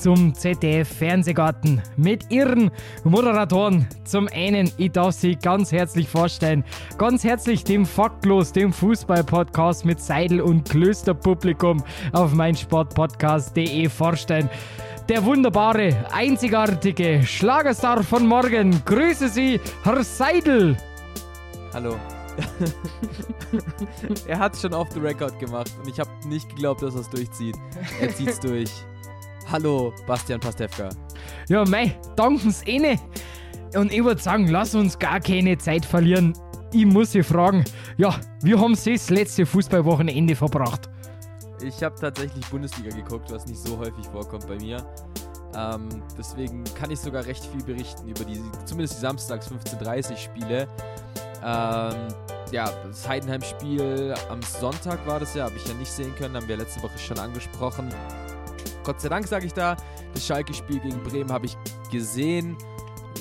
[0.00, 2.70] zum ZDF Fernsehgarten mit ihren
[3.04, 3.86] Moderatoren.
[4.04, 6.64] Zum einen, ich darf sie ganz herzlich vorstellen,
[6.96, 14.48] ganz herzlich dem Faktlos, dem Fußball-Podcast mit Seidel und Klösterpublikum auf meinsportpodcast.de vorstellen.
[15.10, 18.82] Der wunderbare, einzigartige Schlagerstar von morgen.
[18.86, 20.76] Grüße Sie, Herr Seidel.
[21.74, 21.96] Hallo.
[24.26, 27.02] er hat es schon off the record gemacht und ich habe nicht geglaubt, dass er
[27.02, 27.56] es durchzieht.
[28.00, 28.70] Er zieht es durch.
[29.50, 30.90] Hallo, Bastian Pastewka.
[31.48, 32.96] Ja, mei, danken's eh
[33.74, 36.34] Und ich würde sagen, lass uns gar keine Zeit verlieren.
[36.72, 37.64] Ich muss Sie fragen,
[37.96, 40.88] ja, wie haben Sie das letzte Fußballwochenende verbracht?
[41.64, 44.86] Ich habe tatsächlich Bundesliga geguckt, was nicht so häufig vorkommt bei mir.
[45.56, 50.68] Ähm, deswegen kann ich sogar recht viel berichten über die, zumindest die Samstags 15.30 Spiele.
[51.44, 52.08] Ähm,
[52.52, 56.46] ja, das Heidenheim-Spiel am Sonntag war das ja, habe ich ja nicht sehen können, haben
[56.46, 57.88] wir letzte Woche schon angesprochen.
[58.84, 59.76] Gott sei Dank sage ich da.
[60.14, 61.56] Das Schalke-Spiel gegen Bremen habe ich
[61.90, 62.56] gesehen.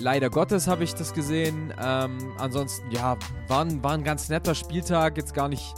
[0.02, 1.74] Leider Gottes habe ich das gesehen.
[1.82, 5.18] Ähm, ansonsten, ja, war ein, war ein ganz netter Spieltag.
[5.18, 5.74] Jetzt gar nicht,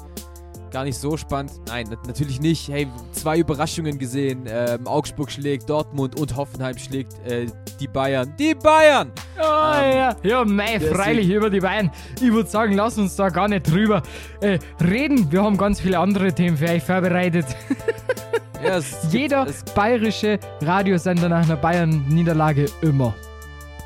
[0.69, 1.53] gar nicht so spannend.
[1.67, 2.67] Nein, natürlich nicht.
[2.69, 4.43] Hey, zwei Überraschungen gesehen.
[4.47, 7.47] Ähm, Augsburg schlägt Dortmund und Hoffenheim schlägt äh,
[7.79, 8.35] die Bayern.
[8.37, 9.11] Die Bayern!
[9.39, 11.89] Oh, ähm, ja, ja, mei, freilich über die Bayern.
[12.21, 14.03] Ich würde sagen, lass uns da gar nicht drüber
[14.41, 15.31] äh, reden.
[15.31, 17.47] Wir haben ganz viele andere Themen für euch vorbereitet.
[18.63, 23.13] Ja, Jeder gibt, bayerische Radiosender nach einer Bayern-Niederlage immer.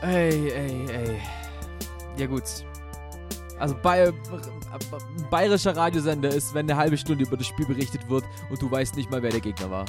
[0.02, 1.22] Ey, ey, ey.
[2.18, 2.44] Ja, gut.
[3.60, 4.12] Also, Bayer,
[5.32, 8.96] bayerischer Radiosender ist, wenn eine halbe Stunde über das Spiel berichtet wird und du weißt
[8.98, 9.86] nicht mal, wer der Gegner war.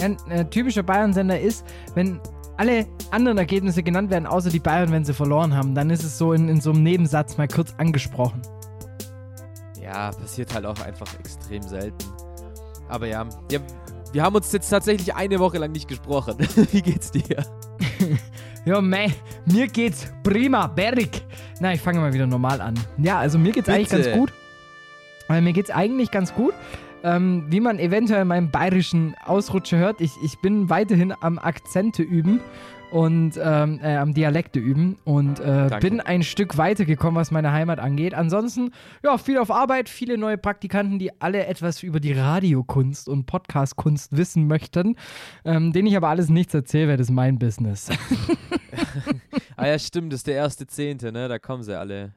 [0.00, 2.20] Ja, ein äh, typischer Bayern-Sender ist, wenn
[2.56, 6.18] alle anderen Ergebnisse genannt werden, außer die Bayern, wenn sie verloren haben, dann ist es
[6.18, 8.42] so in, in so einem Nebensatz mal kurz angesprochen.
[9.80, 12.04] Ja, passiert halt auch einfach extrem selten.
[12.88, 13.60] Aber ja, ja,
[14.14, 16.36] wir haben uns jetzt tatsächlich eine Woche lang nicht gesprochen.
[16.70, 17.44] Wie geht's dir?
[18.64, 19.12] ja, mei,
[19.44, 21.08] mir geht's prima, berg.
[21.58, 22.74] Na, ich fange mal wieder normal an.
[22.96, 23.76] Ja, also mir geht's Bitte.
[23.76, 24.32] eigentlich ganz gut.
[25.26, 26.54] Weil mir geht's eigentlich ganz gut.
[27.02, 32.04] Ähm, wie man eventuell in meinem bayerischen Ausrutscher hört, ich, ich bin weiterhin am Akzente
[32.04, 32.40] üben
[32.94, 37.80] und ähm, äh, am Dialekte üben und äh, bin ein Stück weitergekommen, was meine Heimat
[37.80, 38.14] angeht.
[38.14, 38.70] Ansonsten,
[39.02, 44.16] ja, viel auf Arbeit, viele neue Praktikanten, die alle etwas über die Radiokunst und Podcastkunst
[44.16, 44.94] wissen möchten,
[45.44, 47.90] ähm, denen ich aber alles nichts erzähle, weil das ist mein Business.
[49.56, 51.26] ah ja, stimmt, das ist der erste Zehnte, ne?
[51.26, 52.14] Da kommen sie alle.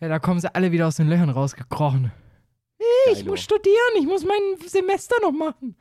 [0.00, 2.10] Ja, da kommen sie alle wieder aus den Löchern rausgekrochen.
[3.12, 3.30] Ich Geilo.
[3.30, 5.76] muss studieren, ich muss mein Semester noch machen.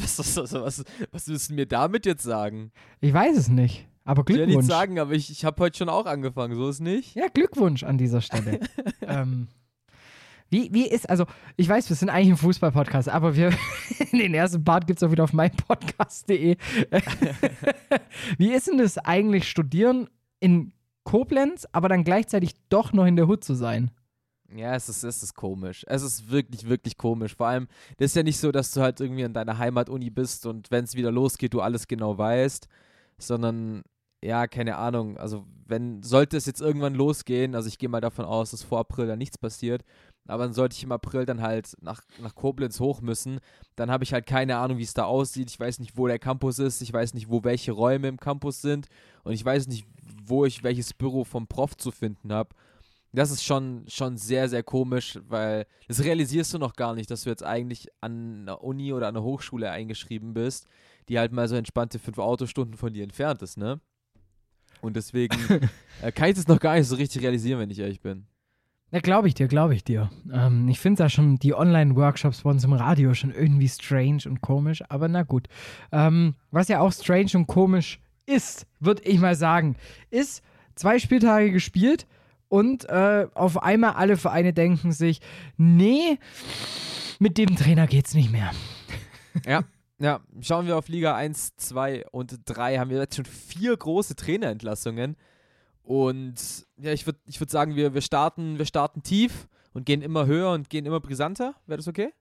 [0.00, 2.70] Was, was, was, was willst du mir damit jetzt sagen?
[3.00, 3.86] Ich weiß es nicht.
[4.04, 4.48] Aber Glückwunsch.
[4.48, 7.14] Ich will nicht sagen, aber ich, ich habe heute schon auch angefangen, so ist nicht.
[7.14, 8.60] Ja, Glückwunsch an dieser Stelle.
[9.02, 9.48] ähm,
[10.50, 11.26] wie, wie ist, also,
[11.56, 13.50] ich weiß, wir sind eigentlich ein Fußball-Podcast, aber wir,
[14.12, 16.56] den ersten Part gibt es auch wieder auf meinpodcast.de.
[18.38, 20.08] wie ist denn das eigentlich, studieren
[20.40, 20.72] in
[21.04, 23.90] Koblenz, aber dann gleichzeitig doch noch in der Hut zu sein?
[24.54, 25.84] Ja, es ist, es ist komisch.
[25.88, 27.34] Es ist wirklich, wirklich komisch.
[27.34, 30.46] Vor allem, das ist ja nicht so, dass du halt irgendwie in deiner Heimatuni bist
[30.46, 32.66] und wenn es wieder losgeht, du alles genau weißt,
[33.18, 33.82] sondern,
[34.22, 35.18] ja, keine Ahnung.
[35.18, 38.78] Also, wenn, sollte es jetzt irgendwann losgehen, also ich gehe mal davon aus, dass vor
[38.78, 39.84] April da nichts passiert,
[40.26, 43.40] aber dann sollte ich im April dann halt nach, nach Koblenz hoch müssen,
[43.76, 45.50] dann habe ich halt keine Ahnung, wie es da aussieht.
[45.50, 48.62] Ich weiß nicht, wo der Campus ist, ich weiß nicht, wo welche Räume im Campus
[48.62, 48.88] sind
[49.24, 49.86] und ich weiß nicht,
[50.24, 52.50] wo ich welches Büro vom Prof zu finden habe.
[53.12, 57.22] Das ist schon, schon sehr, sehr komisch, weil das realisierst du noch gar nicht, dass
[57.22, 60.66] du jetzt eigentlich an einer Uni oder an einer Hochschule eingeschrieben bist,
[61.08, 63.80] die halt mal so entspannte fünf Autostunden von dir entfernt ist, ne?
[64.80, 65.36] Und deswegen
[66.02, 68.26] äh, kann ich das noch gar nicht so richtig realisieren, wenn ich ehrlich bin.
[68.90, 70.10] Ja, glaube ich dir, glaube ich dir.
[70.32, 74.40] Ähm, ich finde da schon die Online-Workshops bei uns im Radio schon irgendwie strange und
[74.40, 75.48] komisch, aber na gut.
[75.92, 79.76] Ähm, was ja auch strange und komisch ist, würde ich mal sagen,
[80.10, 80.42] ist
[80.74, 82.06] zwei Spieltage gespielt
[82.48, 85.20] und äh, auf einmal alle Vereine denken sich,
[85.56, 86.18] nee,
[87.18, 88.50] mit dem Trainer geht's nicht mehr.
[89.46, 89.62] Ja,
[89.98, 90.20] ja.
[90.40, 95.16] Schauen wir auf Liga 1, 2 und 3 haben wir jetzt schon vier große Trainerentlassungen.
[95.82, 100.02] Und ja, ich würde ich würd sagen, wir, wir, starten, wir starten tief und gehen
[100.02, 101.54] immer höher und gehen immer brisanter.
[101.66, 102.12] Wäre das okay?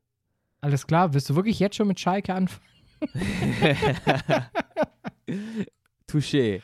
[0.62, 2.66] Alles klar, willst du wirklich jetzt schon mit Schalke anfangen?
[6.08, 6.62] Touché.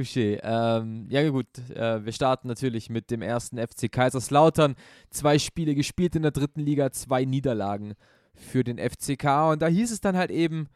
[0.00, 0.40] Touché.
[0.42, 4.74] Ähm, ja, gut, äh, wir starten natürlich mit dem ersten FC Kaiserslautern.
[5.10, 7.94] Zwei Spiele gespielt in der dritten Liga, zwei Niederlagen
[8.34, 9.50] für den FCK.
[9.52, 10.68] Und da hieß es dann halt eben,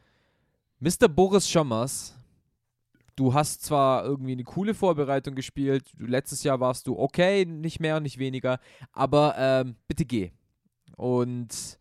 [0.81, 1.09] Mr.
[1.09, 2.19] Boris Schommers,
[3.17, 8.00] du hast zwar irgendwie eine coole Vorbereitung gespielt, letztes Jahr warst du okay, nicht mehr,
[8.00, 8.59] nicht weniger,
[8.93, 10.32] aber ähm, bitte geh.
[10.97, 11.79] Und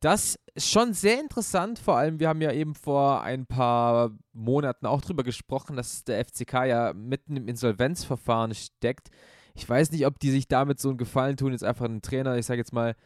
[0.00, 4.86] das ist schon sehr interessant, vor allem wir haben ja eben vor ein paar Monaten
[4.86, 9.10] auch drüber gesprochen, dass der FCK ja mitten im Insolvenzverfahren steckt.
[9.54, 12.36] Ich weiß nicht, ob die sich damit so einen Gefallen tun, jetzt einfach einen Trainer,
[12.36, 12.96] ich sage jetzt mal,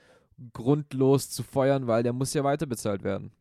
[0.53, 3.33] grundlos zu feuern, weil der muss ja weiterbezahlt werden.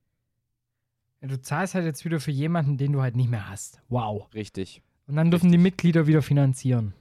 [1.22, 3.82] Du zahlst halt jetzt wieder für jemanden, den du halt nicht mehr hast.
[3.90, 4.28] Wow.
[4.34, 4.84] Richtig.
[5.08, 5.60] Und dann dürfen Richtig.
[5.60, 6.94] die Mitglieder wieder finanzieren.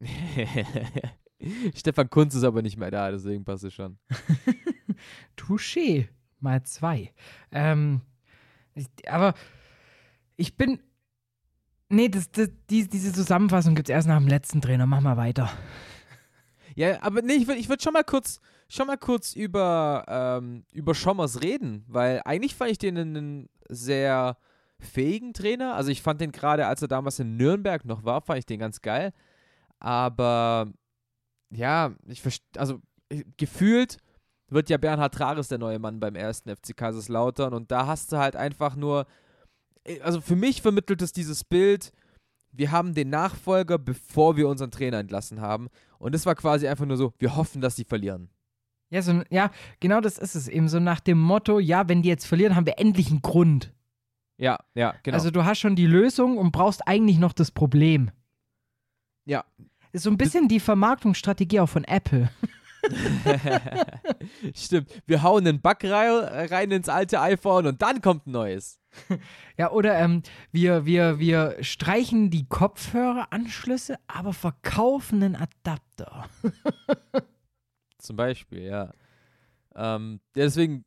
[1.74, 3.98] Stefan Kunz ist aber nicht mehr da, deswegen passt es schon.
[5.36, 6.08] Touché.
[6.40, 7.12] Mal zwei.
[7.52, 8.00] Ähm,
[9.06, 9.34] aber
[10.36, 10.80] ich bin.
[11.88, 14.86] Nee, das, das, die, diese Zusammenfassung gibt es erst nach dem letzten Trainer.
[14.86, 15.50] Mach mal weiter.
[16.76, 20.64] Ja, aber nee, ich würde ich würd schon mal kurz, schon mal kurz über, ähm,
[20.72, 24.36] über Schommers reden, weil eigentlich fand ich den einen sehr
[24.78, 25.74] fähigen Trainer.
[25.74, 28.60] Also ich fand den gerade, als er damals in Nürnberg noch war, fand ich den
[28.60, 29.12] ganz geil.
[29.78, 30.72] Aber
[31.50, 32.22] ja, ich
[32.56, 32.80] also
[33.36, 33.98] gefühlt
[34.50, 38.18] wird ja Bernhard Trares der neue Mann beim ersten FC Kaiserslautern und da hast du
[38.18, 39.06] halt einfach nur,
[39.84, 41.92] äh, also für mich vermittelt es dieses Bild,
[42.52, 45.68] wir haben den Nachfolger, bevor wir unseren Trainer entlassen haben
[45.98, 48.28] und das war quasi einfach nur so, wir hoffen, dass sie verlieren.
[48.90, 52.08] Ja, so, ja, genau das ist es eben so nach dem Motto, ja, wenn die
[52.08, 53.72] jetzt verlieren, haben wir endlich einen Grund.
[54.36, 55.16] Ja, ja, genau.
[55.16, 58.10] Also du hast schon die Lösung und brauchst eigentlich noch das Problem.
[59.26, 59.44] Ja.
[59.92, 62.30] Ist so ein bisschen die Vermarktungsstrategie auch von Apple.
[64.54, 65.02] Stimmt.
[65.06, 68.78] Wir hauen einen Bug rein, ins alte iPhone und dann kommt ein neues.
[69.56, 70.22] Ja, oder ähm,
[70.52, 76.30] wir, wir, wir streichen die Kopfhöreranschlüsse, aber verkaufen einen Adapter.
[77.98, 78.90] Zum Beispiel, ja.
[79.74, 80.86] Ähm, deswegen,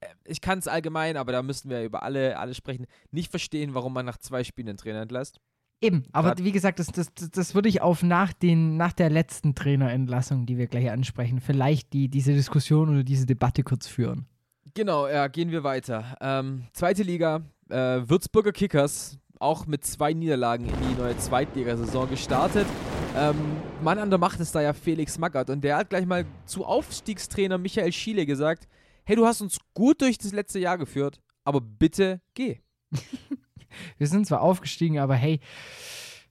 [0.00, 3.74] äh, ich kann es allgemein, aber da müssen wir über alle, alle sprechen, nicht verstehen,
[3.74, 5.40] warum man nach zwei Spielen den Trainer entlässt.
[5.80, 9.54] Eben, aber wie gesagt, das, das, das würde ich auf nach, den, nach der letzten
[9.54, 14.26] Trainerentlassung, die wir gleich ansprechen, vielleicht die, diese Diskussion oder diese Debatte kurz führen.
[14.74, 16.16] Genau, ja, gehen wir weiter.
[16.20, 22.66] Ähm, zweite Liga, äh, Würzburger Kickers, auch mit zwei Niederlagen in die neue Zweitligasaison gestartet.
[23.16, 23.36] Ähm,
[23.82, 26.64] Mann an der Macht ist da ja Felix Magath und der hat gleich mal zu
[26.64, 28.68] Aufstiegstrainer Michael Schiele gesagt:
[29.04, 32.58] Hey, du hast uns gut durch das letzte Jahr geführt, aber bitte geh.
[33.98, 35.40] wir sind zwar aufgestiegen, aber hey,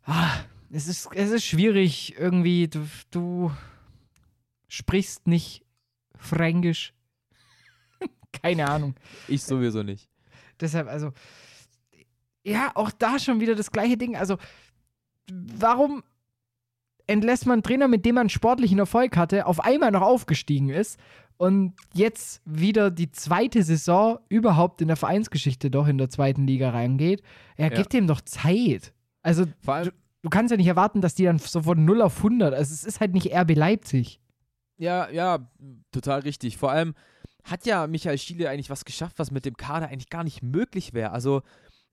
[0.04, 0.40] ah,
[0.72, 2.68] es, ist, es ist schwierig irgendwie.
[2.68, 3.52] Du, du
[4.68, 5.66] sprichst nicht
[6.18, 6.94] Fränkisch.
[8.42, 8.96] Keine Ahnung.
[9.28, 10.10] Ich sowieso nicht.
[10.60, 11.14] Deshalb, also,
[12.44, 14.16] ja, auch da schon wieder das gleiche Ding.
[14.16, 14.38] Also,
[15.32, 16.04] warum
[17.06, 21.00] entlässt man einen Trainer, mit dem man sportlichen Erfolg hatte, auf einmal noch aufgestiegen ist
[21.38, 26.72] und jetzt wieder die zweite Saison überhaupt in der Vereinsgeschichte doch in der zweiten Liga
[26.72, 27.22] reingeht.
[27.56, 27.78] Er ja.
[27.78, 28.94] gibt dem doch Zeit.
[29.22, 29.92] Also du,
[30.22, 32.84] du, kannst ja nicht erwarten, dass die dann so von 0 auf 100, also es
[32.84, 34.20] ist halt nicht RB Leipzig.
[34.78, 35.50] Ja, ja,
[35.92, 36.58] total richtig.
[36.58, 36.94] Vor allem
[37.44, 40.94] hat ja Michael Schiele eigentlich was geschafft, was mit dem Kader eigentlich gar nicht möglich
[40.94, 41.12] wäre.
[41.12, 41.42] Also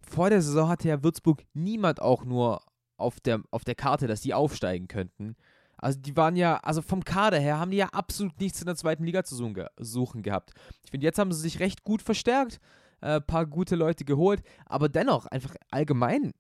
[0.00, 2.60] vor der Saison hatte ja Würzburg niemand auch nur
[2.96, 5.36] auf der, auf der Karte, dass die aufsteigen könnten.
[5.84, 8.74] Also die waren ja, also vom Kader her haben die ja absolut nichts in der
[8.74, 10.54] zweiten Liga zu suchen gehabt.
[10.82, 12.58] Ich finde, jetzt haben sie sich recht gut verstärkt,
[13.02, 16.32] ein äh, paar gute Leute geholt, aber dennoch, einfach allgemein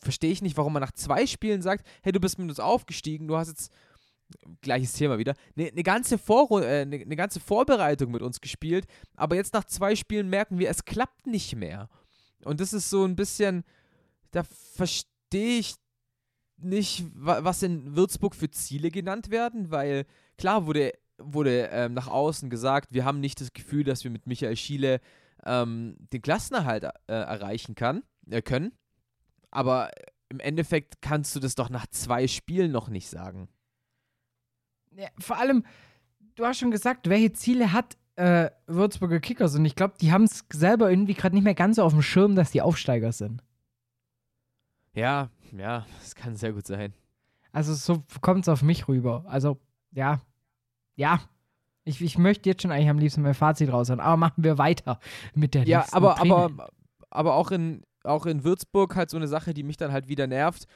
[0.00, 3.28] verstehe ich nicht, warum man nach zwei Spielen sagt, hey, du bist mit uns aufgestiegen,
[3.28, 3.70] du hast jetzt,
[4.62, 9.36] gleiches Thema wieder, eine ne ganze, äh, ne, ne ganze Vorbereitung mit uns gespielt, aber
[9.36, 11.90] jetzt nach zwei Spielen merken wir, es klappt nicht mehr.
[12.44, 13.62] Und das ist so ein bisschen,
[14.30, 15.74] da verstehe ich
[16.58, 22.50] nicht, was in Würzburg für Ziele genannt werden, weil klar wurde, wurde ähm, nach außen
[22.50, 25.00] gesagt, wir haben nicht das Gefühl, dass wir mit Michael Schiele
[25.44, 28.72] ähm, den Klassenerhalt äh, erreichen kann, äh, können.
[29.50, 29.90] Aber
[30.28, 33.48] im Endeffekt kannst du das doch nach zwei Spielen noch nicht sagen.
[34.96, 35.64] Ja, vor allem,
[36.34, 40.24] du hast schon gesagt, welche Ziele hat äh, Würzburger Kickers und ich glaube, die haben
[40.24, 43.42] es selber irgendwie gerade nicht mehr ganz so auf dem Schirm, dass die Aufsteiger sind.
[44.98, 46.92] Ja, ja, das kann sehr gut sein.
[47.52, 49.24] Also so kommt es auf mich rüber.
[49.28, 49.60] Also,
[49.92, 50.20] ja,
[50.96, 51.20] ja.
[51.84, 54.98] Ich, ich möchte jetzt schon eigentlich am liebsten mein Fazit raushauen, aber machen wir weiter
[55.34, 56.68] mit der Ja, aber, aber,
[57.10, 60.26] aber auch in, auch in Würzburg halt so eine Sache, die mich dann halt wieder
[60.26, 60.66] nervt.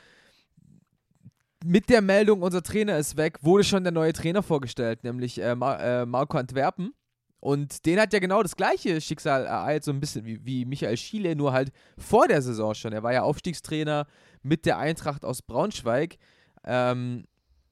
[1.65, 5.57] Mit der Meldung, unser Trainer ist weg, wurde schon der neue Trainer vorgestellt, nämlich äh,
[5.57, 6.95] Mar äh, Marco Antwerpen.
[7.43, 10.97] Und den hat ja genau das gleiche Schicksal ereilt, so ein bisschen wie, wie Michael
[10.97, 12.93] Schiele, nur halt vor der Saison schon.
[12.93, 14.07] Er war ja Aufstiegstrainer
[14.45, 16.19] mit der Eintracht aus Braunschweig.
[16.63, 17.25] Ähm,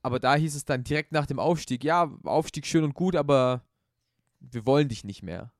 [0.02, 3.62] aber da hieß es dann direkt nach dem Aufstieg, ja, Aufstieg schön und gut, aber
[4.40, 5.52] wir wollen dich nicht mehr.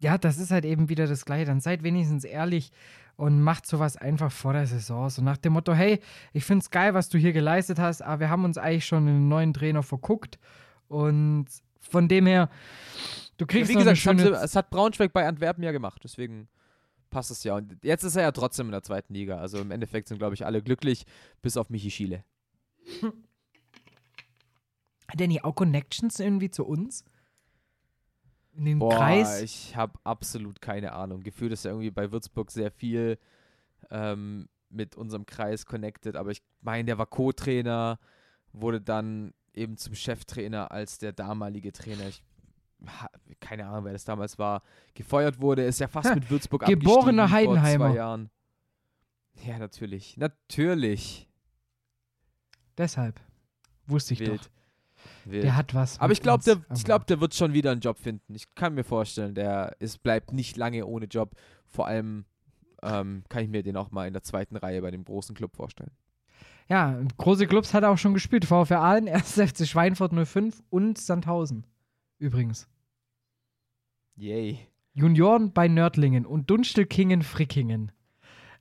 [0.00, 1.44] Ja, das ist halt eben wieder das Gleiche.
[1.44, 2.72] Dann seid wenigstens ehrlich
[3.14, 5.08] und macht sowas einfach vor der Saison.
[5.08, 6.00] So nach dem Motto, hey,
[6.32, 9.06] ich finde es geil, was du hier geleistet hast, aber wir haben uns eigentlich schon
[9.06, 10.40] einen neuen Trainer verguckt.
[10.88, 11.46] Und
[11.88, 12.50] von dem her,
[13.36, 14.30] du kriegst ja, Wie gesagt, schöne...
[14.30, 16.48] es hat Braunschweig bei Antwerpen ja gemacht, deswegen
[17.10, 17.54] passt es ja.
[17.56, 19.38] Und jetzt ist er ja trotzdem in der zweiten Liga.
[19.38, 21.06] Also im Endeffekt sind, glaube ich, alle glücklich,
[21.42, 22.24] bis auf Michi Schiele.
[25.08, 27.04] Hat nicht auch Connections irgendwie zu uns?
[28.56, 29.42] In den Boah, Kreis?
[29.42, 31.22] ich habe absolut keine Ahnung.
[31.22, 33.18] Gefühlt ist er irgendwie bei Würzburg sehr viel
[33.90, 37.98] ähm, mit unserem Kreis connected, aber ich meine, der war Co-Trainer,
[38.52, 42.08] wurde dann eben zum Cheftrainer als der damalige Trainer.
[42.08, 42.22] Ich
[43.40, 44.62] keine Ahnung, wer das damals war,
[44.94, 47.86] gefeuert wurde, ist ja fast ha, mit Würzburg Geborener Heidenheimer.
[47.86, 48.30] vor zwei Jahren.
[49.46, 50.16] Ja, natürlich.
[50.16, 51.28] Natürlich.
[52.76, 53.20] Deshalb.
[53.86, 54.40] Wusste ich Wild.
[54.40, 54.50] doch.
[55.24, 55.44] Wild.
[55.44, 56.00] Der hat was.
[56.00, 58.34] Aber ich glaube, der, glaub, der wird schon wieder einen Job finden.
[58.34, 61.36] Ich kann mir vorstellen, der ist, bleibt nicht lange ohne Job.
[61.66, 62.24] Vor allem
[62.82, 65.56] ähm, kann ich mir den auch mal in der zweiten Reihe bei dem großen Club
[65.56, 65.90] vorstellen.
[66.68, 68.44] Ja, große Clubs hat er auch schon gespielt.
[68.44, 69.34] VfR Aalen, 1.
[69.34, 71.66] FC Schweinfurt 05 und Sandhausen.
[72.18, 72.68] Übrigens.
[74.16, 74.58] Yay.
[74.92, 77.90] Junioren bei Nördlingen und Dunstelkingen Frickingen.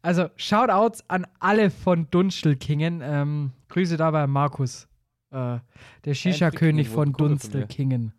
[0.02, 3.02] Also Shoutouts an alle von Dunstelkingen.
[3.02, 4.88] Ähm, Grüße dabei Markus,
[5.32, 5.60] äh,
[6.04, 8.14] der Shisha-König von Dunstelkingen.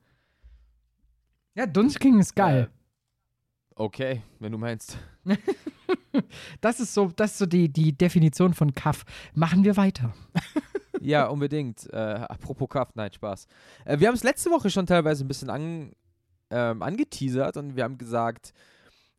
[1.55, 2.71] Ja, Dunstelkingen ist geil.
[2.71, 4.99] Äh, okay, wenn du meinst.
[6.61, 9.05] das ist so, das ist so die, die Definition von Kaff.
[9.35, 10.15] Machen wir weiter.
[11.01, 11.93] ja, unbedingt.
[11.93, 13.47] Äh, apropos Kaff, nein, Spaß.
[13.85, 15.93] Äh, wir haben es letzte Woche schon teilweise ein bisschen an,
[16.51, 18.53] ähm, angeteasert und wir haben gesagt,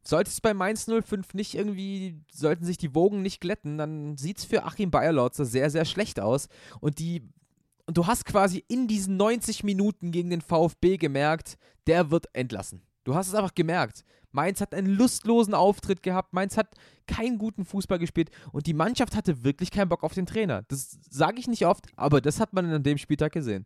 [0.03, 4.37] sollte es bei Mainz 05 nicht irgendwie, sollten sich die Wogen nicht glätten, dann sieht
[4.37, 6.47] es für Achim Bayerlotzer sehr, sehr schlecht aus.
[6.79, 7.23] Und die
[7.87, 11.57] und du hast quasi in diesen 90 Minuten gegen den VfB gemerkt,
[11.87, 12.81] der wird entlassen.
[13.03, 14.03] Du hast es einfach gemerkt.
[14.35, 16.33] Mainz hat einen lustlosen Auftritt gehabt.
[16.33, 16.75] Mainz hat
[17.07, 20.63] keinen guten Fußball gespielt und die Mannschaft hatte wirklich keinen Bock auf den Trainer.
[20.67, 23.65] Das sage ich nicht oft, aber das hat man an dem Spieltag gesehen.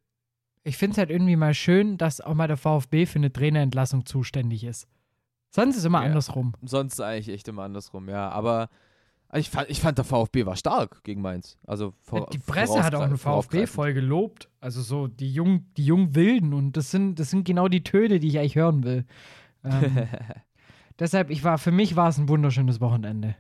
[0.64, 4.06] Ich finde es halt irgendwie mal schön, dass auch mal der VfB für eine Trainerentlassung
[4.06, 4.88] zuständig ist.
[5.50, 6.54] Sonst ist es immer ja, andersrum.
[6.62, 8.30] Sonst eigentlich echt immer andersrum, ja.
[8.30, 8.70] Aber
[9.34, 11.58] ich fand, ich fand der VfB war stark gegen Mainz.
[11.66, 14.50] Also ja, die Presse hat auch eine VfB voll gelobt.
[14.60, 18.20] Also so die jungen, die jungen Wilden und das sind, das sind genau die Töne,
[18.20, 19.06] die ich eigentlich hören will.
[19.64, 20.08] Ähm,
[21.00, 23.36] deshalb, ich war, für mich war es ein wunderschönes Wochenende.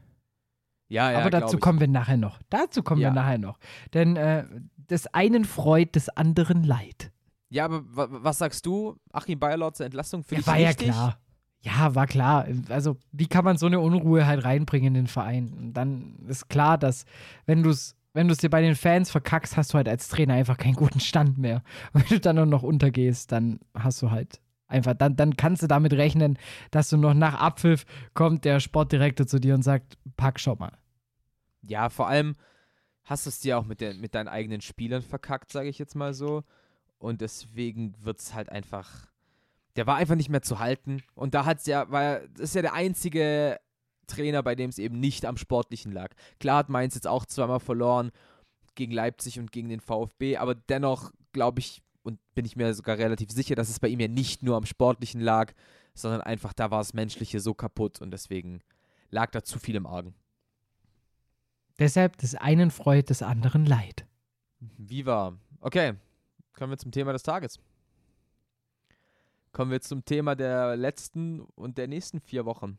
[0.87, 2.39] Ja, ja, Aber dazu kommen wir nachher noch.
[2.49, 3.09] Dazu kommen ja.
[3.09, 3.59] wir nachher noch.
[3.93, 4.45] Denn äh,
[4.89, 7.11] des einen freut, des anderen leid.
[7.49, 8.95] Ja, aber was sagst du?
[9.11, 10.87] Achim Bayerlotzer Entlassung für ja, war richtig?
[10.87, 11.19] ja klar.
[11.61, 12.47] Ja, war klar.
[12.69, 15.53] Also, wie kann man so eine Unruhe halt reinbringen in den Verein?
[15.53, 17.05] Und dann ist klar, dass,
[17.45, 20.07] wenn du es wenn du es dir bei den Fans verkackst, hast du halt als
[20.07, 21.61] Trainer einfach keinen guten Stand mehr.
[21.93, 25.63] Und wenn du dann nur noch untergehst, dann hast du halt einfach, dann, dann kannst
[25.63, 26.37] du damit rechnen,
[26.71, 30.77] dass du noch nach Abpfiff kommt der Sportdirektor zu dir und sagt, pack schon mal.
[31.61, 32.35] Ja, vor allem
[33.03, 35.95] hast du es dir auch mit, der, mit deinen eigenen Spielern verkackt, sage ich jetzt
[35.95, 36.43] mal so.
[36.97, 39.09] Und deswegen wird es halt einfach
[39.79, 41.03] der war einfach nicht mehr zu halten.
[41.15, 43.59] Und da hat's ja, weil das ist ja der einzige
[44.07, 46.09] Trainer, bei dem es eben nicht am Sportlichen lag.
[46.39, 48.11] Klar hat Mainz jetzt auch zweimal verloren
[48.75, 52.97] gegen Leipzig und gegen den VfB, aber dennoch glaube ich und bin ich mir sogar
[52.97, 55.53] relativ sicher, dass es bei ihm ja nicht nur am Sportlichen lag,
[55.93, 58.61] sondern einfach da war das Menschliche so kaputt und deswegen
[59.09, 60.15] lag da zu viel im Argen.
[61.79, 64.05] Deshalb des einen freut, des anderen leid.
[64.59, 65.37] Wie war?
[65.61, 65.93] Okay,
[66.53, 67.59] kommen wir zum Thema des Tages.
[69.51, 72.77] Kommen wir zum Thema der letzten und der nächsten vier Wochen.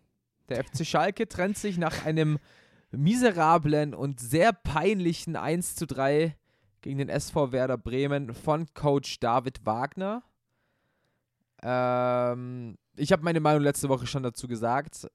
[0.49, 2.39] Der FC Schalke trennt sich nach einem
[2.91, 6.37] miserablen und sehr peinlichen 1 zu 3
[6.83, 10.23] gegen den SV Werder Bremen von Coach David Wagner.
[11.63, 15.09] Ähm, ich habe meine Meinung letzte Woche schon dazu gesagt.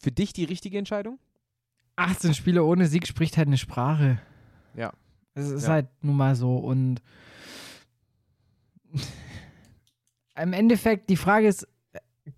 [0.00, 1.18] Für dich die richtige Entscheidung?
[1.96, 4.20] 18 Spiele ohne Sieg spricht halt eine Sprache.
[4.74, 4.92] Ja.
[5.34, 5.70] Es ist ja.
[5.70, 7.02] halt nun mal so und
[10.36, 11.68] im Endeffekt, die Frage ist,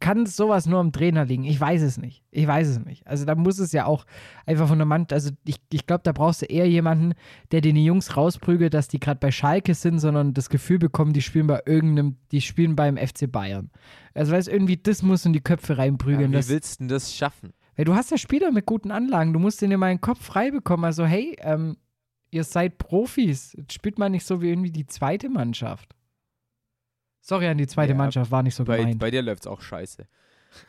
[0.00, 1.44] kann sowas nur am Trainer liegen?
[1.44, 2.24] Ich weiß es nicht.
[2.30, 3.06] Ich weiß es nicht.
[3.06, 4.06] Also da muss es ja auch
[4.46, 7.14] einfach von der Mann, also ich, ich glaube, da brauchst du eher jemanden,
[7.50, 11.22] der den Jungs rausprügelt, dass die gerade bei Schalke sind, sondern das Gefühl bekommen, die
[11.22, 13.70] spielen bei irgendeinem, die spielen beim FC Bayern.
[14.14, 16.32] Also weil es irgendwie das muss in die Köpfe reinprügeln.
[16.32, 17.52] Ja, wie willst du denn das schaffen?
[17.76, 20.50] Weil du hast ja Spieler mit guten Anlagen, du musst denen mal den Kopf frei
[20.50, 20.84] bekommen.
[20.84, 21.76] Also hey, ähm,
[22.30, 25.94] ihr seid Profis, Jetzt spielt man nicht so wie irgendwie die zweite Mannschaft.
[27.24, 28.98] Sorry an die zweite Ja, Mannschaft, war nicht so Bei, gemeint.
[28.98, 30.06] bei dir läuft es auch scheiße.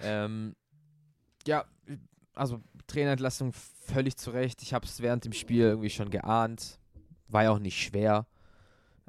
[0.03, 0.55] ähm,
[1.48, 1.65] ja,
[2.36, 4.62] also Trainerentlassung völlig zu Recht.
[4.62, 6.79] Ich habe es während dem Spiel irgendwie schon geahnt.
[7.27, 8.27] War ja auch nicht schwer.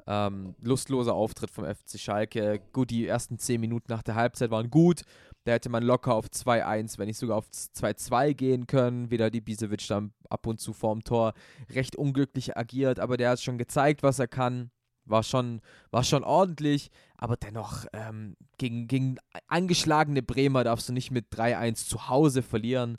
[0.07, 2.61] Ähm, lustloser Auftritt vom FC Schalke.
[2.73, 5.01] Gut, die ersten 10 Minuten nach der Halbzeit waren gut.
[5.45, 9.09] Da hätte man locker auf 2-1, wenn nicht sogar auf 2-2 gehen können.
[9.11, 11.33] Wieder die Bisevic dann ab und zu vorm Tor
[11.71, 14.71] recht unglücklich agiert, aber der hat schon gezeigt, was er kann.
[15.05, 21.11] War schon, war schon ordentlich, aber dennoch ähm, gegen, gegen angeschlagene Bremer darfst du nicht
[21.11, 22.97] mit 3-1 zu Hause verlieren.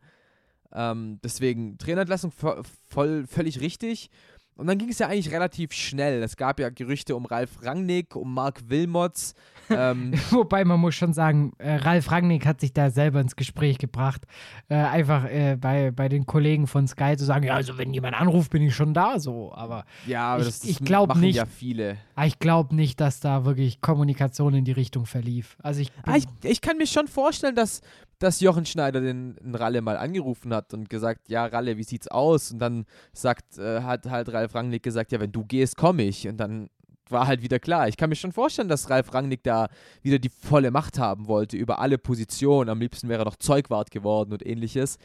[0.72, 4.10] Ähm, deswegen Trainerentlassung vo voll, völlig richtig.
[4.56, 6.22] Und dann ging es ja eigentlich relativ schnell.
[6.22, 9.34] Es gab ja Gerüchte um Ralf Rangnick, um Marc Wilmots.
[9.70, 13.78] ähm, Wobei man muss schon sagen, äh, Ralf Rangnick hat sich da selber ins Gespräch
[13.78, 14.22] gebracht,
[14.68, 18.18] äh, einfach äh, bei, bei den Kollegen von Sky zu sagen, ja, also wenn jemand
[18.18, 19.52] anruft, bin ich schon da, so.
[19.54, 21.36] Aber ja, aber Ich- das, das ich machen nicht.
[21.36, 21.98] ja viele.
[22.24, 25.56] ich glaube nicht, dass da wirklich Kommunikation in die Richtung verlief.
[25.62, 27.80] Also ich, Ah, ich, ich kann mir schon vorstellen, dass,
[28.18, 32.08] dass Jochen Schneider den, den Ralle mal angerufen hat und gesagt, ja, Ralle, wie sieht's
[32.08, 32.50] aus?
[32.50, 36.26] Und dann sagt, äh, hat halt Ralf Rangnick gesagt, ja, wenn du gehst, komme ich.
[36.26, 36.70] Und dann
[37.08, 37.88] war halt wieder klar.
[37.88, 39.68] Ich kann mir schon vorstellen, dass Ralf Rangnick da
[40.02, 42.68] wieder die volle Macht haben wollte über alle Positionen.
[42.70, 44.98] Am liebsten wäre er noch Zeugwart geworden und ähnliches.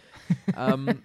[0.57, 0.87] ähm,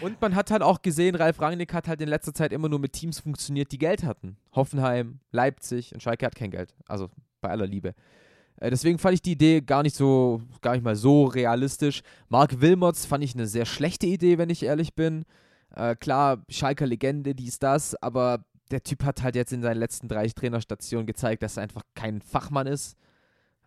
[0.00, 2.78] Und man hat halt auch gesehen, Ralf Rangnick hat halt in letzter Zeit immer nur
[2.78, 4.36] mit Teams funktioniert, die Geld hatten.
[4.54, 6.74] Hoffenheim, Leipzig und Schalke hat kein Geld.
[6.86, 7.94] Also bei aller Liebe.
[8.58, 12.02] Äh, deswegen fand ich die Idee gar nicht so, gar nicht mal so realistisch.
[12.28, 15.24] Mark Wilmots fand ich eine sehr schlechte Idee, wenn ich ehrlich bin.
[15.74, 20.08] Äh, klar, Schalker Legende, dies, das, aber der Typ hat halt jetzt in seinen letzten
[20.08, 22.96] drei Trainerstationen gezeigt, dass er einfach kein Fachmann ist.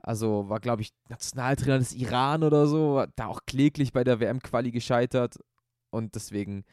[0.01, 4.19] Also war, glaube ich, Nationaltrainer des Iran oder so, war da auch kläglich bei der
[4.19, 5.38] WM-Quali gescheitert
[5.89, 6.63] und deswegen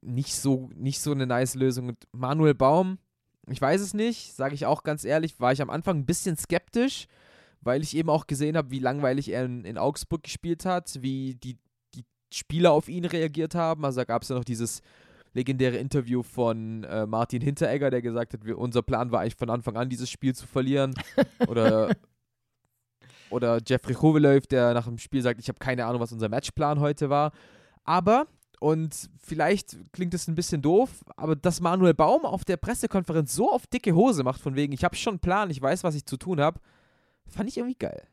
[0.00, 1.88] nicht so, nicht so eine nice Lösung.
[1.88, 2.98] Und Manuel Baum,
[3.48, 6.36] ich weiß es nicht, sage ich auch ganz ehrlich, war ich am Anfang ein bisschen
[6.36, 7.06] skeptisch,
[7.60, 11.34] weil ich eben auch gesehen habe, wie langweilig er in, in Augsburg gespielt hat, wie
[11.34, 11.58] die,
[11.94, 13.84] die Spieler auf ihn reagiert haben.
[13.84, 14.82] Also da gab es ja noch dieses
[15.34, 19.50] legendäre Interview von äh, Martin Hinteregger, der gesagt hat, wir, unser Plan war eigentlich von
[19.50, 20.94] Anfang an, dieses Spiel zu verlieren.
[21.48, 21.90] Oder,
[23.30, 26.80] oder Jeffrey Hovelev, der nach dem Spiel sagt, ich habe keine Ahnung, was unser Matchplan
[26.80, 27.32] heute war.
[27.82, 28.26] Aber,
[28.62, 33.50] und vielleicht klingt es ein bisschen doof, aber dass Manuel Baum auf der Pressekonferenz so
[33.50, 36.06] auf dicke Hose macht, von wegen, ich habe schon einen Plan, ich weiß, was ich
[36.06, 36.60] zu tun habe,
[37.26, 38.06] fand ich irgendwie geil.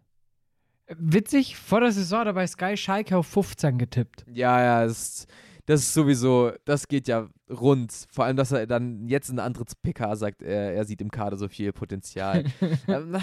[0.88, 4.26] witzig, vor der Saison hat er bei Sky Schalke auf 15 getippt.
[4.34, 5.28] Ja, ja, das,
[5.68, 8.08] das ist sowieso, das geht ja rund.
[8.12, 11.12] Vor allem, dass er dann jetzt in einer anderen PK sagt, er, er sieht im
[11.12, 12.44] Kader so viel Potenzial.
[12.88, 13.16] ähm,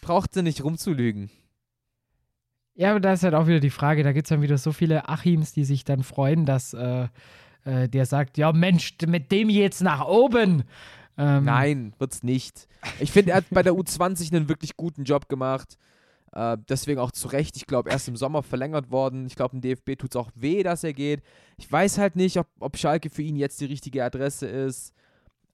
[0.00, 1.30] braucht er nicht rumzulügen.
[2.78, 4.70] Ja, aber da ist halt auch wieder die Frage, da gibt es dann wieder so
[4.70, 7.08] viele Achims, die sich dann freuen, dass äh,
[7.64, 10.62] äh, der sagt, ja Mensch, mit dem jetzt nach oben.
[11.16, 12.68] Ähm, Nein, wird's nicht.
[13.00, 15.76] Ich finde, er hat bei der U20 einen wirklich guten Job gemacht.
[16.30, 17.56] Äh, deswegen auch zu Recht.
[17.56, 19.26] Ich glaube, erst im Sommer verlängert worden.
[19.26, 21.22] Ich glaube, dem DFB tut es auch weh, dass er geht.
[21.56, 24.94] Ich weiß halt nicht, ob, ob Schalke für ihn jetzt die richtige Adresse ist.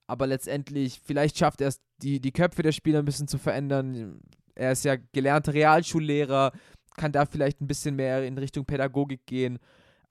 [0.07, 4.21] Aber letztendlich, vielleicht schafft er es, die, die Köpfe der Spieler ein bisschen zu verändern.
[4.55, 6.53] Er ist ja gelernter Realschullehrer,
[6.97, 9.59] kann da vielleicht ein bisschen mehr in Richtung Pädagogik gehen.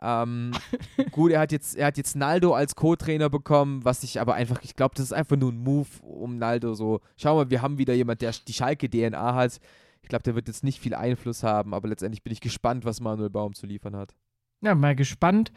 [0.02, 0.52] Ähm,
[1.12, 4.60] gut, er hat jetzt, er hat jetzt Naldo als Co-Trainer bekommen, was ich aber einfach,
[4.63, 7.78] ich glaube, das ist einfach nur ein Move, um Naldo so, schau mal, wir haben
[7.78, 9.60] wieder jemand, der die Schalke-DNA hat.
[10.02, 13.00] Ich glaube, der wird jetzt nicht viel Einfluss haben, aber letztendlich bin ich gespannt, was
[13.00, 14.13] Manuel Baum zu liefern hat.
[14.62, 15.52] Ja, mal gespannt,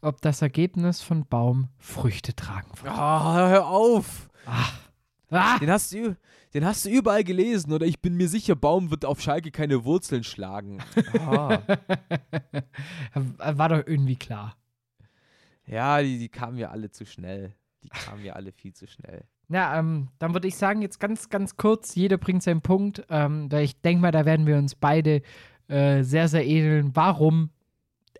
[0.00, 2.92] ob das Ergebnis von Baum Früchte tragen wird.
[2.94, 2.98] Oh,
[3.34, 4.30] hör auf!
[5.30, 6.16] Ah, Den hast, du,
[6.54, 9.84] den hast du überall gelesen, oder ich bin mir sicher, Baum wird auf Schalke keine
[9.84, 10.78] Wurzeln schlagen.
[11.18, 11.58] Ah.
[13.38, 14.56] war doch irgendwie klar.
[15.66, 17.54] ja, die, die kamen ja alle zu schnell.
[17.82, 19.24] Die kamen ja alle viel zu schnell.
[19.48, 23.50] Ja, ähm, dann würde ich sagen, jetzt ganz, ganz kurz, jeder bringt seinen Punkt, ähm,
[23.50, 25.22] weil ich denke mal, da werden wir uns beide
[25.68, 26.94] äh, sehr, sehr ähneln.
[26.94, 27.50] Warum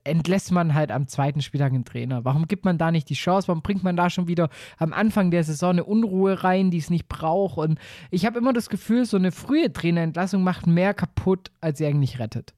[0.05, 2.25] entlässt man halt am zweiten Spieltag einen Trainer?
[2.25, 3.49] Warum gibt man da nicht die Chance?
[3.49, 6.91] Warum bringt man da schon wieder am Anfang der Saison eine Unruhe rein, die es
[6.91, 7.59] nicht braucht?
[7.59, 7.79] Und
[8.11, 12.19] ich habe immer das Gefühl, so eine frühe Trainerentlassung macht mehr kaputt, als sie eigentlich
[12.19, 12.55] rettet.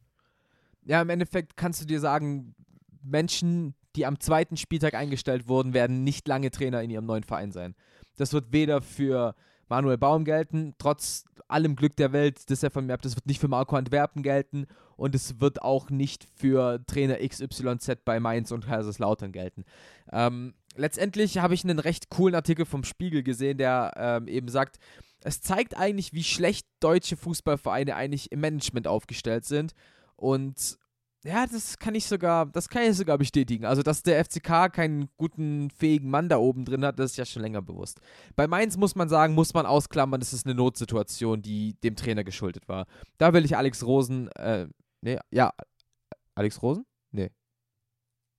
[0.85, 2.55] Ja, im Endeffekt kannst du dir sagen,
[3.03, 7.53] Menschen, die am zweiten Spieltag eingestellt wurden, werden nicht lange Trainer in ihrem neuen Verein
[7.53, 7.75] sein.
[8.17, 9.35] Das wird weder für
[9.73, 13.25] Manuel Baum gelten, trotz allem Glück der Welt, das er von mir hat, das wird
[13.25, 14.67] nicht für Marco Antwerpen gelten.
[14.97, 19.65] Und es wird auch nicht für Trainer XYZ bei Mainz und Kaiserslautern gelten.
[20.13, 24.79] Ähm, letztendlich habe ich einen recht coolen Artikel vom Spiegel gesehen, der ähm, eben sagt,
[25.21, 29.73] es zeigt eigentlich, wie schlecht deutsche Fußballvereine eigentlich im Management aufgestellt sind.
[30.17, 30.77] Und
[31.25, 33.65] ja, das kann ich sogar, das kann ich sogar bestätigen.
[33.65, 37.25] Also, dass der FCK keinen guten, fähigen Mann da oben drin hat, das ist ja
[37.25, 38.01] schon länger bewusst.
[38.35, 42.25] Bei Mainz muss man sagen, muss man ausklammern, das ist eine Notsituation, die dem Trainer
[42.25, 42.87] geschuldet war.
[43.19, 44.67] Da will ich Alex Rosen, äh,
[45.01, 45.53] nee, ja,
[46.35, 46.85] Alex Rosen?
[47.13, 47.31] Nee.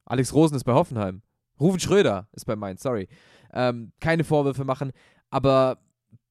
[0.06, 1.22] Alex Rosen ist bei Hoffenheim.
[1.60, 3.08] Rufen Schröder ist bei Mainz, sorry.
[3.54, 4.92] Ähm, keine Vorwürfe machen,
[5.30, 5.78] aber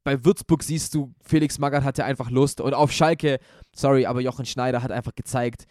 [0.05, 3.38] bei Würzburg siehst du, Felix Magath hatte einfach Lust und auf Schalke,
[3.75, 5.67] sorry, aber Jochen Schneider hat einfach gezeigt,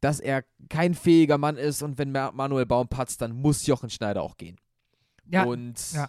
[0.00, 4.22] dass er kein fähiger Mann ist und wenn Manuel Baum patzt, dann muss Jochen Schneider
[4.22, 4.56] auch gehen.
[5.26, 5.44] Ja.
[5.44, 6.08] Und ja.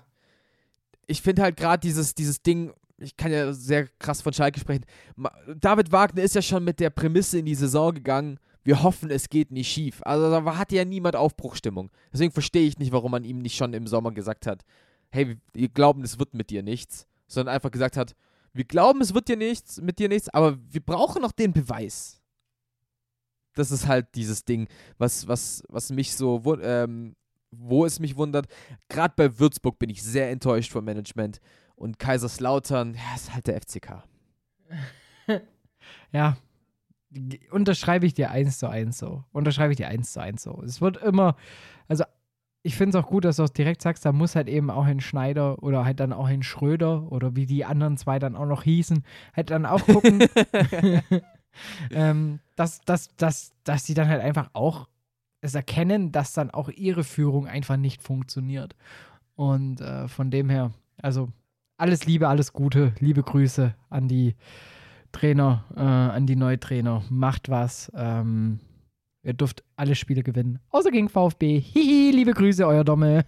[1.08, 4.86] ich finde halt gerade dieses, dieses Ding, ich kann ja sehr krass von Schalke sprechen.
[5.60, 9.30] David Wagner ist ja schon mit der Prämisse in die Saison gegangen, wir hoffen, es
[9.30, 10.02] geht nicht schief.
[10.04, 11.90] Also da hatte ja niemand Aufbruchstimmung.
[12.14, 14.64] Deswegen verstehe ich nicht, warum man ihm nicht schon im Sommer gesagt hat,
[15.10, 18.16] hey, wir glauben, es wird mit dir nichts, sondern einfach gesagt hat,
[18.54, 22.21] wir glauben, es wird dir nichts, mit dir nichts, aber wir brauchen noch den Beweis
[23.54, 27.16] das ist halt dieses Ding, was, was, was mich so, ähm,
[27.52, 28.48] wo es mich wundert.
[28.90, 31.40] Gerade bei Würzburg bin ich sehr enttäuscht vom Management.
[31.76, 34.04] Und Kaiserslautern, ja, ist halt der FCK.
[36.12, 36.38] ja,
[37.50, 39.24] unterschreibe ich dir eins zu eins so.
[39.32, 40.62] Unterschreibe ich dir eins zu eins so.
[40.64, 41.36] Es wird immer,
[41.88, 42.04] also
[42.64, 44.86] ich finde es auch gut, dass du es direkt sagst, da muss halt eben auch
[44.86, 48.46] ein Schneider oder halt dann auch ein Schröder oder wie die anderen zwei dann auch
[48.46, 49.04] noch hießen,
[49.36, 50.20] halt dann auch gucken.
[51.92, 54.88] ähm, dass, dass, dass, dass sie dann halt einfach auch
[55.42, 58.76] es erkennen, dass dann auch ihre Führung einfach nicht funktioniert.
[59.36, 61.30] Und äh, von dem her, also
[61.78, 64.36] alles Liebe, alles Gute, liebe Grüße an die
[65.12, 67.04] Trainer, äh, an die Neutrainer.
[67.10, 67.92] Macht was.
[67.96, 68.60] Ähm,
[69.24, 71.60] ihr dürft alle Spiele gewinnen, außer gegen VfB.
[71.60, 73.26] Hihi, liebe Grüße, euer Dommel.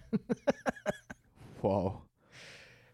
[1.62, 2.02] wow.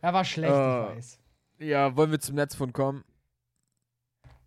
[0.00, 1.18] Er war schlecht, uh, ich äh, weiß.
[1.58, 3.04] Ja, wollen wir zum Netzfund kommen?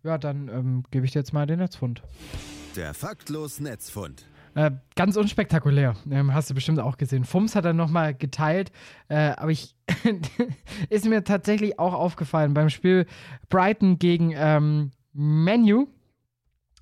[0.04, 2.02] Ja, dann ähm, gebe ich dir jetzt mal den Netzfund.
[2.76, 4.26] Der faktlos Netzfund.
[4.54, 5.96] Äh, ganz unspektakulär.
[6.10, 7.24] Ähm, hast du bestimmt auch gesehen.
[7.24, 8.70] Fums hat er nochmal geteilt.
[9.08, 9.74] Äh, aber ich
[10.90, 13.06] ist mir tatsächlich auch aufgefallen beim Spiel
[13.48, 15.86] Brighton gegen ähm, Menu.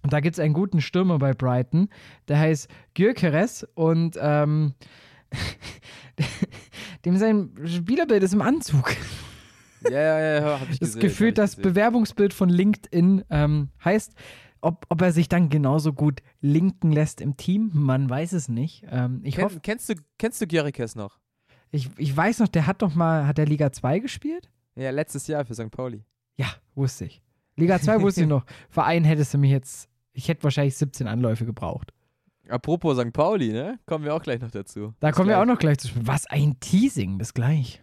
[0.02, 1.90] Und da gibt es einen guten Stürmer bei Brighton.
[2.26, 4.74] Der heißt Gyökeres und ähm,
[7.04, 8.96] dem sein Spielerbild ist im Anzug.
[9.90, 10.94] Ja, ja, ja, hab ich gesehen.
[10.94, 11.62] Das gefühlt das gesehen.
[11.62, 14.14] Bewerbungsbild von LinkedIn ähm, heißt,
[14.60, 18.84] ob, ob er sich dann genauso gut linken lässt im Team, man weiß es nicht.
[18.90, 21.18] Ähm, ich Ken, hoffe, kennst du, kennst du Gerikes noch?
[21.70, 24.50] Ich, ich weiß noch, der hat doch mal, hat der Liga 2 gespielt?
[24.76, 25.70] Ja, letztes Jahr für St.
[25.70, 26.04] Pauli.
[26.36, 27.22] Ja, wusste ich.
[27.56, 28.44] Liga 2 wusste ich noch.
[28.70, 31.92] Verein hättest du mich jetzt, ich hätte wahrscheinlich 17 Anläufe gebraucht.
[32.48, 33.12] Apropos St.
[33.12, 33.78] Pauli, ne?
[33.86, 34.94] Kommen wir auch gleich noch dazu.
[35.00, 35.38] Da bis kommen gleich.
[35.38, 36.06] wir auch noch gleich zu spielen.
[36.06, 37.82] Was ein Teasing, bis gleich.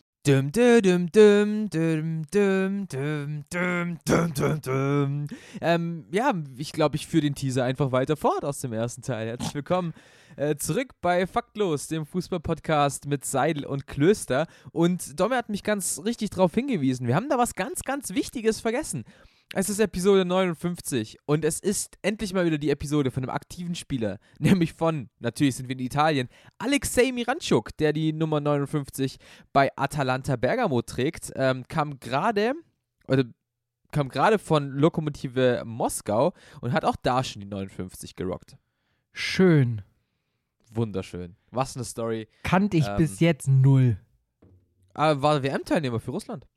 [0.23, 2.87] Dum, dum, dum, dum, dum, dum,
[3.49, 5.27] dum, dum, dum, dum.
[5.59, 9.29] Ähm, ja, ich glaube, ich führe den Teaser einfach weiter fort aus dem ersten Teil.
[9.29, 9.95] Herzlich willkommen
[10.35, 14.45] äh, zurück bei Faktlos, dem Fußballpodcast mit Seidel und Klöster.
[14.71, 17.07] Und Domme hat mich ganz richtig darauf hingewiesen.
[17.07, 19.05] Wir haben da was ganz, ganz Wichtiges vergessen.
[19.53, 23.75] Es ist Episode 59 und es ist endlich mal wieder die Episode von einem aktiven
[23.75, 29.17] Spieler, nämlich von, natürlich sind wir in Italien, Alexei Miranchuk, der die Nummer 59
[29.51, 32.53] bei Atalanta Bergamo trägt, ähm, kam gerade,
[33.07, 33.25] oder
[33.91, 38.57] kam gerade von Lokomotive Moskau und hat auch da schon die 59 gerockt.
[39.11, 39.81] Schön
[40.73, 41.35] wunderschön.
[41.51, 42.27] Was eine Story.
[42.43, 43.97] Kannte ich ähm, bis jetzt null.
[44.93, 46.47] Aber ah, war WM-Teilnehmer für Russland.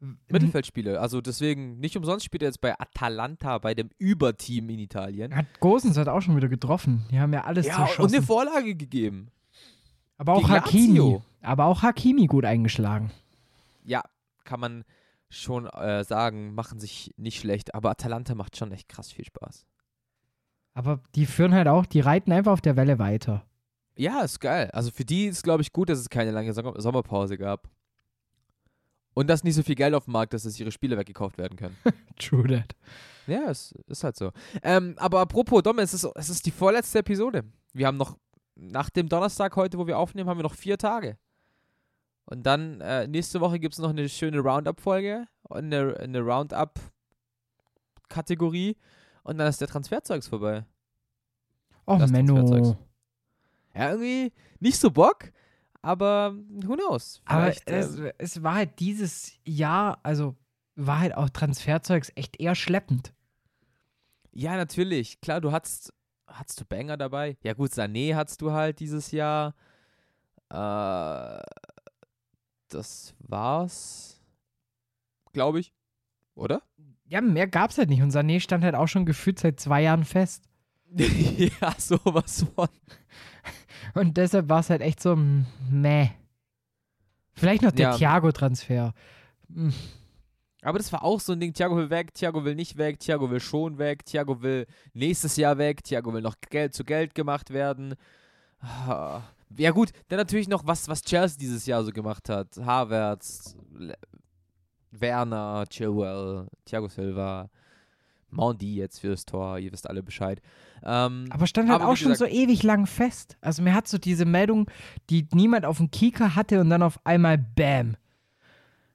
[0.00, 0.98] Mittelfeldspiele.
[0.98, 5.34] Also deswegen, nicht umsonst spielt er jetzt bei Atalanta, bei dem Überteam in Italien.
[5.34, 7.04] Hat Gosens hat auch schon wieder getroffen.
[7.10, 8.02] Die haben ja alles ja, zerschossen.
[8.04, 9.30] und eine Vorlage gegeben.
[10.16, 10.98] Aber auch Hakimi.
[10.98, 11.22] Lazio.
[11.42, 13.10] Aber auch Hakimi gut eingeschlagen.
[13.84, 14.02] Ja,
[14.44, 14.84] kann man
[15.28, 17.74] schon äh, sagen, machen sich nicht schlecht.
[17.74, 19.64] Aber Atalanta macht schon echt krass viel Spaß.
[20.74, 23.44] Aber die führen halt auch, die reiten einfach auf der Welle weiter.
[23.96, 24.70] Ja, ist geil.
[24.72, 27.68] Also für die ist, glaube ich, gut, dass es keine lange Sommerpause gab.
[29.14, 31.56] Und dass nicht so viel Geld auf dem Markt ist, dass ihre Spiele weggekauft werden
[31.56, 31.76] können.
[32.18, 32.76] True that.
[33.26, 34.30] Ja, es ist halt so.
[34.62, 37.44] Ähm, aber apropos, Dom, es ist, es ist die vorletzte Episode.
[37.72, 38.18] Wir haben noch,
[38.54, 41.18] nach dem Donnerstag heute, wo wir aufnehmen, haben wir noch vier Tage.
[42.24, 48.76] Und dann, äh, nächste Woche gibt es noch eine schöne Roundup-Folge und eine, eine Roundup-Kategorie.
[49.24, 50.64] Und dann ist der Transferzeugs vorbei.
[51.86, 52.76] Oh, Menno.
[53.74, 55.32] Ja, irgendwie nicht so Bock,
[55.82, 57.22] aber who knows?
[57.24, 60.36] Aber es, äh, es war halt dieses Jahr, also
[60.76, 63.12] war halt auch Transferzeugs echt eher schleppend.
[64.32, 65.20] Ja, natürlich.
[65.20, 65.92] Klar, du hattest,
[66.26, 67.36] hattest du Banger dabei?
[67.42, 69.54] Ja gut, Sané hattest du halt dieses Jahr.
[70.50, 71.42] Äh,
[72.68, 74.20] das war's,
[75.32, 75.72] glaube ich.
[76.34, 76.62] Oder?
[77.06, 78.02] Ja, mehr gab's halt nicht.
[78.02, 80.44] Und Sané stand halt auch schon gefühlt seit zwei Jahren fest.
[80.94, 82.68] ja, sowas von.
[83.94, 86.08] Und deshalb war es halt echt so, mm, meh.
[87.34, 87.96] Vielleicht noch der Ja.
[87.96, 88.92] Thiago-Transfer.
[89.52, 89.72] Hm,
[90.62, 93.30] Aber das war auch so ein Ding, Thiago will weg, Thiago will nicht weg, Thiago
[93.30, 97.48] will schon weg, Thiago will nächstes Jahr weg, Thiago will noch Geld zu Geld gemacht
[97.50, 97.94] werden.
[98.60, 99.22] Ah.
[99.56, 102.58] Ja gut, dann natürlich noch was, was Chelsea dieses Jahr so gemacht hat.
[102.62, 103.56] Havertz,
[104.90, 107.48] Werner, Chilwell, Thiago Silva,
[108.32, 110.40] Mondi jetzt fürs Tor, ihr wisst alle Bescheid.
[110.82, 113.36] Ähm, Aber stand halt Aber auch schon gesagt- so ewig lang fest.
[113.40, 114.70] Also mir hat so diese Meldung,
[115.10, 117.96] die niemand auf dem Kieker hatte und dann auf einmal Bam.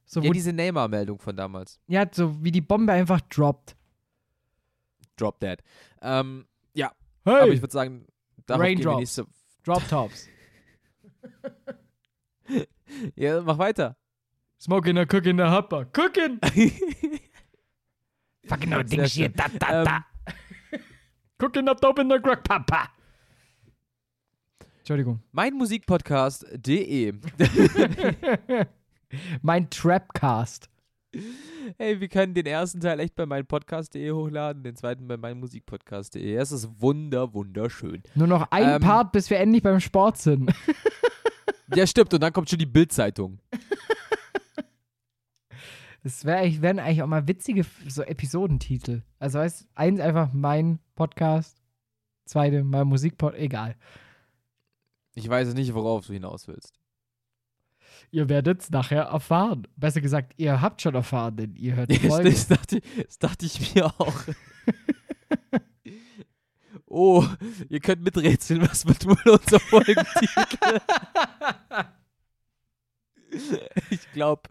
[0.06, 1.80] So, ja, diese Neymar-Meldung von damals.
[1.88, 3.76] ja, so wie die Bombe einfach droppt.
[5.18, 5.58] Drop Dead.
[6.02, 6.92] Ähm, ja,
[7.24, 8.06] Hey, aber ich würde sagen,
[8.46, 9.00] darauf gehen wir Raindrops.
[9.00, 9.26] nächste.
[9.64, 10.28] Drop Tops.
[13.16, 13.98] Ja, mach weiter.
[14.60, 15.86] Smoking a cooking a hopper.
[15.86, 16.40] Cooking!
[18.48, 19.34] Fucking no ding shit, schön.
[19.36, 20.06] da da da.
[21.38, 22.90] Cooking up dope in the crack, papa.
[24.80, 25.20] Entschuldigung.
[25.32, 27.14] Meinmusikpodcast.de.
[29.42, 30.70] mein Trapcast.
[31.78, 36.36] Hey, wir können den ersten Teil echt bei meinpodcast.de hochladen, den zweiten bei meinmusikpodcast.de.
[36.36, 38.04] Es ist wunder, wunderschön.
[38.16, 38.82] Nur noch ein Ähm.
[38.82, 40.52] Part, bis wir endlich beim Sport sind.
[41.74, 42.14] Ja, stimmt.
[42.14, 43.40] Und dann kommt schon die Bildzeitung.
[46.06, 49.02] Das wär, wären eigentlich auch mal witzige so Episodentitel.
[49.18, 51.64] Also heißt eins einfach mein Podcast,
[52.26, 53.76] zweite mein Musikpodcast, egal.
[55.16, 56.80] Ich weiß nicht, worauf du hinaus willst.
[58.12, 59.68] Ihr werdet es nachher erfahren.
[59.78, 62.30] Besser gesagt, ihr habt schon erfahren, denn ihr hört die Folge.
[62.30, 64.14] das, dachte, das dachte ich mir auch.
[66.86, 67.26] oh,
[67.68, 70.82] ihr könnt miträtseln, was wird wohl unser Folgentitel?
[73.90, 74.42] ich glaube,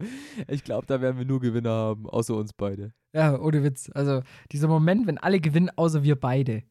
[0.47, 2.93] ich glaub, da werden wir nur Gewinner haben, außer uns beide.
[3.13, 3.89] Ja, ohne Witz.
[3.93, 6.63] Also dieser Moment, wenn alle gewinnen, außer wir beide.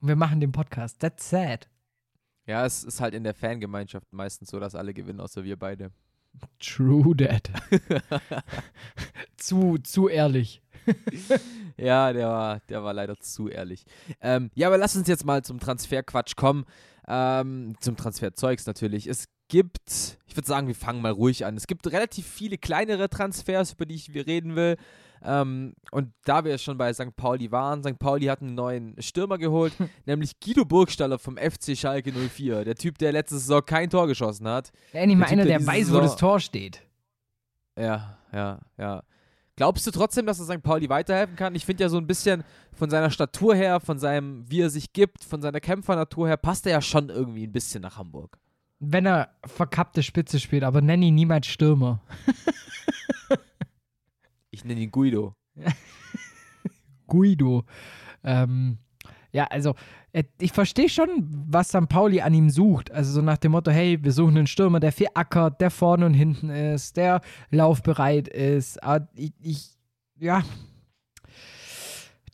[0.00, 1.00] Und wir machen den Podcast.
[1.00, 1.68] That's sad.
[2.46, 5.90] Ja, es ist halt in der Fangemeinschaft meistens so, dass alle gewinnen, außer wir beide.
[6.58, 7.50] True that.
[9.36, 10.62] zu, zu ehrlich.
[11.76, 13.86] Ja, der war, der war leider zu ehrlich.
[14.20, 16.66] Ähm, ja, aber lass uns jetzt mal zum Transferquatsch kommen.
[17.08, 19.06] Ähm, zum Transferzeugs natürlich.
[19.06, 21.56] Es gibt, ich würde sagen, wir fangen mal ruhig an.
[21.58, 24.76] Es gibt relativ viele kleinere Transfers, über die ich reden will.
[25.22, 27.14] Ähm, und da wir schon bei St.
[27.14, 27.98] Pauli waren, St.
[27.98, 29.74] Pauli hat einen neuen Stürmer geholt,
[30.06, 32.64] nämlich Guido Burgstaller vom FC Schalke 04.
[32.64, 34.72] Der Typ, der letzte Saison kein Tor geschossen hat.
[34.94, 36.80] Endlich mal einer, der der weiß, wo Saison- das Tor steht.
[37.78, 39.02] Ja, ja, ja.
[39.56, 40.62] Glaubst du trotzdem, dass er St.
[40.62, 41.54] Pauli weiterhelfen kann?
[41.54, 44.94] Ich finde ja so ein bisschen von seiner Statur her, von seinem, wie er sich
[44.94, 48.38] gibt, von seiner Kämpfernatur her, passt er ja schon irgendwie ein bisschen nach Hamburg.
[48.80, 52.02] Wenn er verkappte Spitze spielt, aber nenn ihn niemals Stürmer.
[54.52, 55.34] Ich nenne ihn Guido.
[57.06, 57.64] Guido.
[58.24, 58.78] Ähm,
[59.32, 59.74] ja, also
[60.12, 61.88] äh, ich verstehe schon, was St.
[61.88, 62.90] Pauli an ihm sucht.
[62.90, 66.04] Also so nach dem Motto, hey, wir suchen einen Stürmer, der viel ackert, der vorne
[66.06, 68.82] und hinten ist, der laufbereit ist.
[68.82, 69.70] Ah, Ich, ich
[70.18, 70.42] ja.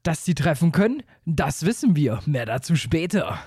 [0.02, 2.20] Dass sie treffen können, das wissen wir.
[2.26, 3.38] Mehr dazu später.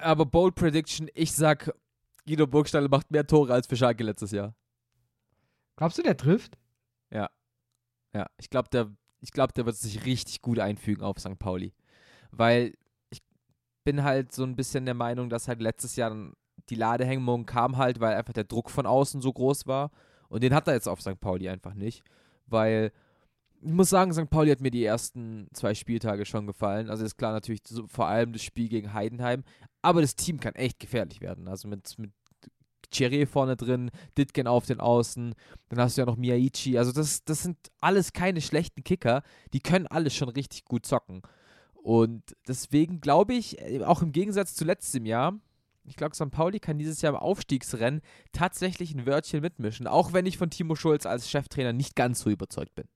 [0.00, 1.74] Aber Bold Prediction, ich sag,
[2.26, 4.54] Guido Burgstaller macht mehr Tore als für Schalke letztes Jahr.
[5.76, 6.58] Glaubst du, der trifft?
[8.14, 11.38] Ja, ich glaube, der, ich glaub, der wird sich richtig gut einfügen auf St.
[11.38, 11.72] Pauli.
[12.30, 12.74] Weil
[13.10, 13.20] ich
[13.84, 16.32] bin halt so ein bisschen der Meinung, dass halt letztes Jahr
[16.68, 19.90] die Ladehemmung kam halt, weil einfach der Druck von außen so groß war.
[20.28, 21.20] Und den hat er jetzt auf St.
[21.20, 22.02] Pauli einfach nicht.
[22.46, 22.92] Weil
[23.62, 24.30] ich muss sagen, St.
[24.30, 26.88] Pauli hat mir die ersten zwei Spieltage schon gefallen.
[26.88, 29.44] Also ist klar natürlich so, vor allem das Spiel gegen Heidenheim.
[29.82, 31.46] Aber das Team kann echt gefährlich werden.
[31.48, 32.12] Also mit, mit
[32.90, 35.34] Thierry vorne drin, Ditgen auf den Außen,
[35.68, 36.78] dann hast du ja noch Miyaichi.
[36.78, 39.22] Also das, das sind alles keine schlechten Kicker.
[39.52, 41.22] Die können alles schon richtig gut zocken.
[41.74, 45.38] Und deswegen glaube ich, äh, auch im Gegensatz zu letztem Jahr,
[45.84, 46.30] ich glaube, St.
[46.30, 48.00] Pauli kann dieses Jahr im Aufstiegsrennen
[48.32, 49.86] tatsächlich ein Wörtchen mitmischen.
[49.86, 52.86] Auch wenn ich von Timo Schulz als Cheftrainer nicht ganz so überzeugt bin.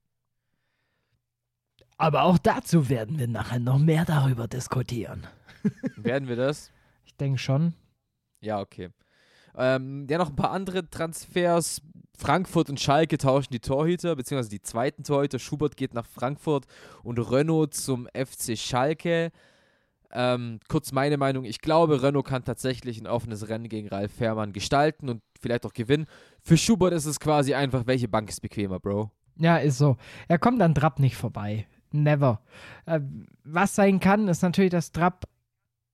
[1.96, 5.26] Aber auch dazu werden wir nachher noch mehr darüber diskutieren.
[5.96, 6.72] Werden wir das?
[7.04, 7.74] Ich denke schon.
[8.40, 8.90] Ja, okay.
[9.56, 11.80] Ähm, ja, noch ein paar andere Transfers.
[12.16, 15.38] Frankfurt und Schalke tauschen die Torhüter, beziehungsweise die zweiten Torhüter.
[15.38, 16.66] Schubert geht nach Frankfurt
[17.02, 19.30] und Renault zum FC Schalke.
[20.12, 24.52] Ähm, kurz meine Meinung, ich glaube, Renault kann tatsächlich ein offenes Rennen gegen Ralf Fährmann
[24.52, 26.06] gestalten und vielleicht auch gewinnen.
[26.40, 29.10] Für Schubert ist es quasi einfach, welche Bank ist bequemer, Bro?
[29.36, 29.96] Ja, ist so.
[30.28, 31.66] Er kommt an Trapp nicht vorbei.
[32.02, 32.40] Never.
[32.86, 33.00] Äh,
[33.44, 35.24] was sein kann, ist natürlich, dass Trapp,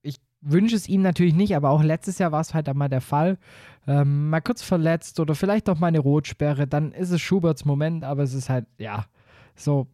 [0.02, 3.00] ich wünsche es ihm natürlich nicht, aber auch letztes Jahr war es halt einmal der
[3.00, 3.38] Fall,
[3.86, 8.04] ähm, mal kurz verletzt oder vielleicht auch mal eine Rotsperre, dann ist es Schuberts Moment,
[8.04, 9.06] aber es ist halt, ja,
[9.54, 9.86] so,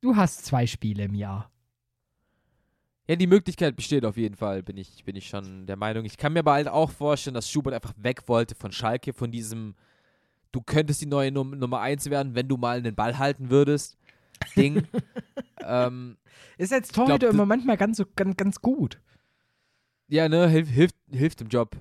[0.00, 1.50] du hast zwei Spiele im Jahr.
[3.06, 6.04] Ja, die Möglichkeit besteht auf jeden Fall, bin ich, bin ich schon der Meinung.
[6.04, 9.30] Ich kann mir aber halt auch vorstellen, dass Schubert einfach weg wollte von Schalke, von
[9.30, 9.74] diesem,
[10.52, 13.97] du könntest die neue Num Nummer 1 werden, wenn du mal einen Ball halten würdest.
[14.56, 14.86] Ding.
[15.64, 16.16] ähm,
[16.56, 19.00] ist als Torhüter immer manchmal ganz, so, ganz, ganz gut.
[20.08, 21.76] Ja, ne, hilft, hilft, hilft im Job.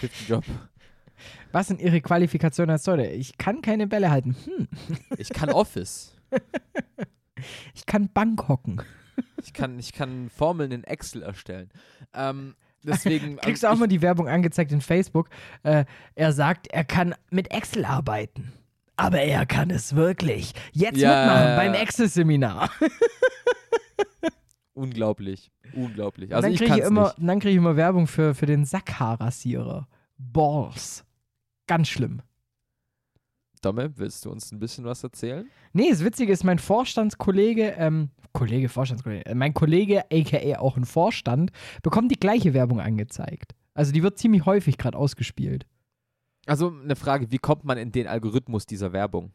[0.00, 0.44] Hilft im Job.
[1.52, 3.12] Was sind Ihre Qualifikationen als Torhüter?
[3.12, 4.36] Ich kann keine Bälle halten.
[4.44, 4.68] Hm.
[5.18, 6.16] Ich kann Office.
[7.74, 8.80] ich kann Bank hocken.
[9.42, 11.68] Ich kann, ich kann Formeln in Excel erstellen.
[12.14, 13.36] Ähm, deswegen.
[13.36, 15.28] Kriegst du auch mal die Werbung angezeigt in Facebook?
[15.62, 18.52] Äh, er sagt, er kann mit Excel arbeiten.
[19.02, 20.52] Aber er kann es wirklich.
[20.70, 22.70] Jetzt ja, mitmachen beim Excel-Seminar.
[24.74, 25.50] Unglaublich.
[25.74, 26.32] Unglaublich.
[26.32, 29.88] Also dann kriege ich, immer, dann krieg ich immer Werbung für, für den Sackhaarrasierer.
[30.18, 31.04] Balls.
[31.66, 32.22] Ganz schlimm.
[33.60, 35.50] Domme, willst du uns ein bisschen was erzählen?
[35.72, 40.84] Nee, das Witzige ist, mein Vorstandskollege, ähm, Kollege, Vorstandskollege, äh, mein Kollege, aka auch ein
[40.84, 41.50] Vorstand,
[41.82, 43.56] bekommt die gleiche Werbung angezeigt.
[43.74, 45.66] Also die wird ziemlich häufig gerade ausgespielt.
[46.46, 49.32] Also eine Frage, wie kommt man in den Algorithmus dieser Werbung?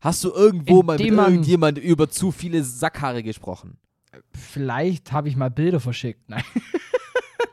[0.00, 3.76] Hast du irgendwo mal mit irgendjemand über zu viele Sackhaare gesprochen?
[4.32, 6.22] Vielleicht habe ich mal Bilder verschickt.
[6.28, 6.42] Nein.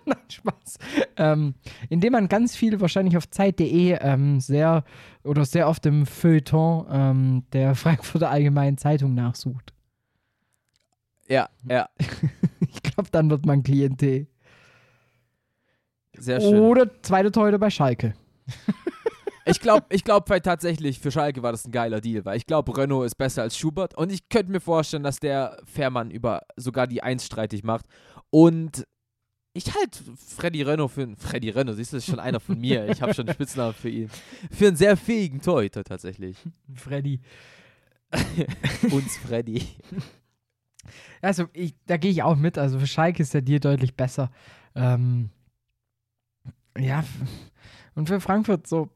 [0.05, 0.77] Nein, Spaß.
[1.17, 1.55] Ähm,
[1.89, 4.85] indem man ganz viel wahrscheinlich auf Zeit.de ähm, sehr
[5.23, 9.73] oder sehr oft im Feuilleton ähm, der Frankfurter Allgemeinen Zeitung nachsucht.
[11.27, 11.89] Ja, ja.
[12.61, 14.27] ich glaube, dann wird man Klientel.
[16.19, 16.59] Sehr schön.
[16.59, 18.13] Oder zweite Torhüter bei Schalke.
[19.45, 22.75] ich glaube ich glaub, tatsächlich für Schalke war das ein geiler Deal, weil ich glaube,
[22.77, 26.87] Renault ist besser als Schubert und ich könnte mir vorstellen, dass der Fährmann über sogar
[26.87, 27.85] die Eins streitig macht
[28.29, 28.85] und
[29.57, 32.59] ich halte Freddy Renault für einen Freddy Renault, siehst du, das ist schon einer von
[32.59, 32.87] mir.
[32.89, 34.09] Ich habe schon einen Spitznamen für ihn.
[34.51, 36.37] Für einen sehr fähigen Torhüter tatsächlich.
[36.75, 37.19] Freddy.
[38.91, 39.63] Uns Freddy.
[41.21, 42.59] Also, ich, da gehe ich auch mit.
[42.59, 44.29] Also, für Schalke ist der Deal deutlich besser.
[44.75, 45.31] Ähm,
[46.77, 47.03] ja,
[47.95, 48.89] und für Frankfurt so.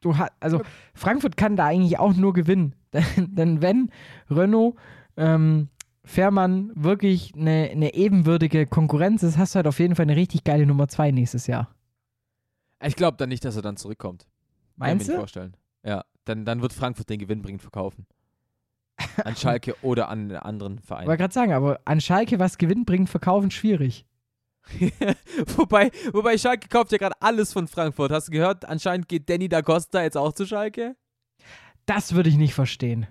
[0.00, 0.60] Du hast, also
[0.94, 2.74] Frankfurt kann da eigentlich auch nur gewinnen.
[3.16, 3.90] Denn wenn
[4.30, 4.76] Renault
[5.16, 5.68] ähm,
[6.04, 10.44] Fährmann wirklich eine, eine ebenwürdige Konkurrenz ist, hast du halt auf jeden Fall eine richtig
[10.44, 11.74] geile Nummer 2 nächstes Jahr.
[12.84, 14.26] Ich glaube dann nicht, dass er dann zurückkommt.
[14.76, 15.20] Meinst Kann du?
[15.20, 15.56] vorstellen.
[15.84, 18.06] Ja, dann, dann wird Frankfurt den gewinnbringend verkaufen.
[19.24, 21.02] An Schalke oder an einen anderen Verein.
[21.02, 24.06] Ich wollte gerade sagen, aber an Schalke was gewinnbringend verkaufen, schwierig.
[25.56, 28.10] wobei, wobei Schalke kauft ja gerade alles von Frankfurt.
[28.10, 28.64] Hast du gehört?
[28.64, 30.96] Anscheinend geht Danny da Costa jetzt auch zu Schalke.
[31.86, 33.06] Das würde ich nicht verstehen.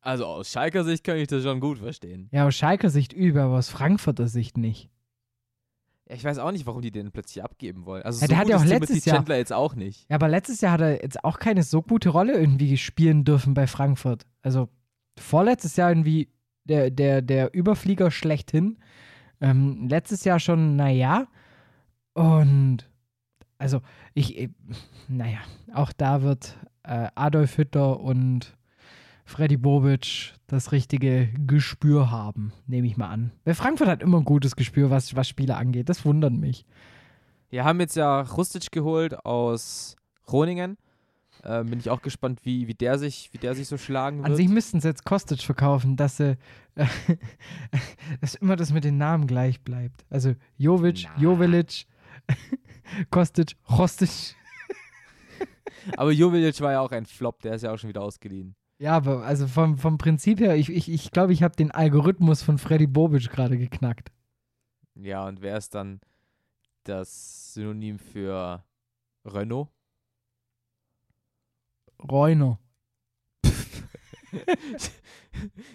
[0.00, 2.28] Also aus Schalker Sicht kann ich das schon gut verstehen.
[2.30, 4.90] Ja, aus Schalker Sicht über, aber aus Frankfurter Sicht nicht.
[6.08, 8.02] Ja, ich weiß auch nicht, warum die den plötzlich abgeben wollen.
[8.02, 10.06] Also ja, so der hat ja auch letztes Timothy Jahr Chandler jetzt auch nicht.
[10.10, 13.54] Ja, aber letztes Jahr hat er jetzt auch keine so gute Rolle irgendwie spielen dürfen
[13.54, 14.26] bei Frankfurt.
[14.42, 14.68] Also
[15.18, 16.28] vorletztes Jahr irgendwie
[16.64, 18.78] der, der, der Überflieger schlechthin.
[19.44, 21.26] Ähm, letztes Jahr schon, naja.
[22.14, 22.88] Und
[23.58, 23.82] also
[24.14, 24.50] ich, ich,
[25.06, 25.38] naja,
[25.74, 28.56] auch da wird äh, Adolf Hütter und
[29.26, 33.32] Freddy Bobic das richtige Gespür haben, nehme ich mal an.
[33.44, 35.90] Weil Frankfurt hat immer ein gutes Gespür, was, was Spieler angeht.
[35.90, 36.64] Das wundert mich.
[37.50, 40.78] Wir haben jetzt ja Rustic geholt aus Groningen.
[41.44, 44.26] Äh, bin ich auch gespannt, wie, wie, der sich, wie der sich so schlagen wird.
[44.26, 46.38] An sich müssten sie jetzt Kostic verkaufen, dass sie
[46.74, 46.86] äh,
[48.20, 50.06] dass immer das mit den Namen gleich bleibt.
[50.08, 51.22] Also Jovic, Na.
[51.22, 51.86] Jovelic,
[53.10, 54.36] Kostic, Rostic.
[55.98, 58.56] Aber Jovelic war ja auch ein Flop, der ist ja auch schon wieder ausgeliehen.
[58.78, 61.70] Ja, aber also vom, vom Prinzip her, ich glaube, ich, ich, glaub, ich habe den
[61.70, 64.10] Algorithmus von Freddy Bobic gerade geknackt.
[64.96, 66.00] Ja, und wer ist dann
[66.82, 68.64] das Synonym für
[69.24, 69.68] Renault?
[72.10, 72.58] Reuner.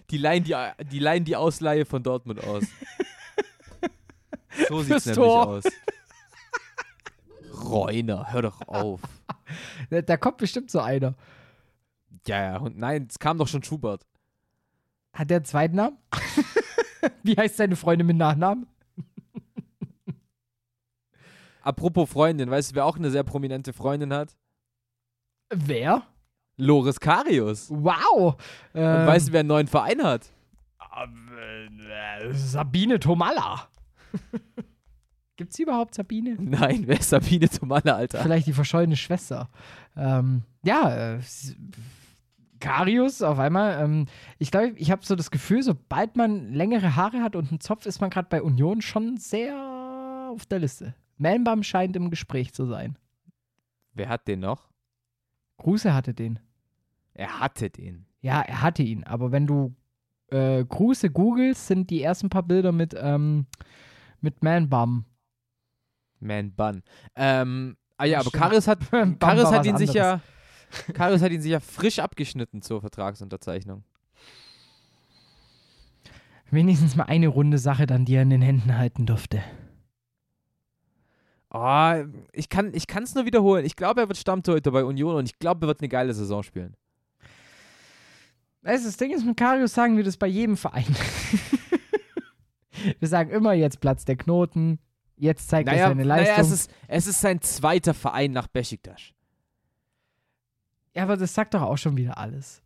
[0.09, 0.55] die, leihen die,
[0.91, 2.63] die leihen die Ausleihe von Dortmund aus.
[4.67, 5.47] So sieht es nämlich Tor.
[5.47, 5.63] aus.
[7.63, 9.01] Reuner, hör doch auf.
[9.89, 11.15] Da, da, kommt bestimmt so einer.
[12.25, 14.06] Ja, ja, und nein, es kam doch schon Schubert.
[15.13, 15.97] Hat der einen zweiten Namen?
[17.23, 18.67] Wie heißt seine Freundin mit Nachnamen?
[21.62, 24.35] Apropos Freundin, weißt du, wer auch eine sehr prominente Freundin hat?
[25.49, 26.08] Wer?
[26.60, 27.69] Loris Karius.
[27.71, 28.35] Wow.
[28.73, 30.29] Ähm, Und weißt du, wer einen neuen Verein hat?
[30.95, 33.67] Äh, Sabine Tomalla.
[35.37, 36.35] Gibt es überhaupt Sabine?
[36.37, 38.21] Nein, wer ist Sabine Tomalla, Alter?
[38.21, 39.49] Vielleicht die verschollene Schwester.
[39.95, 41.19] Ähm, ja, äh,
[42.60, 43.81] Karius auf einmal.
[43.81, 44.07] Ähm,
[44.37, 47.85] ich glaube, ich habe so das Gefühl, sobald man längere Haare hat und einen Zopf,
[47.85, 49.55] ist man gerade bei Union schon sehr
[50.33, 50.93] auf der Liste.
[51.17, 52.97] Melnbaum scheint im Gespräch zu sein.
[53.93, 54.67] Wer hat den noch?
[55.57, 56.39] Kruse hatte den.
[57.19, 58.05] Er hatte den.
[58.21, 59.03] Ja, er hatte ihn.
[59.03, 59.75] Aber wenn du
[60.27, 63.45] äh, Kruse googelst, sind die ersten paar Bilder mit, ähm,
[64.21, 65.03] mit Man-Bum.
[66.21, 66.81] Man-Bun.
[67.17, 68.31] Ähm, ah ja, aber.
[68.31, 70.21] Karis hat, Bum Karis hat ihn sich anderes.
[70.87, 73.83] ja, Karis hat ihn sich ja frisch abgeschnitten zur Vertragsunterzeichnung.
[76.51, 79.43] Wenigstens mal eine runde Sache dann, die er in den Händen halten durfte.
[81.51, 81.93] Oh,
[82.31, 83.65] ich kann ich es nur wiederholen.
[83.65, 86.43] Ich glaube, er wird Stammtorhüter bei Union und ich glaube, er wird eine geile Saison
[86.43, 86.77] spielen.
[88.62, 90.85] Weißt du, das Ding ist, mit Karius sagen wir das bei jedem Verein.
[92.99, 94.79] wir sagen immer, jetzt platzt der Knoten,
[95.15, 96.45] jetzt zeigt er Naja, seine naja Leistung.
[96.45, 99.01] es, ist, es ist sein zweiter Verein nach Besiktas.
[100.95, 102.62] ja, aber das sagt doch auch schon wieder alles.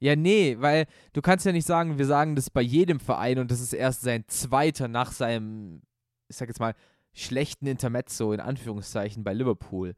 [0.00, 3.50] Ja, nee, weil du kannst ja nicht sagen, wir sagen das bei jedem Verein und
[3.50, 5.82] das ist erst sein zweiter nach seinem,
[6.28, 6.74] ich sag jetzt mal,
[7.12, 9.94] schlechten Intermezzo in Anführungszeichen bei Liverpool.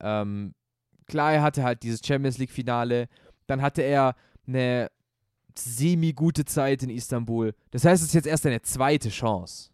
[0.00, 0.54] Ähm,
[1.06, 3.08] klar, er hatte halt dieses Champions League-Finale,
[3.48, 4.14] dann hatte er
[4.46, 4.90] eine
[5.58, 7.54] semi-gute Zeit in Istanbul.
[7.70, 9.70] Das heißt, es ist jetzt erst eine zweite Chance.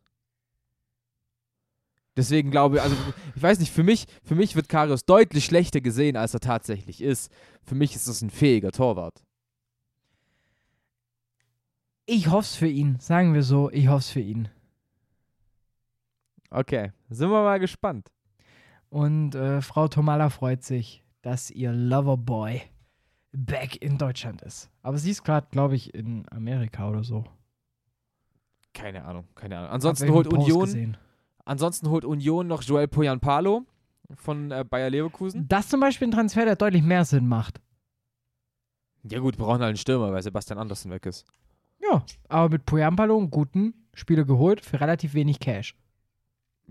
[2.17, 2.97] Deswegen glaube ich, also
[3.37, 7.01] ich weiß nicht, für mich, für mich wird Karius deutlich schlechter gesehen, als er tatsächlich
[7.01, 7.31] ist.
[7.63, 9.23] Für mich ist es ein fähiger Torwart.
[12.07, 14.49] Ich hoff's für ihn, sagen wir so, ich hoff's für ihn.
[16.51, 18.11] Okay, sind wir mal gespannt.
[18.89, 22.63] Und äh, Frau Tomala freut sich, dass ihr Loverboy
[23.33, 24.71] back in Deutschland ist.
[24.83, 27.25] Aber sie ist gerade, glaube ich, in Amerika oder so.
[28.75, 29.71] Keine Ahnung, keine Ahnung.
[29.71, 30.97] Ansonsten holt Post Union, gesehen.
[31.45, 33.65] ansonsten holt Union noch Joel Poyanpalo
[34.15, 35.49] von äh, Bayer Leverkusen.
[35.49, 37.61] Das zum Beispiel ein Transfer, der deutlich mehr Sinn macht.
[39.05, 41.27] Ja gut, wir brauchen halt einen Stürmer, weil Sebastian Andersen weg ist.
[41.81, 45.75] Ja, aber mit Poyampalo einen guten Spieler geholt für relativ wenig Cash.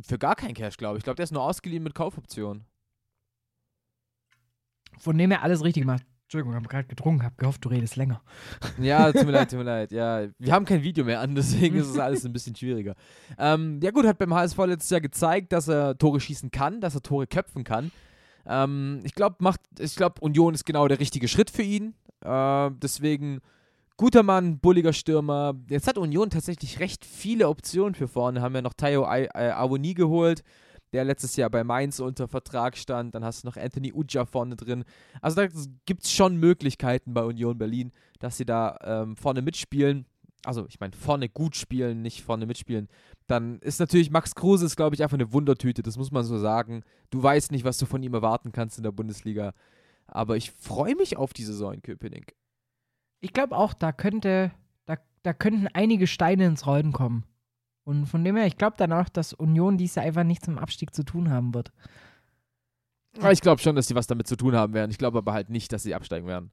[0.01, 1.01] Für gar kein Cash, glaube ich.
[1.01, 2.65] Ich glaube, der ist nur ausgeliehen mit Kaufoption.
[4.99, 6.05] Von dem er alles richtig macht.
[6.27, 8.21] Entschuldigung, ich habe gerade getrunken, habe gehofft, du redest länger.
[8.81, 9.93] Ja, tut mir leid, tut mir leid.
[9.93, 12.95] Ja, wir haben kein Video mehr an, deswegen ist es alles ein bisschen schwieriger.
[13.37, 16.95] Ähm, ja gut, hat beim HSV letztes Jahr gezeigt, dass er Tore schießen kann, dass
[16.95, 17.93] er Tore köpfen kann.
[18.45, 21.93] Ähm, ich glaube, macht, ich glaube, Union ist genau der richtige Schritt für ihn.
[22.25, 23.39] Äh, deswegen
[23.95, 25.55] guter Mann, bulliger Stürmer.
[25.69, 28.41] Jetzt hat Union tatsächlich recht viele Optionen für vorne.
[28.41, 30.43] Haben ja noch Tayo äh, Awoni geholt,
[30.93, 33.15] der letztes Jahr bei Mainz unter Vertrag stand.
[33.15, 34.83] Dann hast du noch Anthony Uja vorne drin.
[35.21, 35.47] Also da
[35.85, 40.05] gibt es schon Möglichkeiten bei Union Berlin, dass sie da ähm, vorne mitspielen.
[40.45, 42.87] Also ich meine, vorne gut spielen, nicht vorne mitspielen.
[43.27, 46.37] Dann ist natürlich Max Kruse, ist glaube ich einfach eine Wundertüte, das muss man so
[46.37, 46.83] sagen.
[47.09, 49.53] Du weißt nicht, was du von ihm erwarten kannst in der Bundesliga.
[50.05, 52.35] Aber ich freue mich auf die Saison in Köpenick.
[53.19, 54.51] Ich glaube auch, da könnte,
[54.85, 57.25] da, da könnten einige Steine ins Rollen kommen.
[57.87, 60.57] Und von dem her, ich glaube dann auch, dass Union dies Jahr einfach nichts mit
[60.57, 61.71] dem Abstieg zu tun haben wird.
[63.17, 64.91] Aber ich glaube schon, dass sie was damit zu tun haben werden.
[64.91, 66.51] Ich glaube aber halt nicht, dass sie absteigen werden.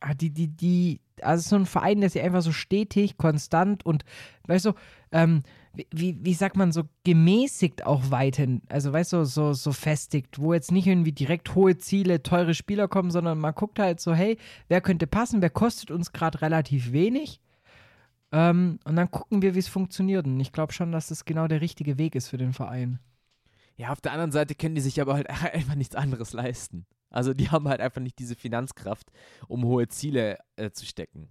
[0.00, 4.04] Ah, die, die, die, also so ein Verein, der sich einfach so stetig, konstant und,
[4.46, 4.72] weißt du,
[5.10, 5.40] ähm,
[5.72, 10.38] wie, wie, wie sagt man, so gemäßigt auch weiterhin, also weißt du, so, so festigt,
[10.38, 14.12] wo jetzt nicht irgendwie direkt hohe Ziele, teure Spieler kommen, sondern man guckt halt so,
[14.12, 14.36] hey,
[14.68, 17.40] wer könnte passen, wer kostet uns gerade relativ wenig
[18.34, 21.46] ähm, und dann gucken wir, wie es funktioniert und ich glaube schon, dass das genau
[21.46, 22.98] der richtige Weg ist für den Verein.
[23.76, 26.84] Ja, auf der anderen Seite können die sich aber halt einfach nichts anderes leisten.
[27.10, 29.12] Also die haben halt einfach nicht diese Finanzkraft,
[29.46, 31.28] um hohe Ziele äh, zu stecken.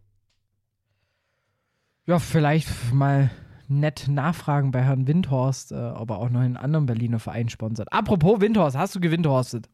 [2.05, 3.29] Ja, vielleicht mal
[3.67, 7.91] nett nachfragen bei Herrn Windhorst, äh, ob er auch noch einen anderen Berliner Verein sponsert.
[7.91, 9.69] Apropos Windhorst, hast du gewindhorstet?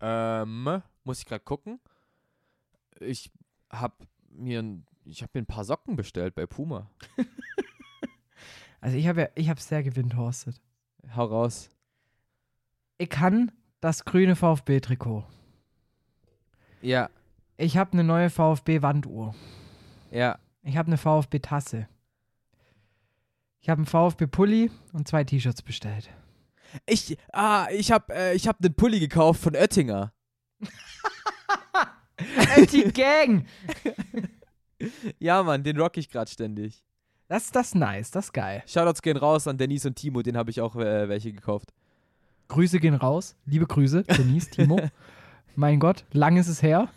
[0.00, 1.78] Ähm, muss ich gerade gucken.
[2.98, 3.30] Ich
[3.70, 6.90] hab mir ein, ich hab mir ein paar Socken bestellt bei Puma.
[8.84, 10.60] Also ich habe ja, ich habe sehr gewindhorstet.
[11.14, 11.70] Hau raus.
[12.98, 15.24] Ich kann das grüne VfB-Trikot.
[16.80, 17.08] Ja,
[17.56, 19.36] Ich habe eine neue VfB-Wanduhr.
[20.10, 20.36] ja.
[20.64, 21.86] Ich habe eine VfB-Tasse.
[23.60, 26.10] Ich habe einen VfB-Pulli und zwei T-Shirts bestellt.
[26.86, 30.12] Ich, ah, ich hab, äh, ich hab einen Pulli gekauft von Oettinger.
[32.72, 33.46] Die Gang!
[35.18, 36.82] Ja, Mann, den rock ich gerade ständig.
[37.28, 38.62] Das, das ist nice, das ist geil.
[38.66, 41.72] Shoutouts gehen raus an Denise und Timo, den habe ich auch äh, welche gekauft.
[42.48, 43.34] Grüße gehen raus.
[43.46, 44.80] Liebe Grüße, Denise, Timo.
[45.56, 46.88] mein Gott, lang ist es her.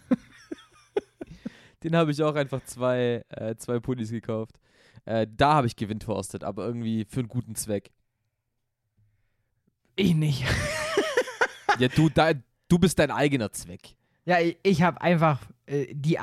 [1.84, 4.60] Den habe ich auch einfach zwei, äh, zwei Pullis gekauft.
[5.06, 7.92] Äh, da habe ich gewindhorstet, aber irgendwie für einen guten Zweck.
[9.96, 10.44] Ich nicht.
[11.80, 12.32] Ja, du, da,
[12.68, 13.96] du bist dein eigener Zweck.
[14.26, 16.20] Ja, ich, ich habe einfach äh, die,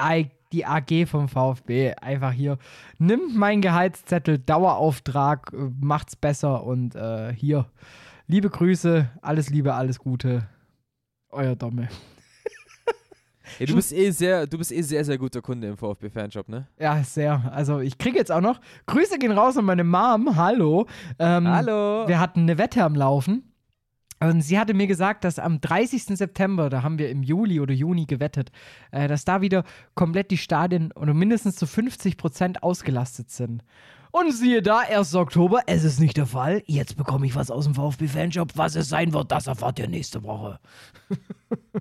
[0.53, 2.59] die AG vom VfB einfach hier.
[2.99, 7.67] Nimmt meinen Gehaltszettel, Dauerauftrag, äh, macht's besser und äh, hier.
[8.27, 10.49] Liebe Grüße, alles Liebe, alles Gute.
[11.31, 11.89] Euer Domme.
[13.59, 16.69] Ja, du bist eh sehr, du bist eh sehr, sehr guter Kunde im VfB-Fanshop, ne?
[16.79, 17.53] Ja, sehr.
[17.53, 18.61] Also ich kriege jetzt auch noch.
[18.87, 20.37] Grüße gehen raus an meine Mom.
[20.37, 20.87] Hallo.
[21.19, 22.09] Ähm, Hallo.
[22.09, 23.52] Wir hatten eine Wette am Laufen.
[24.23, 26.17] Und sie hatte mir gesagt, dass am 30.
[26.17, 28.53] September, da haben wir im Juli oder Juni gewettet,
[28.93, 29.65] äh, dass da wieder
[29.95, 33.65] komplett die Stadien oder mindestens zu 50 Prozent ausgelastet sind.
[34.13, 35.15] Und siehe da, 1.
[35.15, 36.63] Oktober, es ist nicht der Fall.
[36.67, 38.53] Jetzt bekomme ich was aus dem VfB-Fanshop.
[38.57, 40.61] Was es sein wird, das erfahrt ihr nächste Woche.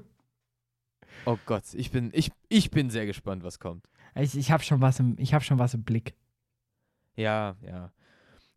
[1.25, 3.85] Oh Gott, ich bin, ich, ich bin sehr gespannt, was kommt.
[4.15, 6.15] Ich, ich habe schon, was im- ich hab schon was im Blick.
[7.15, 7.91] Ja, ja.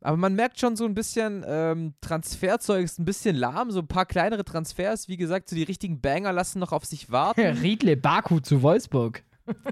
[0.04, 3.70] Aber man merkt schon so ein bisschen, ähm, Transferzeug ist ein bisschen lahm.
[3.70, 7.10] So ein paar kleinere Transfers, wie gesagt, so die richtigen Banger lassen noch auf sich
[7.10, 7.40] warten.
[7.62, 9.24] Riedle Baku zu Wolfsburg.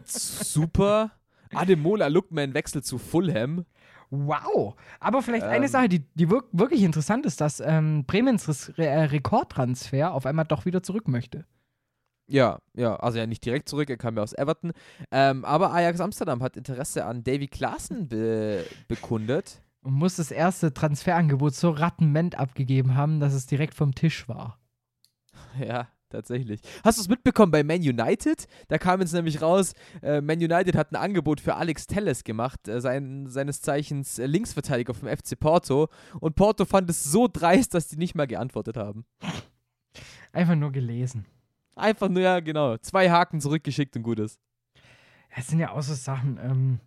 [0.06, 1.10] Super.
[1.54, 3.66] Ademola Lookman wechselt zu Fulham.
[4.08, 4.74] Wow.
[5.00, 5.70] Aber vielleicht eine Ähm.
[5.70, 10.46] Sache, die, die wirk wirklich interessant ist, dass ähm, Bremens Re äh, Rekordtransfer auf einmal
[10.46, 11.44] doch wieder zurück möchte.
[12.26, 14.72] Ja, ja, also ja nicht direkt zurück, er kam ja aus Everton.
[15.10, 19.60] Ähm, aber Ajax Amsterdam hat Interesse an Davy Klaassen be bekundet.
[19.82, 24.60] Und muss das erste Transferangebot so rattenment abgegeben haben, dass es direkt vom Tisch war.
[25.58, 26.60] Ja, tatsächlich.
[26.84, 28.46] Hast du es mitbekommen bei Man United?
[28.68, 29.72] Da kam jetzt nämlich raus,
[30.02, 34.26] äh, Man United hat ein Angebot für Alex Telles gemacht, äh, sein, seines Zeichens äh,
[34.26, 35.88] Linksverteidiger vom FC Porto.
[36.20, 39.04] Und Porto fand es so dreist, dass die nicht mal geantwortet haben.
[40.32, 41.26] Einfach nur gelesen.
[41.74, 42.76] Einfach nur, ja, genau.
[42.78, 44.38] Zwei Haken zurückgeschickt und gut ist.
[45.34, 46.80] Es sind ja auch so Sachen, ähm,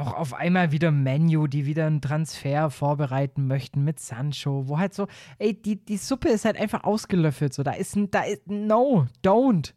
[0.00, 4.94] auch auf einmal wieder Menu, die wieder einen Transfer vorbereiten möchten mit Sancho, wo halt
[4.94, 5.06] so,
[5.38, 7.52] ey, die, die Suppe ist halt einfach ausgelöffelt.
[7.52, 9.74] So, da ist ein, da ist, no, don't.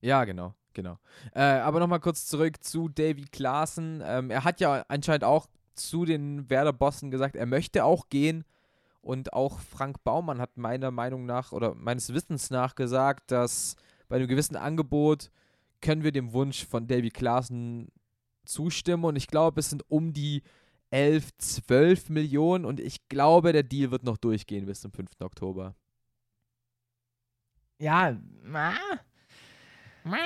[0.00, 0.98] Ja, genau, genau.
[1.34, 4.02] Äh, aber nochmal kurz zurück zu Davy Klaassen.
[4.04, 8.44] Ähm, er hat ja anscheinend auch zu den Werder-Bossen gesagt, er möchte auch gehen.
[9.00, 13.76] Und auch Frank Baumann hat meiner Meinung nach oder meines Wissens nach gesagt, dass
[14.08, 15.30] bei einem gewissen Angebot
[15.82, 17.88] können wir dem Wunsch von Davy Klaassen
[18.44, 19.04] zustimmen.
[19.04, 20.42] Und ich glaube, es sind um die
[20.90, 22.64] 11, 12 Millionen.
[22.64, 25.10] Und ich glaube, der Deal wird noch durchgehen bis zum 5.
[25.20, 25.74] Oktober.
[27.78, 28.74] Ja, ma,
[30.04, 30.16] ma,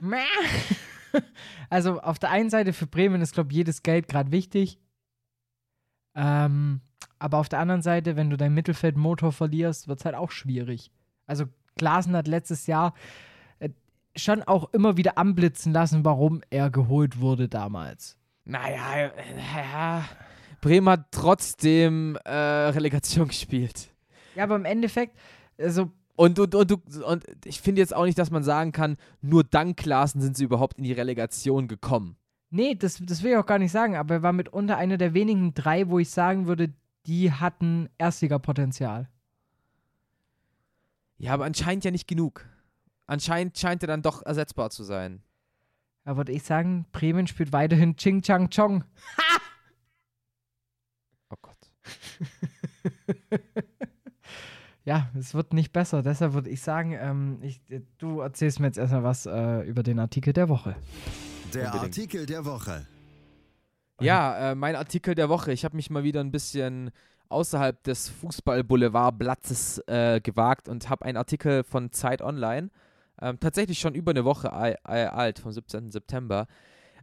[0.00, 0.24] ma.
[1.70, 4.80] Also auf der einen Seite für Bremen ist, glaube ich, jedes Geld gerade wichtig.
[6.16, 6.80] Ähm,
[7.18, 10.90] aber auf der anderen Seite, wenn du deinen Mittelfeldmotor verlierst, wird es halt auch schwierig.
[11.26, 11.46] Also
[11.76, 12.94] Klaassen hat letztes Jahr
[14.16, 18.16] schon auch immer wieder anblitzen lassen, warum er geholt wurde damals.
[18.44, 19.10] Naja,
[19.46, 20.04] ja.
[20.60, 23.88] Bremen hat trotzdem äh, Relegation gespielt.
[24.34, 25.16] Ja, aber im Endeffekt,
[25.58, 29.42] also Und, und, und, und ich finde jetzt auch nicht, dass man sagen kann, nur
[29.42, 32.16] dank Klaassen sind sie überhaupt in die Relegation gekommen.
[32.50, 35.12] Nee, das, das will ich auch gar nicht sagen, aber er war mitunter einer der
[35.12, 36.72] wenigen drei, wo ich sagen würde,
[37.06, 39.08] die hatten Erstligapotenzial.
[41.18, 42.46] Ja, aber anscheinend ja nicht genug.
[43.06, 45.22] Anscheinend scheint er dann doch ersetzbar zu sein.
[46.04, 48.84] Da würde ich sagen, Bremen spielt weiterhin Ching Chang Chong.
[51.30, 51.58] Oh Gott.
[54.84, 56.02] Ja, es wird nicht besser.
[56.02, 57.60] Deshalb würde ich sagen, ähm, ich,
[57.96, 60.76] du erzählst mir jetzt erstmal was äh, über den Artikel der Woche.
[61.54, 61.84] Der Unbedingt.
[61.84, 62.86] Artikel der Woche.
[64.00, 65.52] Ja, äh, mein Artikel der Woche.
[65.52, 66.90] Ich habe mich mal wieder ein bisschen
[67.30, 72.70] außerhalb des Fußball-Boulevard-Blattes äh, gewagt und habe einen Artikel von Zeit Online,
[73.20, 75.90] ähm, tatsächlich schon über eine Woche al al- alt, vom 17.
[75.90, 76.46] September.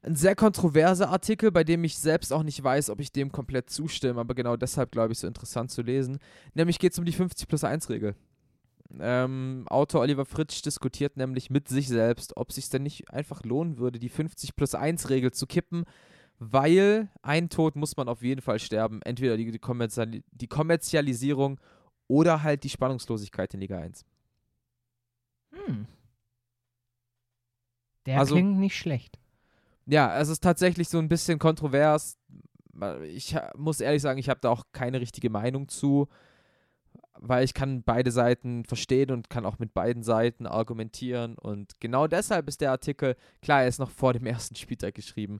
[0.03, 3.69] Ein sehr kontroverser Artikel, bei dem ich selbst auch nicht weiß, ob ich dem komplett
[3.69, 6.17] zustimme, aber genau deshalb glaube ich so interessant zu lesen.
[6.55, 8.15] Nämlich geht es um die 50 plus 1 Regel.
[8.99, 13.77] Ähm, Autor Oliver Fritsch diskutiert nämlich mit sich selbst, ob sich denn nicht einfach lohnen
[13.77, 15.85] würde, die 50 plus 1 Regel zu kippen,
[16.39, 19.01] weil ein Tod muss man auf jeden Fall sterben.
[19.03, 21.59] Entweder die, die, Kommerziali die Kommerzialisierung
[22.07, 24.03] oder halt die Spannungslosigkeit in Liga 1.
[25.53, 25.85] Hm.
[28.05, 29.19] Der Also- klingt nicht schlecht.
[29.85, 32.17] Ja, es ist tatsächlich so ein bisschen kontrovers.
[33.03, 36.07] Ich muss ehrlich sagen, ich habe da auch keine richtige Meinung zu,
[37.19, 41.37] weil ich kann beide Seiten verstehen und kann auch mit beiden Seiten argumentieren.
[41.37, 45.39] Und genau deshalb ist der Artikel, klar, er ist noch vor dem ersten Spieltag geschrieben,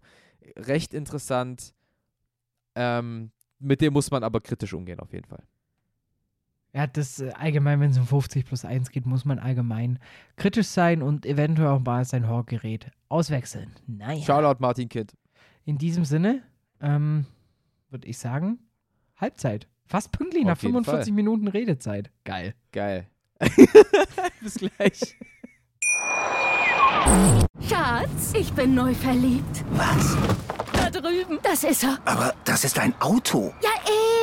[0.58, 1.74] recht interessant.
[2.76, 5.44] Ähm, mit dem muss man aber kritisch umgehen, auf jeden Fall.
[6.74, 10.00] Ja, das äh, allgemein, wenn es um 50 plus 1 geht, muss man allgemein
[10.38, 13.72] kritisch sein und eventuell auch mal sein Horgerät auswechseln.
[13.88, 14.24] Naja.
[14.24, 15.14] Shoutout Martin Kind.
[15.66, 16.42] In diesem Sinne
[16.82, 17.26] ähm,
[17.90, 18.60] würde ich sagen,
[19.18, 19.68] Halbzeit.
[19.86, 21.14] Fast pünktlich nach Auf jeden 45 Fall.
[21.16, 22.10] Minuten Redezeit.
[22.24, 22.56] Geil.
[22.72, 23.08] Geil.
[24.42, 25.18] Bis gleich.
[27.68, 29.66] Schatz, ich bin neu verliebt.
[29.72, 30.16] Was?
[30.74, 31.40] Da drüben.
[31.44, 31.98] Das ist er.
[32.06, 33.54] Aber das ist ein Auto.
[33.62, 33.70] Ja,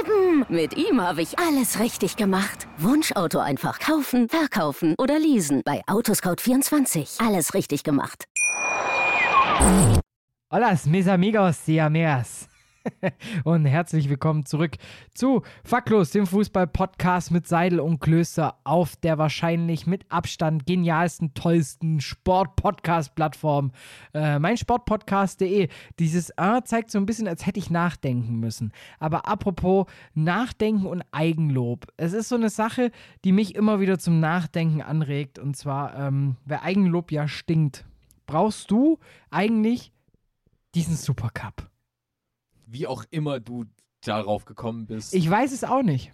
[0.01, 0.45] eben.
[0.49, 2.67] Mit ihm habe ich alles richtig gemacht.
[2.79, 5.63] Wunschauto einfach kaufen, verkaufen oder leasen.
[5.65, 7.25] Bei Autoscout24.
[7.27, 8.25] Alles richtig gemacht.
[10.51, 12.49] Hola, mis amigos, siameas.
[13.45, 14.77] und herzlich willkommen zurück
[15.15, 22.01] zu Facklos, dem Fußball-Podcast mit Seidel und Klöster auf der wahrscheinlich mit Abstand genialsten, tollsten
[22.01, 23.73] Sport-Podcast-Plattform,
[24.15, 25.69] äh, meinsportpodcast.de.
[25.99, 28.73] Dieses A zeigt so ein bisschen, als hätte ich nachdenken müssen.
[28.99, 31.87] Aber apropos Nachdenken und Eigenlob.
[31.97, 32.91] Es ist so eine Sache,
[33.25, 35.39] die mich immer wieder zum Nachdenken anregt.
[35.39, 37.85] Und zwar, ähm, wer Eigenlob ja stinkt,
[38.27, 38.99] brauchst du
[39.31, 39.93] eigentlich
[40.75, 41.69] diesen Supercup?
[42.71, 43.65] Wie auch immer du
[44.05, 45.15] darauf gekommen bist.
[45.15, 46.13] Ich weiß es auch nicht.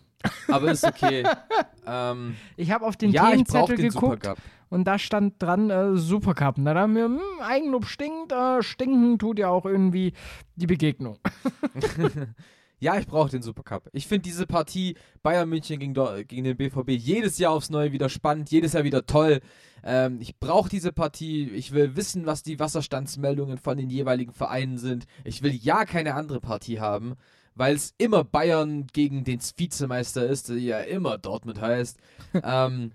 [0.48, 1.24] aber ist okay.
[1.86, 4.38] ähm, Ich habe auf den ja, Themenzettel den geguckt Supercup.
[4.70, 6.56] und da stand dran äh, Supercup.
[6.56, 10.14] Und da haben wir, hm, Eigenlob stinkt, äh, stinken tut ja auch irgendwie
[10.56, 11.18] die Begegnung.
[12.80, 13.88] Ja, ich brauche den Supercup.
[13.92, 15.94] Ich finde diese Partie Bayern München gegen,
[16.26, 19.40] gegen den BVB jedes Jahr aufs Neue wieder spannend, jedes Jahr wieder toll.
[19.82, 21.48] Ähm, ich brauche diese Partie.
[21.50, 25.06] Ich will wissen, was die Wasserstandsmeldungen von den jeweiligen Vereinen sind.
[25.24, 27.14] Ich will ja keine andere Partie haben,
[27.54, 31.98] weil es immer Bayern gegen den Vizemeister ist, der ja immer Dortmund heißt.
[32.42, 32.92] ähm,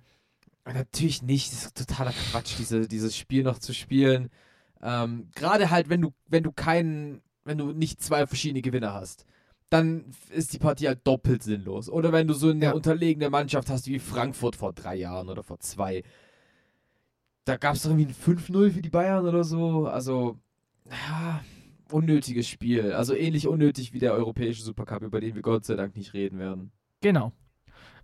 [0.65, 1.51] natürlich nicht.
[1.53, 4.29] Das ist totaler Quatsch, diese, dieses Spiel noch zu spielen.
[4.81, 9.25] Ähm, Gerade halt, wenn du, wenn du keinen, wenn du nicht zwei verschiedene Gewinner hast
[9.69, 11.89] dann ist die Partie halt doppelt sinnlos.
[11.89, 12.71] Oder wenn du so eine Ja.
[12.73, 16.03] unterlegene Mannschaft hast wie Frankfurt vor drei Jahren oder vor zwei.
[17.45, 19.87] Da gab es doch irgendwie ein 5-0 für die Bayern oder so.
[19.87, 20.37] Also,
[20.89, 21.41] ja,
[21.91, 22.93] unnötiges Spiel.
[22.93, 26.39] Also ähnlich unnötig wie der europäische Supercup, über den wir Gott sei Dank nicht reden
[26.39, 26.71] werden.
[27.01, 27.31] Genau.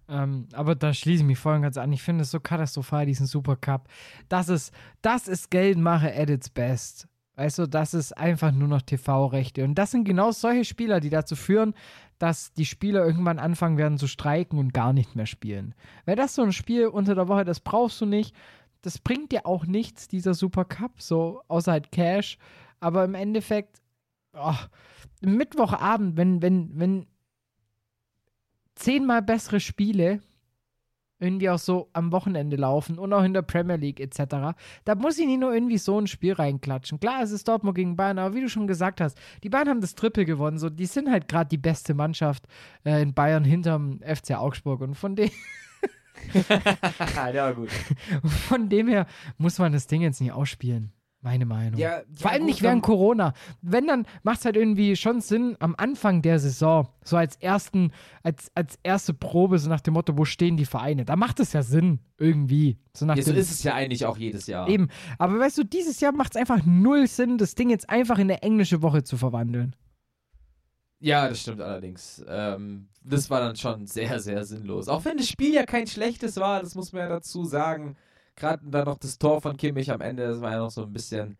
[0.07, 1.91] Ähm, aber da schließe ich mich voll und ganz an.
[1.91, 3.87] Ich finde es so katastrophal, diesen Supercup.
[4.29, 7.07] Das ist, das ist Geldmache at its best.
[7.35, 9.63] Weißt du, das ist einfach nur noch TV-Rechte.
[9.63, 11.73] Und das sind genau solche Spieler, die dazu führen,
[12.17, 15.75] dass die Spieler irgendwann anfangen werden zu streiken und gar nicht mehr spielen.
[16.05, 18.33] Weil das so ein Spiel unter der Woche, das brauchst du nicht.
[18.81, 22.37] Das bringt dir auch nichts, dieser Supercup, so außer halt Cash.
[22.79, 23.81] Aber im Endeffekt,
[24.33, 24.53] oh,
[25.21, 27.07] Mittwochabend, wenn, wenn, wenn
[28.75, 30.21] zehnmal bessere Spiele
[31.19, 34.55] irgendwie auch so am Wochenende laufen und auch in der Premier League etc.
[34.83, 36.99] Da muss ich nicht nur irgendwie so ein Spiel reinklatschen.
[36.99, 39.81] Klar, es ist Dortmund gegen Bayern, aber wie du schon gesagt hast, die Bayern haben
[39.81, 40.57] das Triple gewonnen.
[40.57, 42.45] So, die sind halt gerade die beste Mannschaft
[42.83, 44.81] äh, in Bayern hinterm FC Augsburg.
[44.81, 45.31] Und von, de
[47.33, 47.69] ja, gut.
[48.47, 49.05] von dem her
[49.37, 50.91] muss man das Ding jetzt nicht ausspielen.
[51.25, 51.79] Meine Meinung.
[51.79, 53.33] Ja, Vor allem nicht während Corona.
[53.63, 57.91] Wenn, dann macht es halt irgendwie schon Sinn am Anfang der Saison, so als ersten,
[58.21, 61.03] als, als erste Probe, so nach dem Motto, wo stehen die Vereine?
[61.03, 62.77] Da macht es ja Sinn, irgendwie.
[62.93, 64.69] So nach Ja, so dem, ist es ja eigentlich auch jedes Jahr.
[64.69, 64.89] Eben.
[65.17, 68.29] Aber weißt du, dieses Jahr macht es einfach null Sinn, das Ding jetzt einfach in
[68.29, 69.75] eine englische Woche zu verwandeln.
[70.99, 72.23] Ja, das stimmt allerdings.
[72.27, 74.87] Ähm, das war dann schon sehr, sehr sinnlos.
[74.89, 77.95] Auch wenn das Spiel ja kein schlechtes war, das muss man ja dazu sagen.
[78.35, 80.91] Gerade dann noch das Tor von Kimmich am Ende, das war ja noch so ein
[80.93, 81.37] bisschen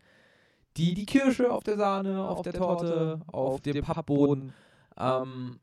[0.76, 4.52] die, die Kirsche auf der Sahne, auf, der Torte, auf dem Pappboden.
[4.98, 5.58] Ähm,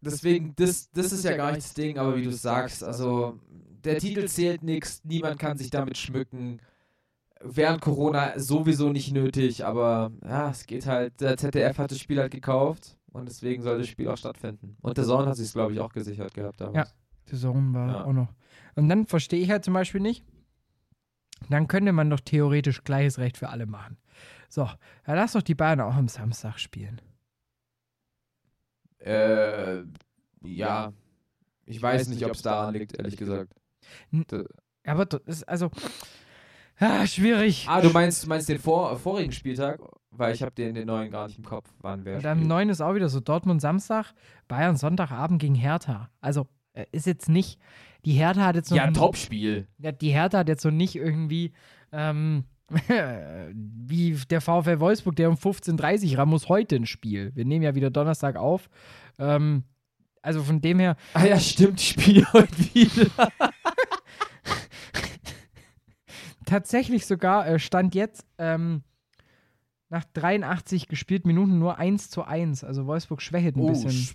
[0.00, 3.38] deswegen, das, das ist ja gar nicht das Ding, aber wie du sagst, also
[3.84, 6.60] der Titel zählt nichts, niemand kann sich damit schmücken.
[7.42, 12.18] Während Corona sowieso nicht nötig, aber ja, es geht halt, der ZDF hat das Spiel
[12.20, 14.76] halt gekauft und deswegen soll das Spiel auch stattfinden.
[14.82, 16.94] Und der Sohn hat sich glaube ich, auch gesichert gehabt damals.
[17.26, 18.04] Die Saison war Ja.
[18.04, 18.28] auch noch.
[18.74, 20.24] Und dann verstehe ich halt zum Beispiel nicht,
[21.48, 23.96] dann könnte man doch theoretisch gleiches Recht für alle machen.
[24.48, 27.00] So, ja, lass doch die Bayern auch am Samstag spielen.
[28.98, 29.82] Äh,
[30.42, 30.92] ja,
[31.64, 33.54] ich weiß nicht, ob es daran liegt, ehrlich gesagt.
[34.84, 35.70] Aber das ist also
[36.78, 37.66] ah, schwierig.
[37.68, 39.80] Ah, du meinst, du meinst den vor, vorigen Spieltag?
[40.10, 42.46] Weil ich habe den, den neuen gar nicht im Kopf, wann wer Und am.
[42.46, 44.12] 9 ist auch wieder so Dortmund Samstag,
[44.48, 46.10] Bayern Sonntagabend gegen Hertha.
[46.20, 47.60] Also äh, ist jetzt nicht,
[48.04, 49.66] die Hertha hat jetzt noch Ja, Topspiel.
[49.78, 51.52] Die Hertha hat jetzt so nicht irgendwie
[51.92, 52.44] ähm,
[53.64, 57.32] wie der VfL Wolfsburg, der um 15.30 Uhr ran muss heute ein Spiel.
[57.34, 58.68] Wir nehmen ja wieder Donnerstag auf.
[59.18, 59.64] Ähm,
[60.22, 63.10] also von dem her, Ah ja, stimmt, Spiel heute wieder.
[66.46, 68.82] tatsächlich sogar äh, stand jetzt ähm,
[69.88, 72.64] nach 83 gespielten Minuten nur 1 zu 1.
[72.64, 73.90] Also Wolfsburg schwächelt ein Oh, bisschen.
[73.90, 74.14] sch-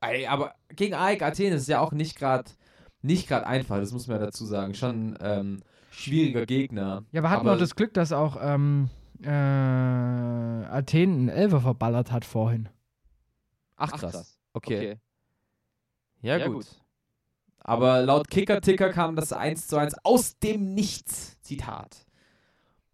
[0.00, 2.50] Ey, aber gegen AEK Athen ist es ja auch nicht gerade
[3.02, 4.74] nicht gerade einfach, das muss man ja dazu sagen.
[4.74, 7.04] Schon ähm, schwieriger Gegner.
[7.12, 8.90] Ja, aber hatten wir das Glück, dass auch ähm,
[9.22, 12.68] äh, Athen einen Elfer verballert hat vorhin.
[13.76, 14.38] Ach krass.
[14.52, 14.98] Okay.
[16.20, 16.66] Ja, gut.
[17.60, 21.40] Aber laut Kicker-Ticker kam das 1 zu 1 aus dem Nichts.
[21.42, 22.06] Zitat.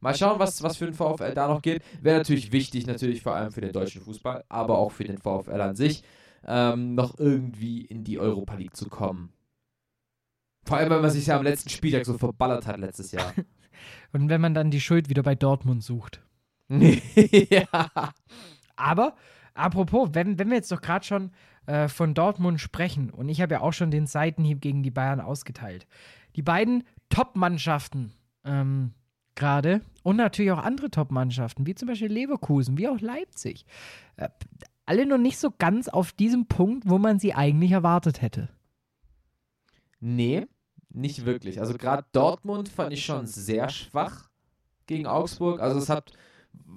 [0.01, 1.83] Mal schauen, was, was für den VfL da noch geht.
[2.03, 5.61] Wäre natürlich wichtig, natürlich vor allem für den deutschen Fußball, aber auch für den VfL
[5.61, 6.03] an sich,
[6.47, 9.33] ähm, noch irgendwie in die Europa League zu kommen.
[10.65, 13.33] Vor allem, weil man sich ja am letzten Spieltag so verballert hat letztes Jahr.
[14.13, 16.23] Und wenn man dann die Schuld wieder bei Dortmund sucht.
[16.69, 17.91] ja.
[18.77, 19.15] Aber,
[19.55, 21.33] apropos, wenn, wenn wir jetzt doch gerade schon
[21.67, 25.21] äh, von Dortmund sprechen, und ich habe ja auch schon den Seitenhieb gegen die Bayern
[25.21, 25.87] ausgeteilt.
[26.37, 28.13] Die beiden Top-Mannschaften
[28.45, 28.93] ähm,
[29.35, 33.67] gerade und natürlich auch andere Top-Mannschaften, wie zum Beispiel Leverkusen, wie auch Leipzig.
[34.17, 34.29] Äh,
[34.87, 38.49] alle noch nicht so ganz auf diesem Punkt, wo man sie eigentlich erwartet hätte.
[40.01, 40.47] Nee,
[40.95, 41.61] nicht wirklich.
[41.61, 44.29] Also gerade Dortmund fand ich schon sehr schwach
[44.87, 45.61] gegen Augsburg.
[45.61, 46.13] Also es hat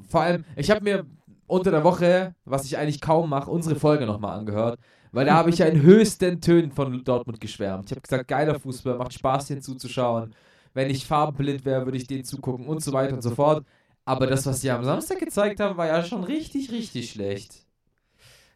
[0.09, 1.05] vor allem, ich habe mir
[1.45, 4.79] unter der Woche, was ich eigentlich kaum mache, unsere Folge nochmal angehört,
[5.11, 7.85] weil da habe ich ja in höchsten Tönen von Dortmund geschwärmt.
[7.85, 10.35] Ich habe gesagt, geiler Fußball, macht Spaß, den zuzuschauen.
[10.73, 13.65] Wenn ich farbenblind wäre, würde ich den zugucken und so weiter und so fort.
[14.05, 17.65] Aber das, was sie am Samstag gezeigt haben, war ja schon richtig, richtig schlecht.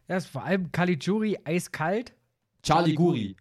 [0.08, 2.14] Ja, ist vor allem Caligiuri eiskalt.
[2.62, 3.36] Charlie Guri.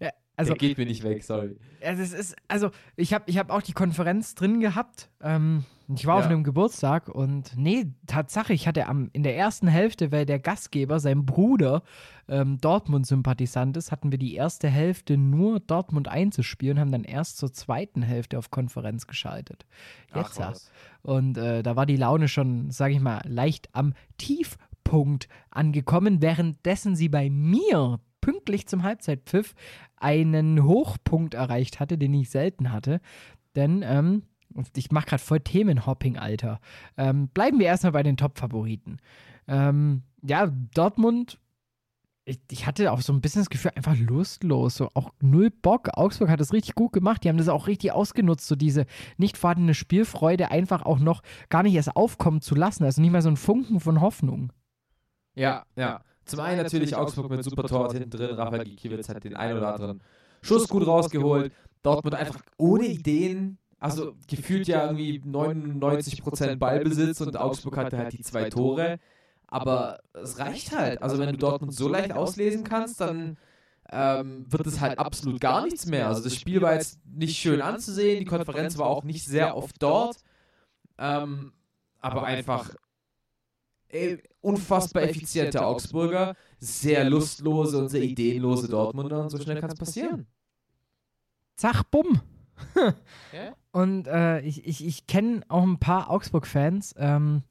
[0.00, 1.56] Ja, also, Der geht mir nicht weg, sorry.
[1.84, 5.10] Also, es ist, also ich habe ich hab auch die Konferenz drin gehabt.
[5.20, 6.20] Ähm, ich war Ja.
[6.24, 10.38] auf einem Geburtstag und nee, Tatsache, ich hatte am, in der ersten Hälfte, weil der
[10.38, 11.82] Gastgeber, sein Bruder,
[12.26, 17.36] ähm, Dortmund-Sympathisant ist, hatten wir die erste Hälfte nur Dortmund einzuspielen und haben dann erst
[17.36, 19.66] zur zweiten Hälfte auf Konferenz geschaltet.
[20.14, 20.54] Jetzt ja.
[21.02, 26.96] Und äh, da war die Laune schon, sage ich mal, leicht am Tiefpunkt angekommen, währenddessen
[26.96, 29.54] sie bei mir pünktlich zum Halbzeitpfiff
[29.96, 33.00] einen Hochpunkt erreicht hatte, den ich selten hatte.
[33.56, 34.22] Denn ähm,
[34.74, 36.60] ich mache gerade voll Themenhopping, Alter.
[36.96, 38.98] Ähm, bleiben wir erstmal bei den Top-Favoriten.
[39.46, 41.38] Ähm, ja, Dortmund,
[42.24, 45.88] ich, hatte auch so ein bisschen das Gefühl, einfach lustlos, so auch null Bock.
[45.94, 49.36] Augsburg hat das richtig gut gemacht, die haben das auch richtig ausgenutzt, so diese nicht
[49.36, 53.30] vorhandene Spielfreude einfach auch noch gar nicht erst aufkommen zu lassen, also nicht mal so
[53.30, 54.52] ein Funken von Hoffnung.
[55.34, 56.02] Ja, ja.
[56.30, 59.74] Zum einen natürlich Augsburg mit super Tor hinten drin, Rafael Gikiewicz hat den einen oder
[59.74, 60.00] anderen
[60.42, 61.52] Schuss gut rausgeholt.
[61.82, 68.22] Dortmund einfach ohne Ideen, also gefühlt ja irgendwie 99% Ballbesitz und Augsburg hatte halt die
[68.22, 69.00] zwei Tore.
[69.48, 71.02] Aber es reicht halt.
[71.02, 73.36] Also wenn du Dortmund so leicht auslesen kannst, dann
[73.90, 76.06] ähm, wird es halt absolut gar nichts mehr.
[76.06, 79.82] Also das Spiel war jetzt nicht schön anzusehen, die Konferenz war auch nicht sehr oft
[79.82, 80.18] dort.
[80.96, 81.52] Ähm,
[81.98, 82.70] aber einfach
[83.92, 89.78] ey, unfassbar effiziente Augsburger, sehr lustlose und sehr ideenlose Dortmunder und so schnell kann es
[89.78, 90.26] passieren.
[91.56, 92.20] Zach, bumm.
[93.72, 96.94] Und äh, ich, ich, ich kenne auch ein paar Augsburg-Fans.
[96.98, 97.42] Ähm,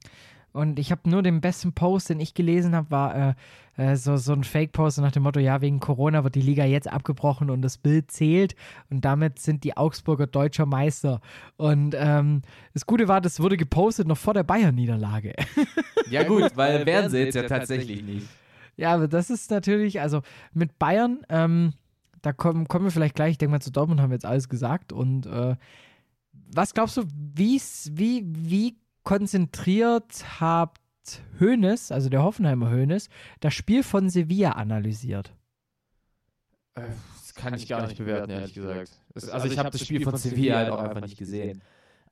[0.52, 3.34] und ich habe nur den besten Post, den ich gelesen habe, war äh,
[3.76, 6.90] äh, so, so ein Fake-Post nach dem Motto: Ja, wegen Corona wird die Liga jetzt
[6.90, 8.56] abgebrochen und das Bild zählt.
[8.90, 11.20] Und damit sind die Augsburger deutscher Meister.
[11.56, 12.42] Und ähm,
[12.74, 15.34] das Gute war, das wurde gepostet noch vor der Bayern-Niederlage.
[16.10, 18.26] Ja, gut, weil werden sie jetzt ja tatsächlich nicht.
[18.76, 20.22] Ja, aber das ist natürlich, also
[20.52, 21.74] mit Bayern, ähm,
[22.22, 24.48] da kommen, kommen wir vielleicht gleich, ich denke mal, zu Dortmund haben wir jetzt alles
[24.48, 24.92] gesagt.
[24.92, 25.54] Und äh,
[26.32, 30.80] was glaubst du, wie's, wie, wie konzentriert habt
[31.40, 33.08] Hoeneß, also der Hoffenheimer Hoeneß,
[33.40, 35.32] das Spiel von Sevilla analysiert?
[36.74, 38.90] Das kann ich gar nicht bewerten, ehrlich gesagt.
[39.14, 41.62] Also ich habe das Spiel von Sevilla halt auch einfach nicht gesehen.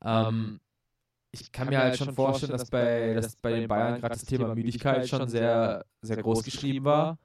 [0.03, 0.61] Ähm,
[1.30, 4.55] ich kann mir halt schon vorstellen, dass bei, dass bei den Bayern gerade das Thema
[4.55, 7.18] Müdigkeit schon sehr, sehr groß geschrieben war.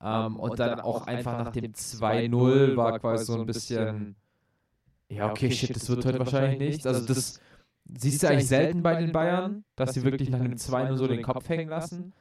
[0.00, 4.14] Ähm, und dann auch einfach nach dem 2-0 war quasi so ein bisschen,
[5.08, 6.86] ja, okay, shit, das wird heute wahrscheinlich nichts.
[6.86, 7.40] Also das
[7.96, 11.22] siehst du eigentlich selten bei den Bayern, dass sie wirklich nach einem 2-0 so den
[11.22, 12.12] Kopf hängen lassen.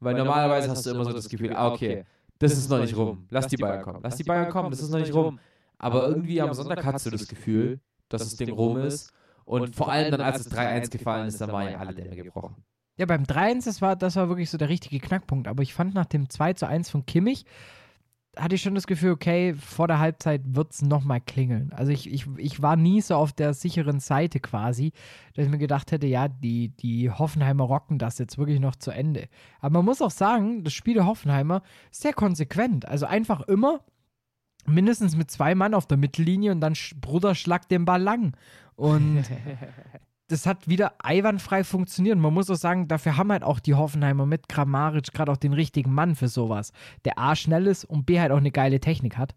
[0.00, 2.04] Weil normalerweise hast du immer so das Gefühl, ah, okay,
[2.38, 3.26] das ist noch nicht rum.
[3.30, 4.00] Lass die Bayern kommen.
[4.02, 5.38] Lass die Bayern kommen, das ist noch nicht rum.
[5.78, 9.12] Aber irgendwie am Sonntag hast du das Gefühl, dass das Ding rum ist.
[9.44, 12.56] Und vor allem dann, als es 3-1 gefallen ist, dann waren ja alle Dämme gebrochen.
[12.96, 15.48] Ja, beim 3-1, das war, das war wirklich so der richtige Knackpunkt.
[15.48, 17.44] Aber ich fand nach dem 2-1 von Kimmich,
[18.36, 21.70] hatte ich schon das Gefühl, okay, vor der Halbzeit wird es nochmal klingeln.
[21.74, 24.92] Also ich, ich, ich war nie so auf der sicheren Seite quasi,
[25.34, 28.90] dass ich mir gedacht hätte, ja, die, die Hoffenheimer rocken das jetzt wirklich noch zu
[28.90, 29.28] Ende.
[29.60, 32.88] Aber man muss auch sagen, das Spiel der Hoffenheimer ist sehr konsequent.
[32.88, 33.84] Also einfach immer
[34.66, 38.34] mindestens mit zwei Mann auf der Mittellinie und dann Bruder schlagt den Ball lang.
[38.76, 39.24] Und
[40.28, 42.18] das hat wieder einwandfrei funktioniert.
[42.18, 45.52] Man muss auch sagen, dafür haben halt auch die Hoffenheimer mit Grammaric gerade auch den
[45.52, 46.72] richtigen Mann für sowas.
[47.04, 49.34] Der A schnell ist und B halt auch eine geile Technik hat.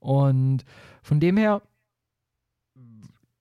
[0.00, 0.64] Und
[1.02, 1.62] von dem her,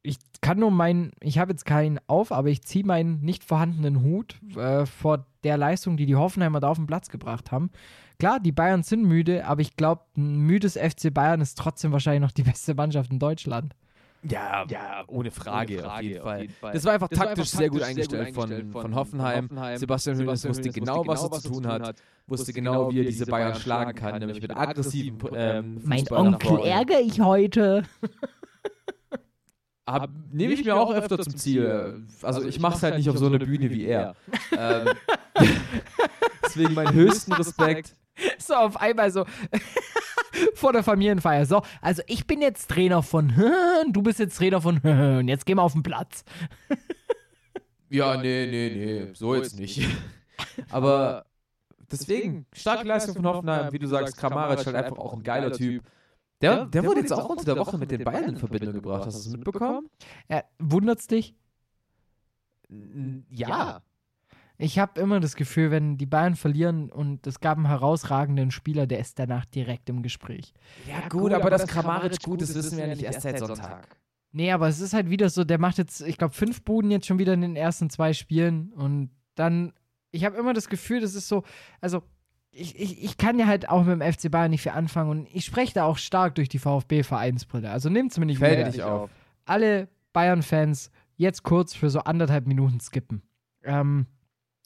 [0.03, 4.01] ich kann nur meinen, ich habe jetzt keinen auf, aber ich ziehe meinen nicht vorhandenen
[4.01, 7.71] Hut äh, vor der Leistung, die die Hoffenheimer da auf den Platz gebracht haben.
[8.19, 12.21] Klar, die Bayern sind müde, aber ich glaube, ein müdes FC Bayern ist trotzdem wahrscheinlich
[12.21, 13.75] noch die beste Mannschaft in Deutschland.
[14.23, 16.49] Ja, ja ohne, Frage, ohne Frage, auf, jeden Fall.
[16.49, 16.73] Fall.
[16.73, 18.95] Das war einfach das taktisch, war einfach sehr, gut eingestellt, sehr gut eingestellt von, von,
[18.95, 19.45] Hoffenheim.
[19.45, 19.77] Hoffenheim.
[19.77, 21.95] Sebastian Hönes wusste genau, was er zu tun hat,
[22.27, 26.59] wusste genau, genau wie er diese Bayern schlagen kann, nämlich mit aggressiven ähm, Mein Onkel
[26.59, 27.83] ärgere ich heute.
[30.31, 32.05] Nehme ich mir auch öfter zum Ziel.
[32.21, 34.15] Also, also ich mache es halt nicht auf so einer Bühne wie er.
[34.57, 34.89] ähm,
[36.45, 37.95] deswegen meinen höchsten Respekt.
[38.37, 39.25] So auf einmal so
[40.55, 41.45] vor der Familienfeier.
[41.45, 43.33] So, also ich bin jetzt Trainer von
[43.91, 46.23] du bist jetzt Trainer von und jetzt gehen wir auf den Platz.
[47.89, 49.87] ja, nee, nee, nee, so jetzt nicht.
[50.69, 51.25] Aber
[51.91, 55.83] deswegen, starke Leistung von Hoffenheim, wie du sagst, Kramaric halt einfach auch ein geiler Typ.
[56.41, 59.05] Der, der, wurde jetzt auch unter der Woche mit den Bayern in Verbindung gebracht.
[59.05, 59.89] Hast du es mitbekommen?
[60.27, 61.35] Ja, wundert's dich?
[63.29, 63.83] Ja.
[64.61, 68.85] Ich habe immer das Gefühl, wenn die Bayern verlieren und es gab einen herausragenden Spieler,
[68.85, 70.53] der ist danach direkt im Gespräch.
[70.87, 73.39] Ja, ja gut, aber, aber dass Kramaric gut ist, wissen wir ja nicht erst seit
[73.39, 73.87] Sonntag.
[74.33, 77.07] Nee, aber es ist halt wieder so, der macht jetzt, ich glaube, fünf Buden jetzt
[77.07, 79.73] schon wieder in den ersten zwei Spielen und dann,
[80.11, 81.43] ich habe immer das Gefühl, das ist so,
[81.81, 82.03] also
[82.51, 85.27] ich, ich, ich kann ja halt auch mit dem FC Bayern nicht viel anfangen und
[85.33, 87.69] ich spreche da auch stark durch die VfB-Vereinsbrille.
[87.69, 89.09] Also nimmt es mir nicht Fällt dich auf.
[89.45, 93.23] Alle Bayern-Fans jetzt kurz für so anderthalb Minuten skippen.
[93.63, 94.05] Ähm,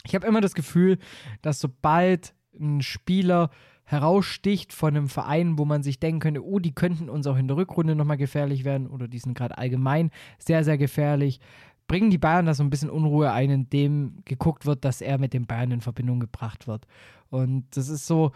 [0.05, 0.97] ich habe immer das Gefühl,
[1.41, 3.49] dass sobald ein Spieler
[3.85, 7.47] heraussticht von einem Verein, wo man sich denken könnte, oh, die könnten uns auch in
[7.47, 11.39] der Rückrunde nochmal gefährlich werden oder die sind gerade allgemein sehr, sehr gefährlich,
[11.87, 15.33] bringen die Bayern da so ein bisschen Unruhe ein, indem geguckt wird, dass er mit
[15.33, 16.87] den Bayern in Verbindung gebracht wird.
[17.29, 18.31] Und das ist so,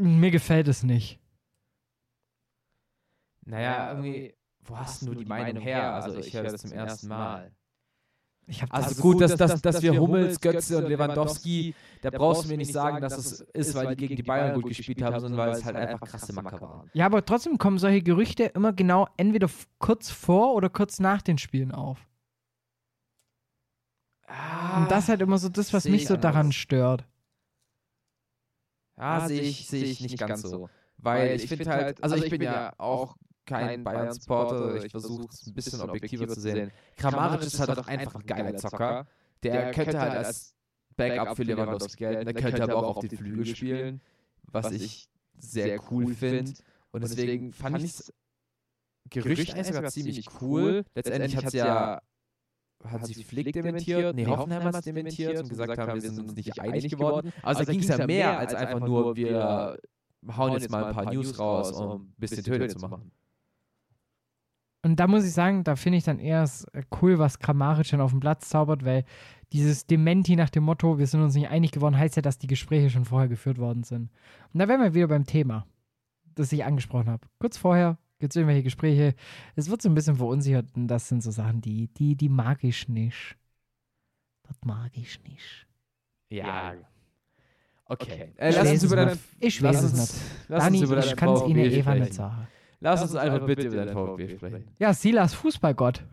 [0.00, 1.20] mir gefällt es nicht.
[3.44, 5.94] Naja, irgendwie, wo hast du die Meinung her?
[5.94, 7.52] Also, also ich höre das zum ersten Mal.
[8.50, 12.48] Ich also, gut, dass, dass, dass, dass wir Hummels, Götze und Lewandowski, da brauchst du
[12.48, 15.38] mir nicht sagen, dass es ist, weil die gegen die Bayern gut gespielt haben, sondern
[15.38, 16.90] weil es halt einfach krasse Macker waren.
[16.94, 21.36] Ja, aber trotzdem kommen solche Gerüchte immer genau entweder kurz vor oder kurz nach den
[21.36, 22.08] Spielen auf.
[24.26, 27.04] Ah, und das ist halt immer so das, was mich so daran stört.
[28.96, 30.70] Ja, sehe ich, seh ich nicht ganz so.
[30.96, 33.16] Weil ich finde halt, halt, also, also ich bin ja auch
[33.48, 36.70] kein Bayern-Supporter, ich versuche es ein bisschen objektiver zu sehen.
[36.96, 39.06] Kramaric ist halt auch einfach ein geiler Zocker.
[39.42, 40.54] Der könnte halt als
[40.96, 44.00] Backup für Lewandowski gelten, der könnte aber auch auf den Flügel spielen,
[44.44, 46.52] was ich sehr cool finde.
[46.90, 48.12] Und deswegen fand ich das
[49.10, 50.84] Gerücht eigentlich sogar ziemlich cool.
[50.94, 52.02] Letztendlich hat es ja
[52.84, 56.34] hat sich Flick dementiert, nee, Hoffenheim hat es dementiert und gesagt haben, wir sind uns
[56.36, 57.32] nicht einig geworden.
[57.42, 59.78] Also, also da ging es ja mehr als einfach nur, wir
[60.36, 63.10] hauen jetzt mal ein paar News raus, um ein bisschen Töne zu machen.
[64.82, 68.00] Und da muss ich sagen, da finde ich dann eher äh, cool, was Kramaric dann
[68.00, 69.04] auf dem Platz zaubert, weil
[69.52, 72.46] dieses Dementi nach dem Motto, wir sind uns nicht einig geworden, heißt ja, dass die
[72.46, 74.10] Gespräche schon vorher geführt worden sind.
[74.52, 75.66] Und da wären wir wieder beim Thema,
[76.34, 77.26] das ich angesprochen habe.
[77.38, 79.14] Kurz vorher gibt es irgendwelche Gespräche.
[79.56, 82.62] Es wird so ein bisschen verunsichert und das sind so Sachen, die, die, die mag
[82.62, 83.36] ich nicht.
[84.42, 85.66] Das mag ich nicht.
[86.30, 86.74] Ja.
[87.86, 88.12] Okay.
[88.12, 88.32] okay.
[88.36, 90.14] Äh, lass uns über deine, ich weiß es nicht.
[90.48, 92.46] Dani, ich kann es Ihnen Eva nicht sagen.
[92.80, 94.68] Lass uns einfach bitte über deinen VfB sprechen.
[94.78, 96.04] Ja, Silas Fußballgott.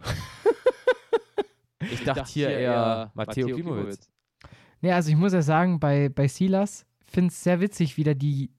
[1.91, 4.09] ich dachte hier eher Matteo Klimowitz.
[4.81, 8.03] Nee, also ich muss ja sagen, bei, bei Silas finde ich es sehr witzig, wie
[8.03, 8.51] der die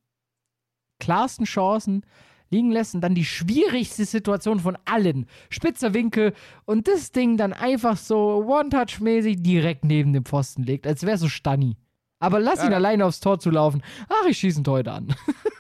[0.98, 2.04] klarsten Chancen
[2.50, 5.26] liegen lässt und dann die schwierigste Situation von allen.
[5.50, 6.32] Spitzer Winkel
[6.64, 11.28] und das Ding dann einfach so One-Touch-mäßig direkt neben dem Pfosten legt, als wäre so
[11.28, 11.76] Stanni.
[12.18, 12.66] Aber lass ja.
[12.66, 13.82] ihn alleine aufs Tor zu laufen.
[14.08, 15.14] Ach, ich schieße ihn heute an.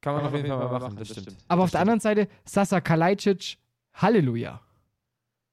[0.00, 1.36] Kann man auf jeden Fall mal machen, das stimmt.
[1.48, 3.58] Aber das auf der anderen Seite, Sasa Kalajdzic,
[3.94, 4.60] Halleluja.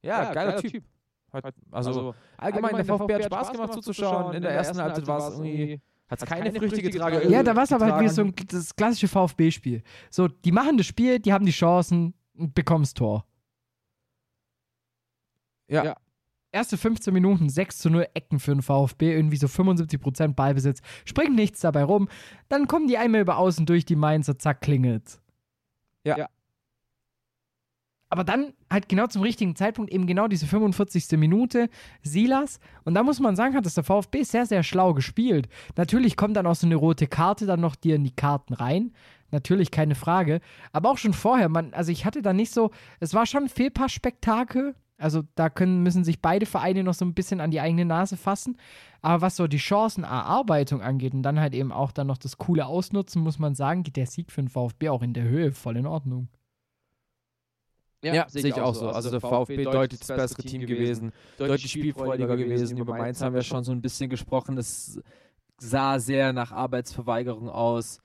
[0.02, 0.84] Ja, ja geiler, Typ.
[1.32, 4.34] Also, also allgemein, der VfB hat Spaß gemacht zuzuschauen.
[4.34, 7.30] In der ersten Halbzeit war es irgendwie hat es keine, keine Früchte getragen.
[7.30, 9.84] Ja, da war es aber halt wie so ein, das klassische VfB-Spiel.
[10.10, 13.26] So, die machen das Spiel, die haben die Chancen und bekommen das Tor.
[15.68, 15.84] Ja.
[15.84, 15.98] ja.
[16.52, 21.36] Erste 15 Minuten 6 zu 0 Ecken für den VfB, irgendwie so 75% Ballbesitz, springt
[21.36, 22.08] nichts dabei rum.
[22.50, 25.20] Dann kommen die einmal über außen durch die Mainzer, zack, klingelt.
[26.04, 26.18] Ja.
[26.18, 26.30] ja
[28.10, 31.18] aber dann halt genau zum richtigen Zeitpunkt eben genau diese 45.
[31.18, 31.70] Minute
[32.02, 32.60] Silas.
[32.86, 35.50] Und da muss man sagen, hat das der VfB sehr, sehr schlau gespielt.
[35.76, 38.94] Natürlich kommt dann auch so eine rote Karte dann noch dir in die Karten rein.
[39.32, 40.40] Natürlich keine Frage.
[40.72, 42.72] Aber auch schon vorher, man, also ich hatte da nicht so,
[43.02, 44.76] es war schon ein Fehlpass-Spektakel.
[44.98, 48.18] Also da können, müssen sich beide Vereine noch so ein bisschen an die eigene Nase
[48.18, 48.58] fassen.
[49.02, 52.66] Aber was so die Chancenerarbeitung angeht und dann halt eben auch dann noch das coole
[52.66, 55.78] Ausnutzen, muss man sagen, geht der Sieg für den VfB auch in der Höhe voll
[55.78, 56.30] in Ordnung.
[58.04, 58.88] Ja, ja sehe ich auch so.
[58.88, 62.78] Also, also der VfB deutlich das bessere Team gewesen, deutlich spielfreudiger gewesen.
[62.78, 64.58] Über Mainz haben wir schon so ein bisschen gesprochen.
[64.58, 65.00] Es
[65.60, 68.00] sah sehr nach Arbeitsverweigerung aus.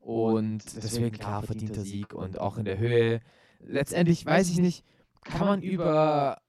[0.00, 3.20] Und deswegen klar verdienter Sieg und auch in der Höhe.
[3.60, 4.84] letztendlich weiß ich nicht,
[5.28, 6.40] kann man über,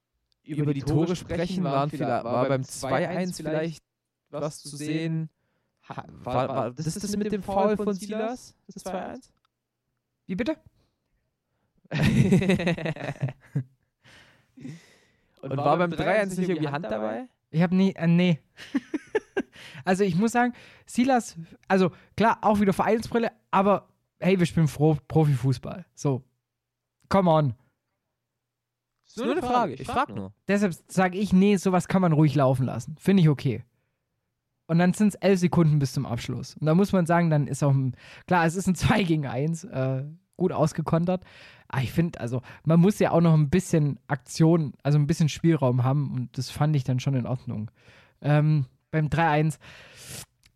[0.44, 1.64] über die Tore sprechen?
[1.64, 3.84] Waren vielleicht, war beim 2-1 vielleicht
[4.30, 5.30] was zu sehen?
[5.88, 8.56] Ha, war, war, das ist das mit dem Foul von Silas?
[8.68, 9.30] Das 2-1?
[10.28, 10.58] Wie bitte?
[15.42, 17.28] Und war beim 3-1 nicht irgendwie Hand dabei?
[17.50, 18.40] Ich habe nie, äh, nee.
[19.86, 20.54] also ich muss sagen,
[20.86, 21.36] Silas,
[21.68, 23.88] also klar, auch wieder Vereinsbrille, aber
[24.20, 25.86] hey, wir spielen Pro Profifußball.
[25.96, 26.24] So,
[27.08, 27.56] come on.
[29.10, 30.34] Das ist nur eine Frage, ich frage nur.
[30.48, 32.96] Deshalb sage ich, nee, sowas kann man ruhig laufen lassen.
[33.00, 33.64] Finde ich okay.
[34.68, 36.56] Und dann sind es elf Sekunden bis zum Abschluss.
[36.58, 37.96] Und da muss man sagen, dann ist auch, ein,
[38.28, 40.04] klar, es ist ein 2 gegen 1, äh,
[40.38, 41.24] gut ausgekontert.
[41.70, 45.28] Aber ich finde, also, man muss ja auch noch ein bisschen Aktion, also ein bisschen
[45.28, 46.14] Spielraum haben.
[46.14, 47.72] Und das fand ich dann schon in Ordnung.
[48.22, 49.58] Ähm, beim 3-1,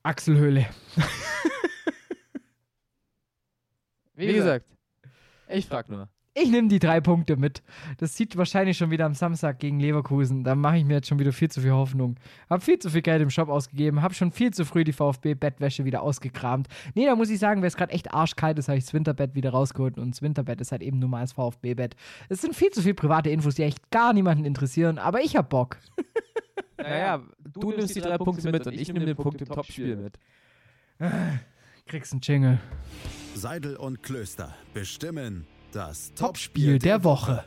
[0.04, 0.68] Achselhöhle.
[4.16, 4.68] Wie gesagt,
[5.50, 6.10] ich frage nur.
[6.36, 7.62] Ich nehme die drei Punkte mit.
[8.00, 10.44] Das zieht wahrscheinlich schon wieder am Samstag gegen Leverkusen.
[10.44, 12.16] Da mache ich mir jetzt schon wieder viel zu viel Hoffnung.
[12.50, 14.02] Hab viel zu viel Geld im Shop ausgegeben.
[14.02, 16.68] Hab schon viel zu früh die VfB-Bettwäsche wieder ausgekramt.
[16.96, 19.36] Nee, da muss ich sagen, weil es gerade echt arschkalt ist, habe ich das Winterbett
[19.36, 20.00] wieder rausgeholt.
[20.00, 21.96] Und das Winterbett ist halt eben nur mal das VfB-Bett.
[22.30, 24.98] Es sind viel zu viele private Infos, die echt gar niemanden interessieren.
[24.98, 25.78] Aber ich hab Bock.
[26.76, 27.22] Naja,
[27.54, 30.20] du nimmst die drei Punkte mit und ich nehme den Punkt im Topspiel mit.
[31.88, 32.60] Kriegst einen Jingle.
[33.36, 37.46] Seidel und Klöster bestimmen das Topspiel der Woche.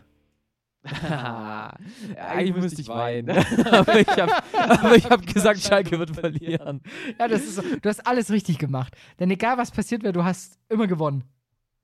[2.16, 3.30] Eigentlich müsste ich weinen.
[3.70, 6.80] aber ich habe hab gesagt, Schalke wird verlieren.
[7.18, 7.62] Ja, das ist so.
[7.62, 8.96] Du hast alles richtig gemacht.
[9.18, 11.24] Denn egal was passiert wäre, du hast immer gewonnen.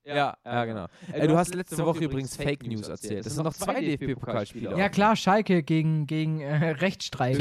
[0.04, 0.86] Ja, ja, genau.
[1.12, 3.24] Ey, du hast letzte Woche übrigens Fake News erzählt.
[3.24, 4.76] Das sind noch zwei DFB-Pokalspiele.
[4.76, 7.38] Ja, klar, Schalke gegen, gegen äh, Rechtsstreit.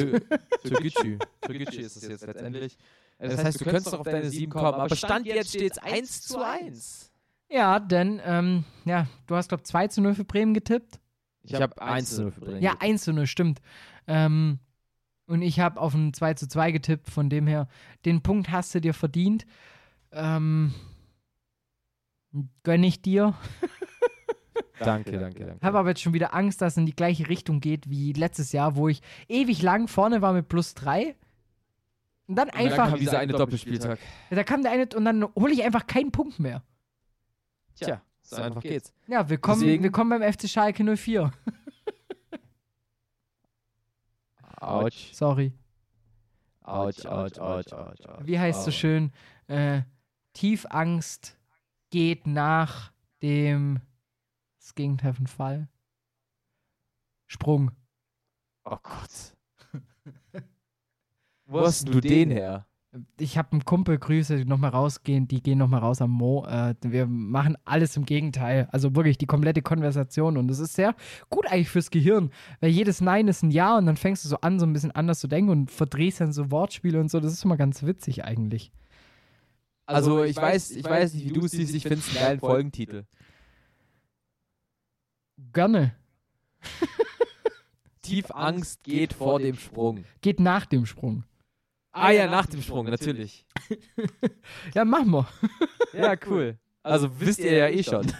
[0.63, 1.17] Türkgücü.
[1.41, 2.77] Türkgücü ist es jetzt letztendlich.
[3.17, 6.21] Das heißt, du könntest noch auf deine sieben kommen, aber Stand jetzt steht es 1
[6.21, 7.10] zu 1.
[7.51, 10.99] Ja, denn, ähm, ja, du hast, glaube ich, 2 zu 0 für Bremen getippt.
[11.43, 12.61] Ich habe 1 zu 0 für Bremen.
[12.61, 13.61] Ja, 1 zu 0, stimmt.
[14.07, 14.59] Ähm,
[15.25, 17.67] und ich habe auf ein 2 zu 2 getippt, von dem her,
[18.05, 19.45] den Punkt hast du dir verdient.
[20.13, 20.73] Ähm,
[22.63, 23.33] gönn ich dir.
[24.79, 25.65] danke, danke, danke.
[25.65, 28.53] Habe aber jetzt schon wieder Angst, dass es in die gleiche Richtung geht wie letztes
[28.53, 31.15] Jahr, wo ich ewig lang vorne war mit plus 3.
[32.27, 32.61] Und dann einfach.
[32.61, 33.99] Und dann kam dieser eine Doppelspieltag.
[34.29, 36.63] Ja, da kam der eine und dann hole ich einfach keinen Punkt mehr.
[37.83, 38.93] Tja, so, so einfach geht's.
[39.07, 41.31] Ja, willkommen, Deswegen- willkommen beim FC Schalke 04.
[44.59, 45.11] Autsch.
[45.13, 45.53] Sorry.
[46.61, 48.01] Autsch, Autsch, Autsch, Autsch.
[48.21, 49.11] Wie heißt es so schön?
[49.47, 49.81] Äh,
[50.33, 51.37] Tiefangst
[51.89, 53.81] geht nach dem
[54.59, 55.67] das Gegenteil von Fall.
[57.25, 57.71] Sprung.
[58.63, 59.35] Oh Gott.
[61.45, 62.67] Wo hast du den her?
[63.17, 66.45] Ich habe einen Kumpel, Grüße, die nochmal rausgehen, die gehen nochmal raus am Mo.
[66.45, 68.67] Äh, wir machen alles im Gegenteil.
[68.71, 70.35] Also wirklich die komplette Konversation.
[70.35, 70.95] Und das ist sehr
[71.29, 72.31] gut eigentlich fürs Gehirn.
[72.59, 74.91] Weil jedes Nein ist ein Ja und dann fängst du so an, so ein bisschen
[74.91, 77.21] anders zu denken und verdrehst dann so Wortspiele und so.
[77.21, 78.73] Das ist immer ganz witzig eigentlich.
[79.85, 82.39] Also, ich weiß, ich weiß nicht, wie du es siehst, ich finde es einen geilen
[82.39, 83.05] Folgentitel.
[85.53, 85.95] Gerne.
[88.01, 90.03] Tiefangst geht vor dem Sprung.
[90.21, 91.23] Geht nach dem Sprung.
[91.91, 93.45] Ah ja, nach dem Sprung, natürlich.
[94.73, 95.27] Ja, machen wir.
[95.93, 96.57] Ja, cool.
[96.83, 98.07] Also wisst ihr ja eh schon.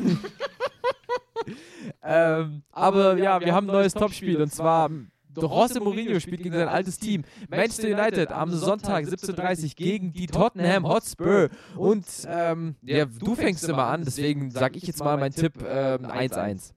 [2.03, 4.89] ähm, aber ja, wir haben ein neues Topspiel und zwar
[5.35, 10.27] José Mourinho spielt gegen sein altes Team Manchester United am Sonntag 17.30 Uhr gegen die
[10.27, 11.49] Tottenham Hotspur.
[11.75, 16.05] Und ähm, ja, du fängst immer an, deswegen sage ich jetzt mal meinen Tipp ähm,
[16.05, 16.73] 1-1.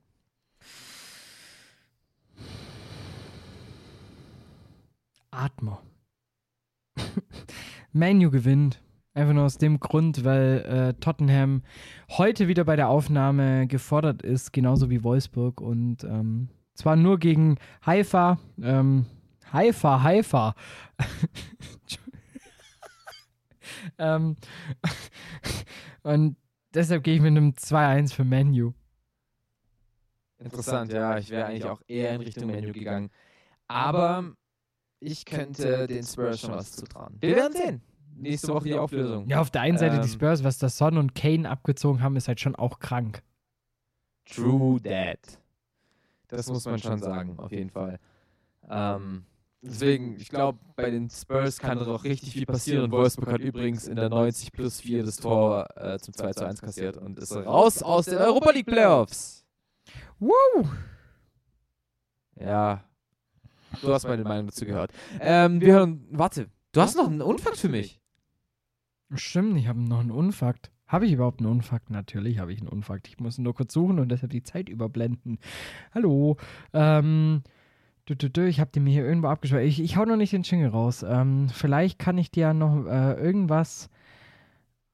[5.33, 5.83] Atmer.
[7.93, 8.81] Manu gewinnt.
[9.15, 11.63] Einfach nur aus dem Grund, weil äh, Tottenham
[12.11, 15.61] heute wieder bei der Aufnahme gefordert ist, genauso wie Wolfsburg.
[15.61, 17.57] Und ähm, zwar nur gegen
[17.87, 18.39] Haifa.
[18.61, 19.07] Ähm,
[19.53, 20.57] Haifa, Haifa.
[23.99, 24.37] ähm,
[26.03, 26.37] und
[26.75, 28.73] deshalb gehe ich mit einem 2-1 für Manu.
[30.39, 33.11] Interessant, ja, ich wäre eigentlich auch eher in Richtung Menu gegangen.
[33.67, 34.35] Aber
[35.05, 37.17] ich könnte den Spurs schon was zutrauen.
[37.21, 37.83] Wir werden sehen.
[38.17, 39.27] Nächste Woche die Auflösung.
[39.29, 40.13] Ja, auf der einen Seite die Ähm.
[40.13, 43.23] Spurs, was das Son und Kane abgezogen haben, ist halt schon auch krank.
[44.25, 45.19] True that.
[46.29, 47.99] Das muss man schon sagen, auf jeden Fall.
[48.71, 49.25] Ähm,
[49.61, 52.91] deswegen, ich glaube, bei den Spurs kann da noch richtig viel passieren.
[52.91, 56.61] Wolfsburg hat übrigens in der 90 plus 4 das Tor äh, zum 2 zu 1
[56.63, 59.45] kassiert und ist raus aus den Europa League Playoffs.
[60.19, 60.33] Woo!
[62.37, 62.85] Ja.
[63.83, 64.93] Du hast meine Meinung dazu gehört.
[65.21, 68.01] Ähm, wir hören, warte, du hast noch einen Unfakt für mich.
[69.15, 70.71] Stimmt, ich habe noch einen Unfakt.
[70.87, 71.91] Habe ich überhaupt einen Unfakt?
[71.91, 73.09] Natürlich habe ich einen Unfakt.
[73.09, 75.39] Ich muss nur kurz suchen und deshalb die Zeit überblenden.
[75.95, 76.37] Hallo.
[76.73, 77.43] Ähm,
[78.07, 79.69] du, du, du, ich habe den mir hier irgendwo abgespeichert.
[79.69, 81.03] Ich, ich hau noch nicht den Jingle raus.
[81.07, 83.89] Ähm, vielleicht kann ich dir noch äh, irgendwas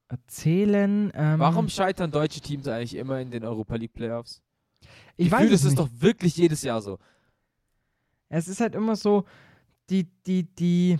[0.07, 1.11] erzählen.
[1.15, 4.41] Ähm, Warum scheitern deutsche Teams eigentlich immer in den Europa League Playoffs?
[5.17, 5.79] ich Ich weiß es das ist nicht.
[5.79, 6.99] doch wirklich jedes Jahr so.
[8.31, 9.25] Es ist halt immer so,
[9.89, 10.99] die, die, die.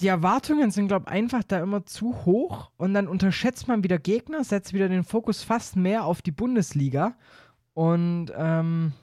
[0.00, 3.98] Die Erwartungen sind, glaube ich, einfach da immer zu hoch und dann unterschätzt man wieder
[3.98, 7.18] Gegner, setzt wieder den Fokus fast mehr auf die Bundesliga
[7.74, 8.94] und ähm,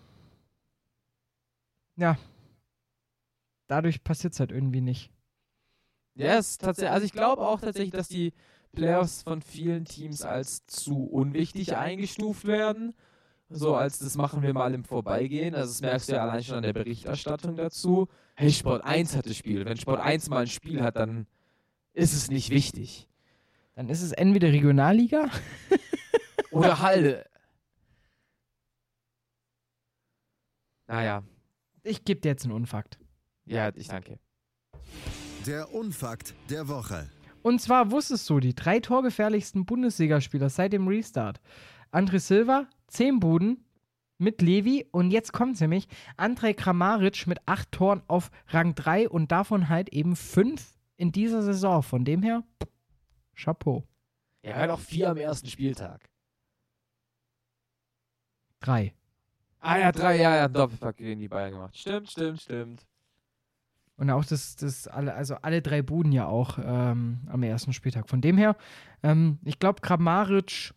[1.98, 2.18] ja,
[3.68, 5.12] dadurch passiert es halt irgendwie nicht.
[6.16, 8.34] Ja, es ist tatsächlich, also ich glaube auch tatsächlich, dass die
[8.72, 12.96] Playoffs von vielen Teams als zu unwichtig eingestuft werden.
[13.50, 15.56] So als das machen wir mal im Vorbeigehen.
[15.56, 18.08] Also das merkst du ja allein schon an der Berichterstattung dazu.
[18.36, 19.64] Hey, Sport 1 hat das Spiel.
[19.66, 21.28] Wenn Sport 1 mal ein Spiel hat, dann
[21.94, 23.08] ist es nicht wichtig.
[23.76, 25.30] Dann ist es entweder Regionalliga
[26.52, 27.26] Oder Halde.
[30.88, 31.24] Naja,
[31.84, 32.98] Ich gebe dir jetzt einen Unfakt.
[33.46, 34.20] ja, ich danke.
[35.46, 37.10] Der Unfakt der Woche.
[37.44, 41.40] Und zwar wusstest du, die drei torgefährlichsten Bundesligaspieler seit dem Restart.
[41.92, 43.66] André Silva, 10 Buden
[44.18, 49.32] mit Levi und jetzt kommt's nämlich, Andrej Kramaric mit 8 Toren auf Rang 3 und
[49.32, 51.84] davon halt eben 5 in dieser Saison.
[51.84, 52.44] Von dem her,
[53.36, 53.84] Chapeau.
[54.42, 56.10] Er hat auch vier am ersten Spieltag.
[58.62, 58.94] 3.
[59.60, 61.78] Ah ja, drei Jahre hat Doppelpack gegen die Bayern gemacht.
[61.78, 62.88] Stimmt, stimmt, stimmt.
[63.98, 68.08] Und auch das, das alle, also alle drei Buden ja auch ähm, am ersten Spieltag.
[68.08, 68.56] Von dem her,
[69.02, 70.74] ähm, ich glaube, Kramaric,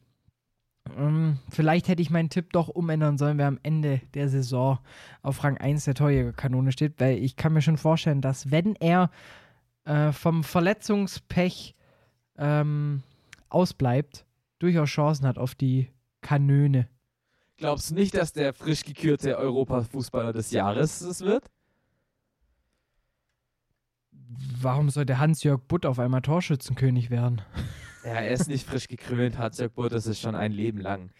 [1.48, 4.78] vielleicht hätte ich meinen Tipp doch umändern sollen, wer am Ende der Saison
[5.22, 9.10] auf Rang 1 der Torjägerkanone steht, weil ich kann mir schon vorstellen, dass wenn er
[9.84, 11.74] äh, vom Verletzungspech
[12.38, 13.02] ähm,
[13.48, 14.26] ausbleibt,
[14.58, 16.88] durchaus Chancen hat auf die Kanöne.
[17.56, 21.50] Glaubst du nicht, dass der frisch gekürte Europafußballer des Jahres es wird?
[24.60, 27.42] Warum sollte Hans-Jörg Butt auf einmal Torschützenkönig werden?
[28.04, 29.36] Ja, er ist nicht frisch gekrönt,
[29.74, 31.10] Butt, das ist schon ein Leben lang.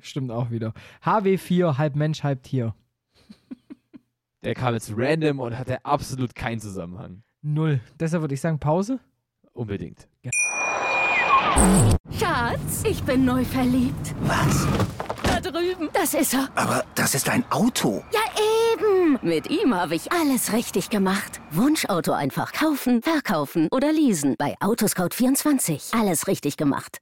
[0.00, 0.72] Stimmt auch wieder.
[1.04, 2.74] HW4, halb Mensch, halb Tier.
[4.42, 7.22] Der kam jetzt random und hatte absolut keinen Zusammenhang.
[7.42, 7.80] Null.
[7.98, 8.98] Deshalb würde ich sagen, Pause.
[9.52, 10.08] Unbedingt.
[12.18, 14.14] Schatz, ich bin neu verliebt.
[14.22, 14.66] Was?
[15.22, 15.88] Da drüben.
[15.92, 16.48] Das ist er.
[16.54, 18.02] Aber das ist ein Auto.
[18.12, 18.20] Ja,
[19.08, 19.18] eben.
[19.22, 21.40] Mit ihm habe ich alles richtig gemacht.
[21.50, 24.36] Wunschauto einfach kaufen, verkaufen oder leasen.
[24.38, 25.98] Bei Autoscout24.
[25.98, 26.98] Alles richtig gemacht.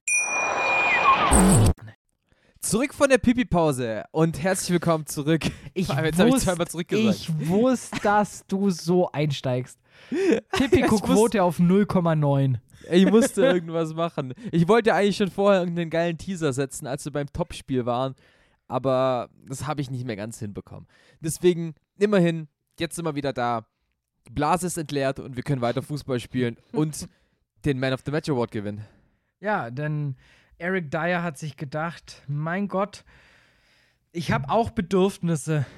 [2.60, 5.42] Zurück von der Pipi-Pause und herzlich willkommen zurück.
[5.74, 7.16] Ich Vor allem, jetzt habe ich wusste, zweimal zurückgesagt.
[7.16, 9.78] ich wusste, dass du so einsteigst.
[10.10, 12.56] Ich Tipico-Quote auf 0,9.
[12.90, 14.34] Ich musste irgendwas machen.
[14.52, 18.14] Ich wollte eigentlich schon vorher irgendeinen geilen Teaser setzen, als wir beim Topspiel waren,
[18.68, 20.88] aber das habe ich nicht mehr ganz hinbekommen.
[21.20, 22.48] Deswegen, immerhin,
[22.78, 23.66] jetzt sind wir wieder da.
[24.26, 27.08] Die Blase ist entleert und wir können weiter Fußball spielen und
[27.64, 28.84] den Man of the Match Award gewinnen.
[29.40, 30.16] Ja, denn
[30.58, 33.04] Eric Dyer hat sich gedacht, mein Gott,
[34.12, 35.66] ich habe auch Bedürfnisse.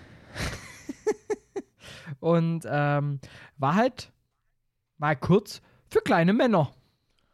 [2.21, 3.21] Und ähm,
[3.57, 4.13] war halt
[4.97, 6.73] mal kurz für kleine Männer.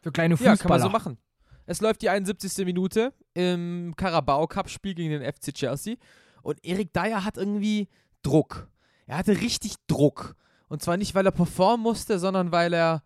[0.01, 0.55] Für kleine Fußballer.
[0.55, 1.17] Ja, kann man so machen.
[1.65, 2.65] Es läuft die 71.
[2.65, 5.95] Minute im Carabao Cup Spiel gegen den FC Chelsea
[6.43, 7.87] und Erik Dyer hat irgendwie
[8.21, 8.69] Druck.
[9.07, 10.35] Er hatte richtig Druck.
[10.67, 13.03] Und zwar nicht, weil er performen musste, sondern weil er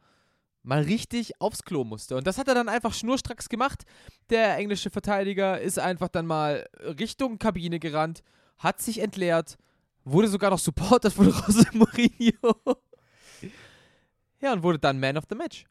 [0.64, 2.16] mal richtig aufs Klo musste.
[2.16, 3.84] Und das hat er dann einfach schnurstracks gemacht.
[4.30, 8.24] Der englische Verteidiger ist einfach dann mal Richtung Kabine gerannt,
[8.58, 9.58] hat sich entleert,
[10.04, 12.56] wurde sogar noch supportet von Jose Mourinho.
[14.42, 15.66] Ja, und wurde dann Man of the Match.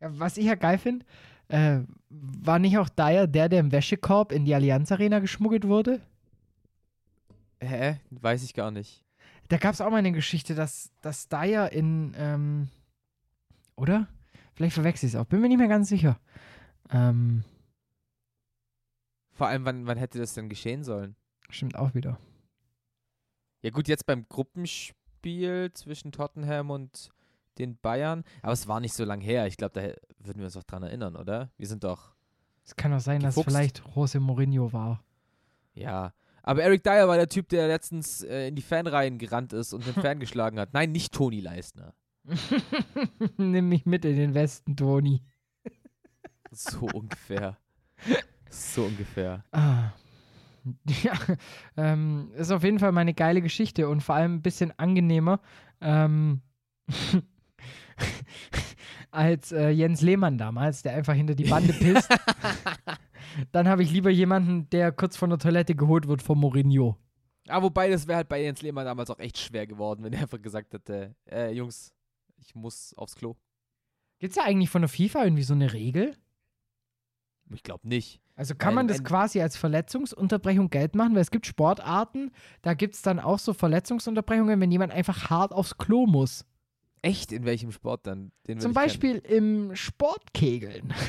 [0.00, 1.04] Ja, was ich ja geil finde,
[1.48, 6.00] äh, war nicht auch Dyer der, der im Wäschekorb in die Allianz Arena geschmuggelt wurde?
[7.60, 8.00] Hä?
[8.10, 9.04] Weiß ich gar nicht.
[9.48, 12.68] Da gab es auch mal eine Geschichte, dass, dass Dyer in, ähm,
[13.76, 14.08] oder?
[14.54, 16.18] Vielleicht verwechsel ich es auch, bin mir nicht mehr ganz sicher.
[16.90, 17.44] Ähm,
[19.32, 21.16] Vor allem, wann, wann hätte das denn geschehen sollen?
[21.50, 22.18] stimmt auch wieder.
[23.62, 27.10] Ja gut, jetzt beim Gruppenspiel zwischen Tottenham und
[27.58, 28.24] den Bayern.
[28.42, 29.46] Aber es war nicht so lang her.
[29.46, 29.82] Ich glaube, da
[30.26, 31.50] würden wir uns doch dran erinnern, oder?
[31.56, 32.14] Wir sind doch,
[32.64, 33.56] Es kann auch sein, dass es Gefuchst.
[33.56, 35.02] vielleicht Jose Mourinho war.
[35.74, 36.12] ja.
[36.46, 39.86] Aber Eric Dyer war der Typ, der letztens äh, in die Fanreihen gerannt ist und
[39.86, 40.74] den Fan geschlagen hat.
[40.74, 41.94] Nein, nicht Toni Leistner.
[43.38, 45.22] Nimm mich mit in den Westen, Toni.
[46.50, 47.56] So ungefähr.
[48.50, 49.42] So ungefähr.
[49.52, 49.92] Ah.
[51.02, 51.12] Ja,
[51.76, 55.40] ähm, ist auf jeden Fall mal eine geile Geschichte und vor allem ein bisschen angenehmer.
[55.80, 56.42] Ähm,
[59.10, 62.08] als äh, Jens Lehmann damals, der einfach hinter die Bande pisst.
[63.52, 66.96] Dann habe ich lieber jemanden, der kurz von der Toilette geholt wird von Mourinho.
[67.48, 70.22] Ah, wobei, das wäre halt bei Jens Lehmann damals auch echt schwer geworden, wenn er
[70.22, 71.92] einfach gesagt hätte, äh, Jungs,
[72.38, 73.36] ich muss aufs Klo.
[74.18, 76.16] Gibt es da eigentlich von der FIFA irgendwie so eine Regel?
[77.52, 78.20] Ich glaube nicht.
[78.36, 81.14] Also kann man das quasi als Verletzungsunterbrechung Geld machen?
[81.14, 85.52] Weil es gibt Sportarten, da gibt es dann auch so Verletzungsunterbrechungen, wenn jemand einfach hart
[85.52, 86.44] aufs Klo muss.
[87.04, 87.32] Echt?
[87.32, 88.32] In welchem Sport dann?
[88.46, 88.74] Zum ich kennen.
[88.74, 90.92] Beispiel im Sportkegeln.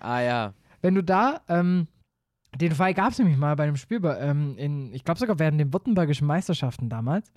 [0.00, 0.54] Ah ja.
[0.82, 1.88] Wenn du da, ähm,
[2.54, 5.58] den Fall gab es nämlich mal bei einem Spiel, ähm, in, ich glaube sogar während
[5.58, 7.32] den württembergischen Meisterschaften damals.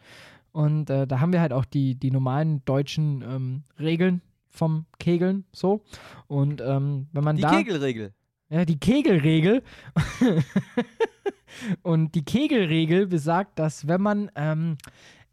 [0.52, 5.46] Und äh, da haben wir halt auch die, die normalen deutschen ähm, Regeln vom Kegeln
[5.52, 5.84] so.
[6.28, 7.50] Und ähm, wenn man Die da.
[7.58, 8.14] Kegelregel.
[8.50, 9.64] Ja, die Kegelregel.
[11.82, 14.78] Und die Kegelregel besagt, dass wenn man ähm,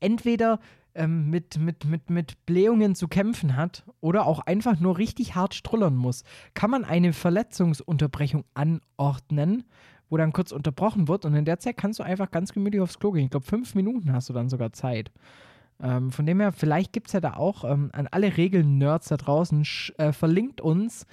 [0.00, 0.58] entweder
[1.00, 5.54] ähm, mit, mit, mit, mit Blähungen zu kämpfen hat oder auch einfach nur richtig hart
[5.54, 6.24] strullern muss,
[6.54, 9.64] kann man eine Verletzungsunterbrechung anordnen,
[10.08, 12.98] wo dann kurz unterbrochen wird und in der Zeit kannst du einfach ganz gemütlich aufs
[12.98, 13.24] Klo gehen.
[13.24, 15.10] Ich glaube, fünf Minuten hast du dann sogar Zeit.
[15.82, 19.16] Ähm, von dem her, vielleicht gibt es ja da auch ähm, an alle Regeln-Nerds da
[19.16, 19.66] draußen,
[19.96, 21.06] äh, verlinkt uns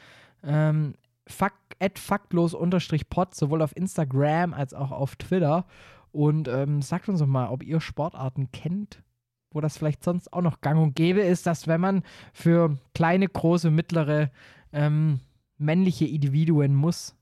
[0.44, 0.96] ähm,
[1.28, 5.66] fuck, at faktlos-pod, sowohl auf Instagram als auch auf Twitter.
[6.12, 9.04] Und ähm, sagt uns doch mal, ob ihr Sportarten kennt,
[9.52, 12.04] wo das vielleicht sonst auch noch gang und gäbe ist, dass wenn man
[12.34, 14.30] für kleine, große, mittlere
[14.74, 15.20] ähm,
[15.58, 17.16] männliche Individuen muss,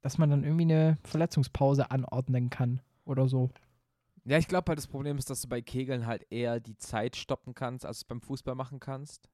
[0.00, 3.50] dass man dann irgendwie eine Verletzungspause anordnen kann oder so.
[4.24, 7.16] Ja, ich glaube halt, das Problem ist, dass du bei Kegeln halt eher die Zeit
[7.16, 9.28] stoppen kannst, als du beim Fußball machen kannst.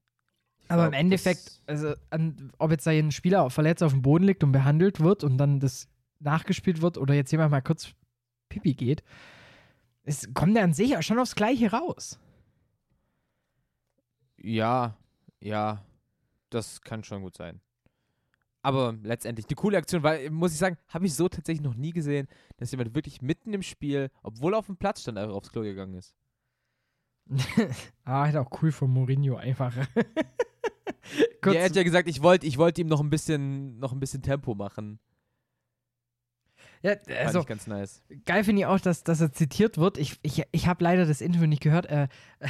[0.60, 3.92] Ich Aber im glaub, Endeffekt, das- also an, ob jetzt da ein Spieler verletzt auf
[3.92, 5.88] dem Boden liegt und behandelt wird und dann das
[6.20, 7.92] nachgespielt wird oder jetzt jemand mal kurz
[8.48, 9.02] Pipi geht,
[10.08, 12.18] es kommt ja an sich auch schon aufs Gleiche raus.
[14.38, 14.96] Ja,
[15.40, 15.84] ja,
[16.50, 17.60] das kann schon gut sein.
[18.62, 21.92] Aber letztendlich die coole Aktion, weil, muss ich sagen, habe ich so tatsächlich noch nie
[21.92, 22.26] gesehen,
[22.56, 25.62] dass jemand wirklich mitten im Spiel, obwohl er auf dem Platz stand, einfach aufs Klo
[25.62, 26.14] gegangen ist.
[28.04, 29.74] ah, halt auch cool von Mourinho einfach.
[31.44, 34.00] Ja, er hat ja gesagt, ich wollte ich wollt ihm noch ein bisschen, noch ein
[34.00, 34.98] bisschen Tempo machen.
[36.82, 38.02] Ja, Fand also ich ganz nice.
[38.24, 39.98] geil finde ich auch, dass, dass er zitiert wird.
[39.98, 41.86] Ich, ich, ich habe leider das Interview nicht gehört.
[41.86, 42.08] Äh,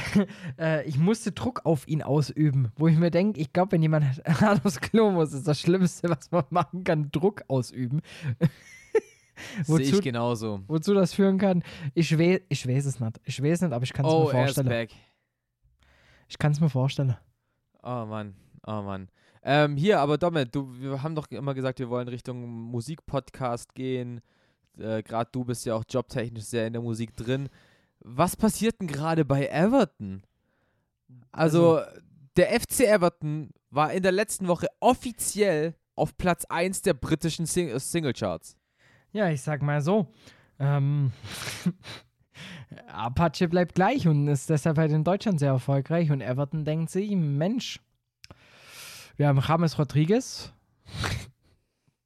[0.59, 4.05] äh, ich musste Druck auf ihn ausüben, wo ich mir denke, ich glaube, wenn jemand
[4.25, 8.01] hart aufs Klo muss, ist das Schlimmste, was man machen kann, Druck ausüben.
[9.63, 10.61] Sehe Wozu- ich genauso.
[10.67, 13.19] Wozu das führen kann, ich, weh, ich weiß es nicht.
[13.23, 14.67] Ich weiß nicht, aber ich kann es Oh, mir er ist vorstellen.
[14.67, 14.89] back.
[16.27, 17.15] Ich kann es mir vorstellen.
[17.81, 19.09] Oh Mann, oh Mann.
[19.43, 24.21] Ähm, hier, aber Dommel, du, wir haben doch immer gesagt, wir wollen Richtung Musikpodcast gehen.
[24.77, 27.49] Äh, gerade du bist ja auch jobtechnisch sehr in der Musik drin.
[27.99, 30.23] Was passiert denn gerade bei Everton?
[31.31, 31.81] Also,
[32.35, 37.69] der FC Everton war in der letzten Woche offiziell auf Platz 1 der britischen Sing
[37.69, 38.55] äh, Singlecharts.
[39.11, 40.07] Ja, ich sag mal so.
[40.59, 41.11] Ähm,
[42.87, 46.11] Apache bleibt gleich und ist deshalb halt in Deutschland sehr erfolgreich.
[46.11, 47.79] Und Everton denkt sich, Mensch,
[49.19, 50.53] wir haben James Rodriguez.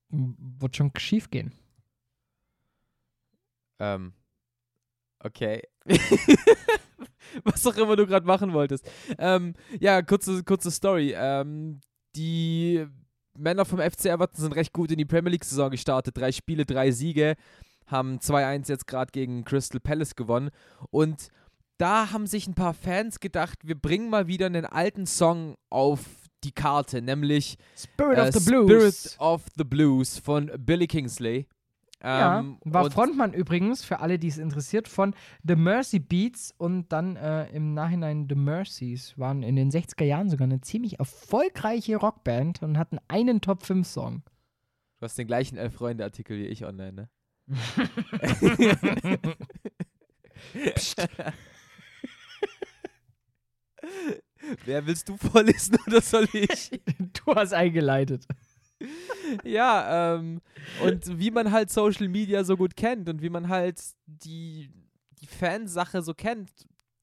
[0.10, 1.54] Wird schon schief gehen.
[3.80, 4.14] Ähm,
[5.20, 5.62] okay.
[7.44, 8.90] Was auch immer du gerade machen wolltest.
[9.20, 11.14] Ähm, ja, kurze, kurze Story.
[11.16, 11.82] Ähm,
[12.16, 12.88] die
[13.38, 16.18] Männer vom FC Everton sind recht gut in die Premier League-Saison gestartet.
[16.18, 17.36] Drei Spiele, drei Siege.
[17.86, 20.50] Haben 2-1 jetzt gerade gegen Crystal Palace gewonnen.
[20.90, 21.28] Und
[21.78, 26.23] da haben sich ein paar Fans gedacht, wir bringen mal wieder einen alten Song auf
[26.44, 28.70] die Karte, nämlich Spirit äh, of the Blues.
[28.70, 31.48] Spirit of the Blues von Billy Kingsley.
[32.04, 35.16] ja, Ähm, war und- Frontmann übrigens, für alle, die es interessiert, von
[35.48, 39.18] The Mercy Beats und dann äh, im Nachhinein The Mercies.
[39.18, 44.22] Waren in den 60er Jahren sogar eine ziemlich erfolgreiche Rockband und hatten einen Top-5-Song.
[45.00, 47.10] Du hast den gleichen Elf-Freunde-Artikel wie ich online, ne?
[54.66, 56.72] Wer willst du vorlesen oder soll ich?
[57.26, 58.26] Du hast eingeleitet.
[59.44, 60.42] ja, ähm,
[60.84, 64.70] und wie man halt Social Media so gut kennt und wie man halt die,
[65.22, 66.50] die Fansache so kennt.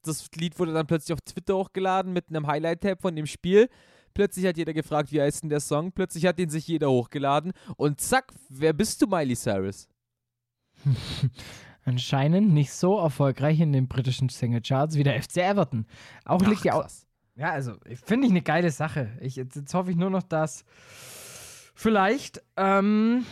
[0.03, 3.69] Das Lied wurde dann plötzlich auf Twitter hochgeladen mit einem Highlight-Tab von dem Spiel.
[4.15, 5.93] Plötzlich hat jeder gefragt, wie heißt denn der Song?
[5.93, 7.53] Plötzlich hat den sich jeder hochgeladen.
[7.77, 9.89] Und zack, wer bist du, Miley Cyrus?
[11.85, 15.87] Anscheinend nicht so erfolgreich in den britischen Singlecharts wie der FC Everton.
[16.25, 16.89] Auch liegt ja auch.
[17.37, 17.75] Ja, also
[18.05, 19.11] finde ich eine geile Sache.
[19.21, 20.65] Ich, jetzt, jetzt hoffe ich nur noch, dass
[21.75, 23.25] vielleicht ähm,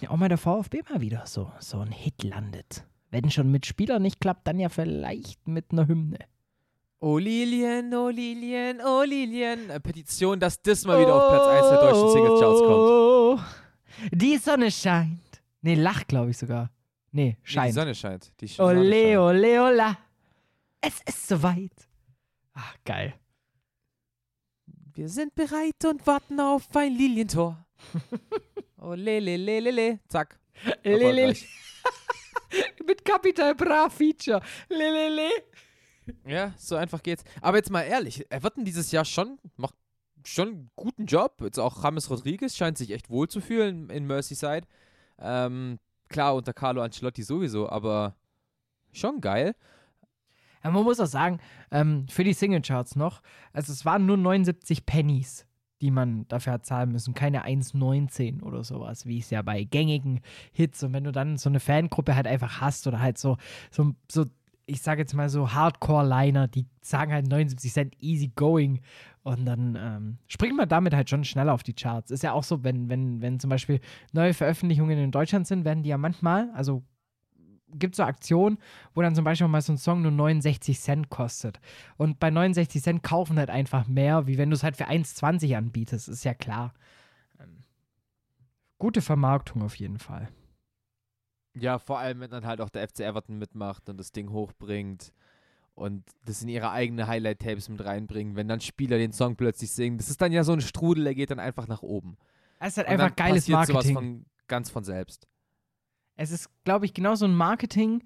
[0.00, 2.84] ja, auch mal der VfB mal wieder so, so ein Hit landet.
[3.10, 6.18] Wenn schon mit Spielern nicht klappt, dann ja vielleicht mit einer Hymne.
[6.98, 9.70] Oh Lilien, oh Lilien, oh Lilien.
[9.70, 12.70] Äh, Petition, dass das mal wieder auf Platz 1 der deutschen Singlecharts kommt.
[12.70, 13.38] Oh,
[14.12, 15.42] Die Sonne scheint.
[15.62, 16.70] Nee, lacht, glaube ich sogar.
[17.10, 17.74] Nee, Nee, die scheint.
[17.74, 18.32] Sonne scheint.
[18.40, 19.18] Die Sonne ole, scheint.
[19.18, 19.98] ole, ola.
[20.80, 21.88] Es ist soweit.
[22.54, 23.14] Ach, geil.
[24.94, 27.64] Wir sind bereit und warten auf ein Lilientor.
[28.78, 30.00] oh le, le, le, le, le.
[30.08, 30.38] Zack.
[30.82, 31.22] Lele.
[31.22, 31.48] Erfolgreich.
[32.86, 34.42] Mit Capital Bra Feature.
[34.68, 35.30] Lelele.
[36.26, 37.24] Ja, so einfach geht's.
[37.40, 39.74] Aber jetzt mal ehrlich, Everton dieses Jahr schon macht
[40.24, 41.40] schon einen guten Job.
[41.40, 44.66] Jetzt auch James Rodriguez scheint sich echt wohl zu fühlen in Merseyside.
[45.18, 48.16] Ähm, klar, unter Carlo Ancelotti sowieso, aber
[48.92, 49.54] schon geil.
[50.62, 51.38] Man muss auch sagen,
[51.70, 53.22] ähm, für die Singlecharts noch,
[53.52, 55.46] also es waren nur 79 Pennies,
[55.80, 57.12] die man dafür hat zahlen müssen.
[57.12, 60.20] Keine 1,19 oder sowas, wie es ja bei gängigen
[60.52, 60.82] Hits.
[60.84, 63.36] Und wenn du dann so eine Fangruppe halt einfach hast oder halt so,
[63.70, 64.26] so, so
[64.64, 68.80] ich sage jetzt mal so Hardcore-Liner, die sagen halt 79 Cent easy going
[69.24, 72.12] und dann ähm, springt man damit halt schon schneller auf die Charts.
[72.12, 73.80] Ist ja auch so, wenn, wenn, wenn zum Beispiel
[74.12, 76.84] neue Veröffentlichungen in Deutschland sind, werden die ja manchmal, also
[77.74, 78.58] gibt so Aktionen,
[78.94, 81.60] wo dann zum Beispiel mal so ein Song nur 69 Cent kostet.
[81.96, 85.56] Und bei 69 Cent kaufen halt einfach mehr, wie wenn du es halt für 1,20
[85.56, 86.74] anbietest, ist ja klar.
[87.40, 87.64] Ähm,
[88.78, 90.28] gute Vermarktung auf jeden Fall.
[91.54, 95.12] Ja, vor allem, wenn dann halt auch der FC Everton mitmacht und das Ding hochbringt
[95.74, 99.98] und das in ihre eigene Highlight-Tapes mit reinbringen, wenn dann Spieler den Song plötzlich singen.
[99.98, 102.16] Das ist dann ja so ein Strudel, der geht dann einfach nach oben.
[102.58, 103.74] Es ist halt Und einfach geiles Marketing.
[103.74, 105.26] Sowas von, ganz von selbst.
[106.16, 108.02] Es ist, glaube ich, genau so ein Marketing.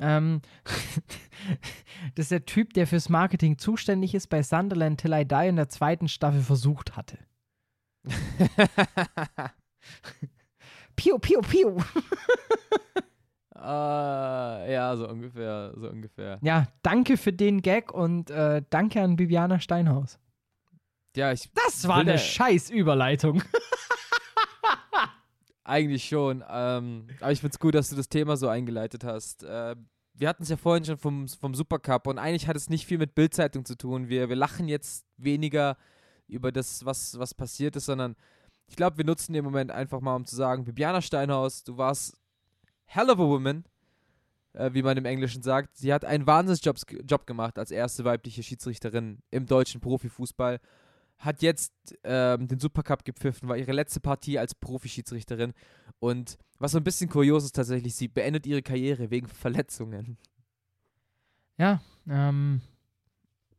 [0.00, 0.40] Ähm,
[2.14, 5.56] das ist der Typ, der fürs Marketing zuständig ist, bei Sunderland Till I Die in
[5.56, 7.18] der zweiten Staffel versucht hatte.
[10.96, 11.76] Piu, piu, piu.
[13.60, 16.38] Äh, ja, so ungefähr, so ungefähr.
[16.42, 20.20] Ja, danke für den Gag und äh, danke an Bibiana Steinhaus.
[21.16, 23.42] Ja, ich Das war eine der- scheiß Überleitung.
[25.68, 26.42] Eigentlich schon.
[26.48, 29.42] Ähm, aber ich find's gut, dass du das Thema so eingeleitet hast.
[29.44, 29.76] Äh,
[30.14, 32.98] wir hatten es ja vorhin schon vom, vom Supercup und eigentlich hat es nicht viel
[32.98, 34.08] mit Bildzeitung zu tun.
[34.08, 35.76] Wir, wir lachen jetzt weniger
[36.26, 38.16] über das, was, was passiert ist, sondern
[38.66, 42.18] ich glaube, wir nutzen den Moment einfach mal, um zu sagen, Bibiana Steinhaus, du warst
[42.84, 43.64] hell of a woman,
[44.54, 45.76] äh, wie man im Englischen sagt.
[45.76, 46.76] Sie hat einen Wahnsinnsjob
[47.08, 50.60] Job gemacht als erste weibliche Schiedsrichterin im deutschen Profifußball.
[51.18, 51.72] Hat jetzt
[52.04, 55.52] ähm, den Supercup gepfiffen, war ihre letzte Partie als Profischiedsrichterin.
[55.98, 60.16] Und was so ein bisschen kurios ist tatsächlich, sie beendet ihre Karriere wegen Verletzungen.
[61.56, 62.60] Ja, ähm,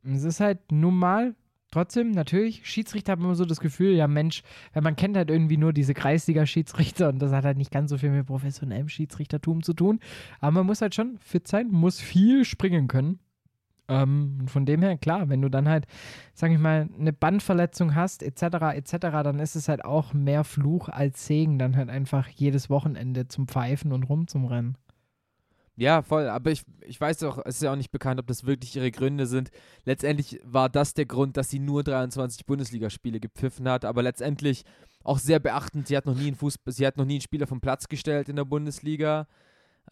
[0.02, 1.34] es ist halt nun mal
[1.70, 4.42] trotzdem, natürlich, Schiedsrichter haben immer so das Gefühl, ja Mensch,
[4.72, 7.98] weil man kennt halt irgendwie nur diese Kreisliga-Schiedsrichter und das hat halt nicht ganz so
[7.98, 10.00] viel mit professionellem Schiedsrichtertum zu tun.
[10.40, 13.20] Aber man muss halt schon fit sein, muss viel springen können.
[13.90, 15.86] Ähm, von dem her, klar, wenn du dann halt,
[16.32, 18.42] sag ich mal, eine Bandverletzung hast, etc.,
[18.74, 23.26] etc., dann ist es halt auch mehr Fluch als Segen, dann halt einfach jedes Wochenende
[23.26, 24.76] zum Pfeifen und rum zum Rennen.
[25.76, 26.28] Ja, voll.
[26.28, 28.90] Aber ich, ich weiß auch, es ist ja auch nicht bekannt, ob das wirklich ihre
[28.90, 29.50] Gründe sind.
[29.84, 33.86] Letztendlich war das der Grund, dass sie nur 23 Bundesligaspiele gepfiffen hat.
[33.86, 34.64] Aber letztendlich
[35.02, 35.88] auch sehr beachtend.
[35.88, 38.28] Sie hat noch nie einen Fußball, sie hat noch nie einen Spieler vom Platz gestellt
[38.28, 39.26] in der Bundesliga.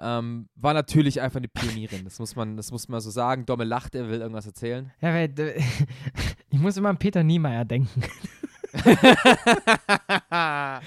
[0.00, 2.04] Ähm, war natürlich einfach eine Pionierin.
[2.04, 3.46] Das muss man, das muss man so sagen.
[3.46, 4.92] Domme lacht, er will irgendwas erzählen.
[5.00, 5.60] Ja, weil äh,
[6.50, 8.02] ich muss immer an Peter Niemeyer denken.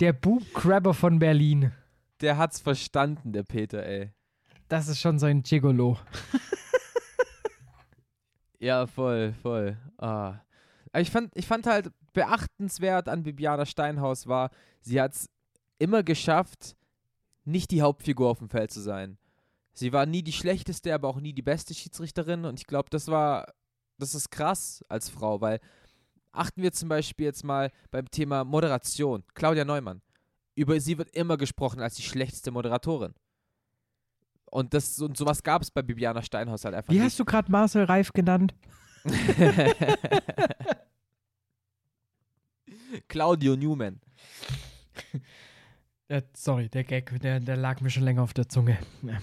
[0.00, 1.72] Der Boob-Crabber von Berlin.
[2.20, 4.12] Der hat's verstanden, der Peter, ey.
[4.68, 5.98] Das ist schon so ein Gigolo.
[8.60, 9.76] Ja, voll, voll.
[9.98, 10.40] Ah.
[10.90, 15.30] Aber ich fand, ich fand halt beachtenswert an Bibiana Steinhaus war, sie hat es
[15.78, 16.76] immer geschafft,
[17.48, 19.18] nicht die Hauptfigur auf dem Feld zu sein.
[19.72, 23.08] Sie war nie die schlechteste, aber auch nie die beste Schiedsrichterin und ich glaube, das
[23.08, 23.52] war,
[23.98, 25.60] das ist krass als Frau, weil
[26.32, 29.24] achten wir zum Beispiel jetzt mal beim Thema Moderation.
[29.34, 30.02] Claudia Neumann.
[30.54, 33.14] Über sie wird immer gesprochen als die schlechteste Moderatorin.
[34.46, 37.04] Und, das, und sowas gab es bei Bibiana Steinhaus halt einfach Wie nicht.
[37.04, 38.54] hast du gerade Marcel Reif genannt?
[43.08, 44.00] Claudio Newman.
[46.08, 48.78] Äh, sorry, der Gag, der, der lag mir schon länger auf der Zunge.
[49.02, 49.18] Ja.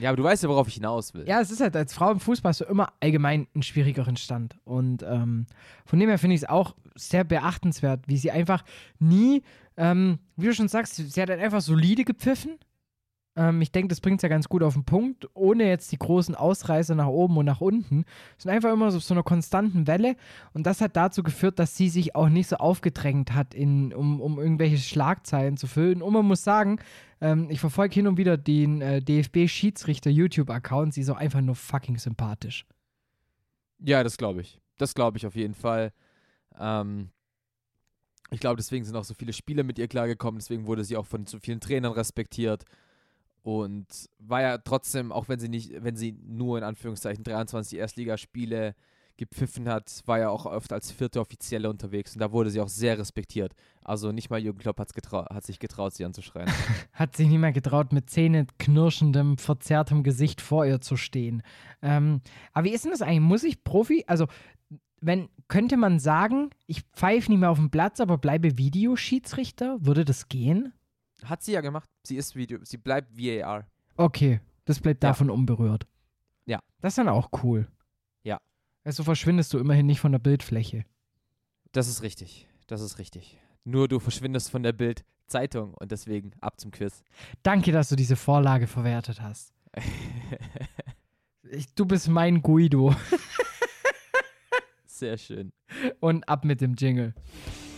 [0.00, 1.24] Ja, aber du weißt ja, worauf ich hinaus will.
[1.26, 4.56] Ja, es ist halt als Frau im Fußball hast du immer allgemein einen schwierigeren Stand.
[4.64, 5.46] Und ähm,
[5.84, 8.64] von dem her finde ich es auch sehr beachtenswert, wie sie einfach
[8.98, 9.42] nie,
[9.76, 12.58] ähm, wie du schon sagst, sie hat halt einfach solide gepfiffen.
[13.34, 15.98] Ähm, ich denke, das bringt es ja ganz gut auf den Punkt, ohne jetzt die
[15.98, 18.04] großen Ausreißer nach oben und nach unten.
[18.36, 20.16] Es sind einfach immer so auf so einer konstanten Welle.
[20.52, 24.20] Und das hat dazu geführt, dass sie sich auch nicht so aufgedrängt hat, in, um,
[24.20, 26.02] um irgendwelche Schlagzeilen zu füllen.
[26.02, 26.78] Und man muss sagen,
[27.20, 30.94] ähm, ich verfolge hin und wieder den äh, DFB-Schiedsrichter-YouTube-Account.
[30.94, 32.66] Sie ist auch einfach nur fucking sympathisch.
[33.78, 34.60] Ja, das glaube ich.
[34.78, 35.92] Das glaube ich auf jeden Fall.
[36.58, 37.10] Ähm,
[38.30, 40.38] ich glaube, deswegen sind auch so viele Spieler mit ihr klargekommen.
[40.38, 42.64] Deswegen wurde sie auch von so vielen Trainern respektiert.
[43.42, 43.86] Und
[44.18, 48.74] war ja trotzdem, auch wenn sie nicht, wenn sie nur in Anführungszeichen 23 Erstligaspiele
[49.16, 52.68] gepfiffen hat, war ja auch oft als vierte Offizielle unterwegs und da wurde sie auch
[52.68, 53.54] sehr respektiert.
[53.84, 54.88] Also nicht mal Jürgen Klopp hat
[55.44, 56.50] sich getraut, sie anzuschreien.
[56.92, 61.42] hat sich nicht mehr getraut, mit zähneknirschendem, verzerrtem Gesicht vor ihr zu stehen.
[61.82, 62.20] Ähm,
[62.52, 63.20] aber wie ist denn das eigentlich?
[63.20, 64.26] Muss ich Profi, also
[65.00, 69.78] wenn, könnte man sagen, ich pfeife nicht mehr auf dem Platz, aber bleibe Videoschiedsrichter?
[69.80, 70.72] Würde das gehen?
[71.24, 71.88] Hat sie ja gemacht.
[72.02, 73.66] Sie ist Video, sie bleibt VAR.
[73.96, 75.10] Okay, das bleibt ja.
[75.10, 75.86] davon unberührt.
[76.46, 76.60] Ja.
[76.80, 77.68] Das ist dann auch cool.
[78.24, 78.38] Ja.
[78.84, 80.84] Also verschwindest du immerhin nicht von der Bildfläche.
[81.72, 82.48] Das ist richtig.
[82.66, 83.38] Das ist richtig.
[83.64, 87.02] Nur du verschwindest von der Bildzeitung und deswegen ab zum Quiz.
[87.42, 89.52] Danke, dass du diese Vorlage verwertet hast.
[91.50, 92.94] ich, du bist mein Guido.
[94.86, 95.52] Sehr schön.
[96.00, 97.14] Und ab mit dem Jingle.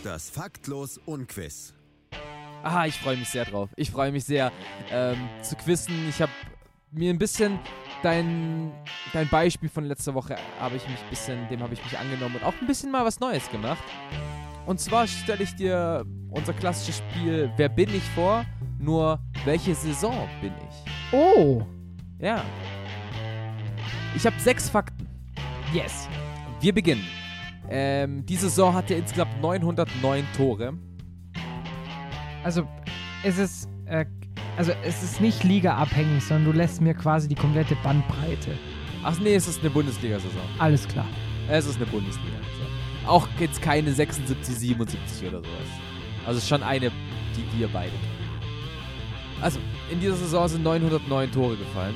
[0.03, 1.74] Das Faktlos Unquiz.
[2.67, 3.69] Ah, ich freue mich sehr drauf.
[3.75, 4.51] Ich freue mich sehr
[4.91, 6.09] ähm, zu quizzen.
[6.09, 6.31] Ich habe
[6.89, 7.59] mir ein bisschen
[8.01, 8.71] dein,
[9.13, 12.43] dein Beispiel von letzter Woche habe ich mich bisschen, dem habe ich mich angenommen und
[12.43, 13.83] auch ein bisschen mal was Neues gemacht.
[14.65, 18.43] Und zwar stelle ich dir unser klassisches Spiel Wer bin ich vor?
[18.79, 21.13] Nur welche Saison bin ich?
[21.13, 21.61] Oh!
[22.17, 22.43] Ja.
[24.15, 25.07] Ich habe sechs Fakten.
[25.71, 26.09] Yes.
[26.61, 27.05] Wir beginnen.
[27.69, 30.73] Ähm, die Saison hatte insgesamt 909 Tore.
[32.45, 32.67] Also,
[33.23, 34.05] es ist, äh,
[34.55, 38.51] also es ist nicht ligaabhängig, sondern du lässt mir quasi die komplette Bandbreite.
[39.03, 40.43] Ach nee, es ist eine Bundesliga-Saison.
[40.59, 41.07] Alles klar.
[41.49, 42.67] Es ist eine Bundesliga-Saison.
[43.07, 45.49] Auch jetzt keine 76, 77 oder sowas.
[46.27, 46.91] Also schon eine,
[47.35, 47.93] die wir beide
[49.41, 49.57] Also,
[49.89, 51.95] in dieser Saison sind 909 Tore gefallen.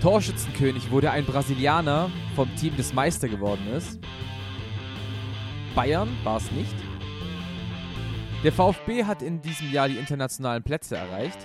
[0.00, 4.00] Torschützenkönig wurde ein Brasilianer vom Team, das Meister geworden ist.
[5.74, 6.83] Bayern war es nicht.
[8.44, 11.38] Der VfB hat in diesem Jahr die internationalen Plätze erreicht,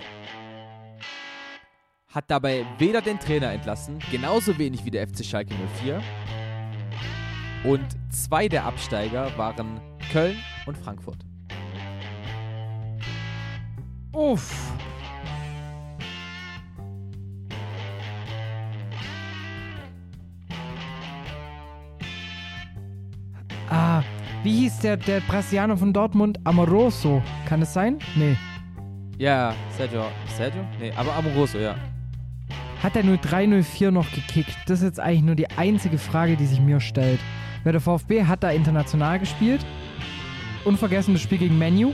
[2.09, 6.03] hat dabei weder den Trainer entlassen, genauso wenig wie der FC Schalke 04.
[7.63, 9.79] Und zwei der Absteiger waren
[10.11, 10.35] Köln
[10.65, 11.19] und Frankfurt.
[14.11, 14.73] Uff.
[23.69, 24.03] Ah,
[24.43, 26.39] wie hieß der, der Brasilianer von Dortmund?
[26.45, 27.21] Amoroso.
[27.47, 27.99] Kann es sein?
[28.15, 28.37] Nee.
[29.17, 30.05] Ja, Sergio.
[30.37, 30.61] Sergio?
[30.79, 31.75] Nee, aber Amoroso, ja.
[32.81, 34.55] Hat er nur 304 noch gekickt?
[34.67, 37.19] Das ist jetzt eigentlich nur die einzige Frage, die sich mir stellt.
[37.65, 39.65] Weil der VfB hat da international gespielt.
[40.63, 41.93] Unvergessen das Spiel gegen Menu.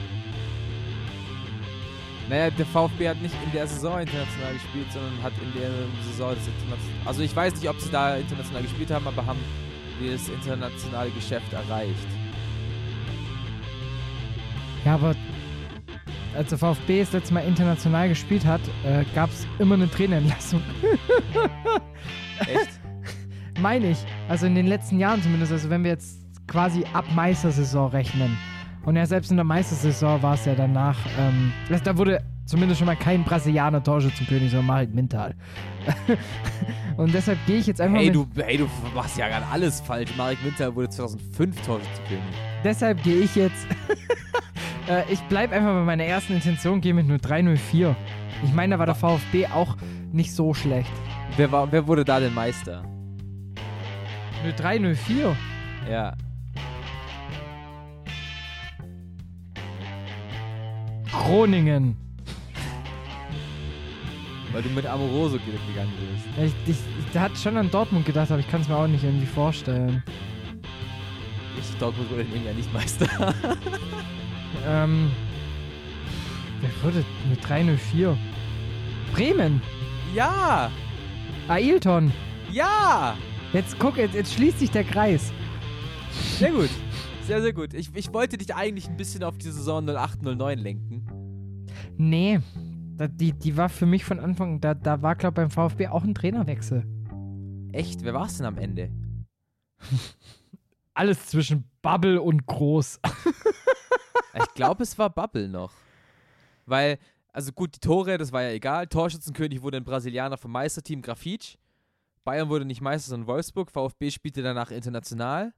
[2.30, 5.72] Naja, der VfB hat nicht in der Saison international gespielt, sondern hat in der
[6.04, 7.08] Saison das international.
[7.08, 9.40] Also ich weiß nicht, ob sie da international gespielt haben, aber haben
[10.00, 12.25] das internationale Geschäft erreicht.
[14.86, 15.16] Ja, aber
[16.36, 20.62] als der VfB das letzte Mal international gespielt hat, äh, gab es immer eine Trainerentlassung.
[22.40, 22.80] Echt?
[23.60, 23.98] Meine ich.
[24.30, 25.52] Also in den letzten Jahren zumindest.
[25.52, 28.38] Also wenn wir jetzt quasi ab Meistersaison rechnen.
[28.86, 30.98] Und ja, selbst in der Meistersaison war es ja danach.
[31.18, 31.52] Ähm,
[31.84, 35.36] da wurde zumindest schon mal kein Brasilianer Torschützenkönig, sondern Marit Mintal.
[36.98, 38.12] Und deshalb gehe ich jetzt einfach hey.
[38.12, 40.12] Du, hey, du machst ja gerade alles falsch.
[40.18, 42.24] Marek Mintal wurde 2005 Torschützenkönig.
[42.64, 43.68] Deshalb gehe ich jetzt.
[44.88, 47.96] Äh, ich bleibe einfach bei meiner ersten Intention, gehe mit nur 304.
[48.44, 49.78] Ich meine, da war der VfB auch
[50.12, 50.92] nicht so schlecht.
[51.38, 52.84] Wer, war, wer wurde da denn Meister?
[54.56, 55.36] 0304?
[55.90, 56.16] Ja.
[61.12, 62.05] Groningen.
[64.56, 66.56] Weil du mit Amoroso gegangen bist.
[66.66, 66.78] Ich, ich,
[67.12, 70.02] ich hatte schon an Dortmund gedacht, aber ich kann es mir auch nicht irgendwie vorstellen.
[71.60, 73.06] Ich, Dortmund wurde in dem Jahr nicht Meister.
[74.66, 75.12] Ähm.
[76.62, 78.18] Wer wurde mit 304?
[79.14, 79.62] Bremen!
[80.16, 80.72] Ja!
[81.50, 82.14] Ailton!
[82.50, 83.18] Ja!
[83.52, 85.34] Jetzt guck, jetzt, jetzt schließt sich der Kreis.
[86.40, 86.70] Sehr gut.
[87.28, 87.74] Sehr, sehr gut.
[87.74, 91.06] Ich, ich wollte dich eigentlich ein bisschen auf die Saison 0809 lenken.
[91.98, 92.40] Nee,
[92.98, 95.88] da, die, die war für mich von Anfang, da, da war, glaube ich, beim VfB
[95.88, 96.86] auch ein Trainerwechsel.
[97.72, 98.04] Echt?
[98.04, 98.92] Wer war es denn am Ende?
[100.94, 103.00] Alles zwischen Bubble und Groß.
[104.38, 105.72] Ich glaube, es war Bubble noch.
[106.66, 106.98] Weil,
[107.32, 108.88] also gut, die Tore, das war ja egal.
[108.88, 111.56] Torschützenkönig wurde ein Brasilianer vom Meisterteam Grafitsch.
[112.24, 113.72] Bayern wurde nicht Meister, sondern Wolfsburg.
[113.72, 115.54] VfB spielte danach international.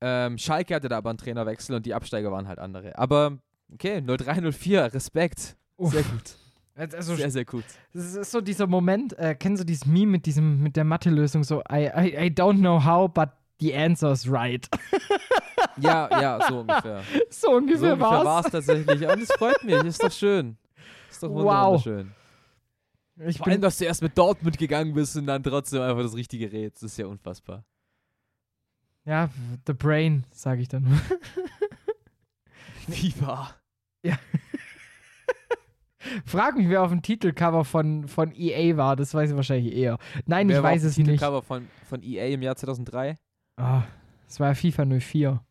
[0.00, 2.98] Ähm, Schalke hatte da aber einen Trainerwechsel und die Absteiger waren halt andere.
[2.98, 3.38] Aber
[3.72, 5.56] okay, 0304, Respekt.
[5.78, 6.36] Sehr gut.
[6.74, 7.64] Also, Sehr, sehr gut.
[7.92, 11.42] Das ist so dieser Moment, äh, kennen Sie dieses Meme mit diesem, mit der Mathe-Lösung,
[11.42, 13.30] so I, I, I don't know how, but
[13.60, 14.68] the answer's right.
[15.80, 17.02] Ja, ja, so ungefähr.
[17.02, 19.08] so So ungefähr ungefähr war es tatsächlich.
[19.08, 20.56] Und es freut mich, ist doch schön.
[21.10, 21.84] Ist doch Wow.
[21.84, 22.12] wunderschön.
[23.26, 26.02] Ich Vor allem, bin, dass du erst mit Dortmund gegangen bist und dann trotzdem einfach
[26.02, 26.82] das Richtige rätst.
[26.82, 27.64] Das ist ja unfassbar.
[29.04, 29.28] ja,
[29.66, 30.98] the brain, sage ich dann nur.
[32.88, 33.54] FIFA.
[36.24, 38.94] Frag mich, wer auf dem Titelcover von, von EA war.
[38.96, 39.98] Das weiß ich wahrscheinlich eher.
[40.26, 41.06] Nein, Wer ich weiß es nicht.
[41.06, 43.16] Titelcover von, von EA im Jahr 2003?
[43.56, 43.82] Ah,
[44.26, 45.44] das war ja FIFA 04.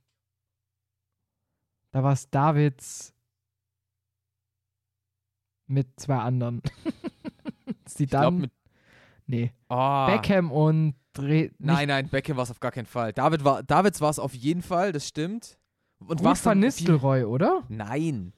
[1.92, 3.14] Da war es Davids
[5.68, 6.62] mit zwei anderen.
[7.86, 8.38] Sie Ich dann.
[8.40, 8.52] mit.
[9.26, 9.52] nee.
[9.70, 13.12] Oh, Beckham und Dre Nein, nein, Beckham war es auf gar keinen Fall.
[13.14, 15.58] David war, Davids war es auf jeden Fall, das stimmt.
[16.00, 17.64] Und Ruth war's van Nistelrooy, oder?
[17.70, 18.34] Nein.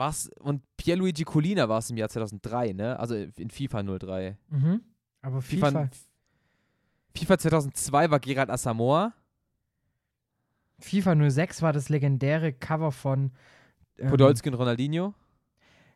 [0.00, 0.30] Was?
[0.40, 2.98] Und Pierluigi Colina war es im Jahr 2003, ne?
[2.98, 4.38] Also in FIFA 03.
[4.48, 4.80] Mhm.
[5.20, 5.66] Aber FIFA.
[5.68, 5.90] FIFA,
[7.14, 9.12] FIFA 2002 war Gerard Asamoah.
[10.78, 13.32] FIFA 06 war das legendäre Cover von.
[13.98, 15.12] Ähm, Podolski und Ronaldinho.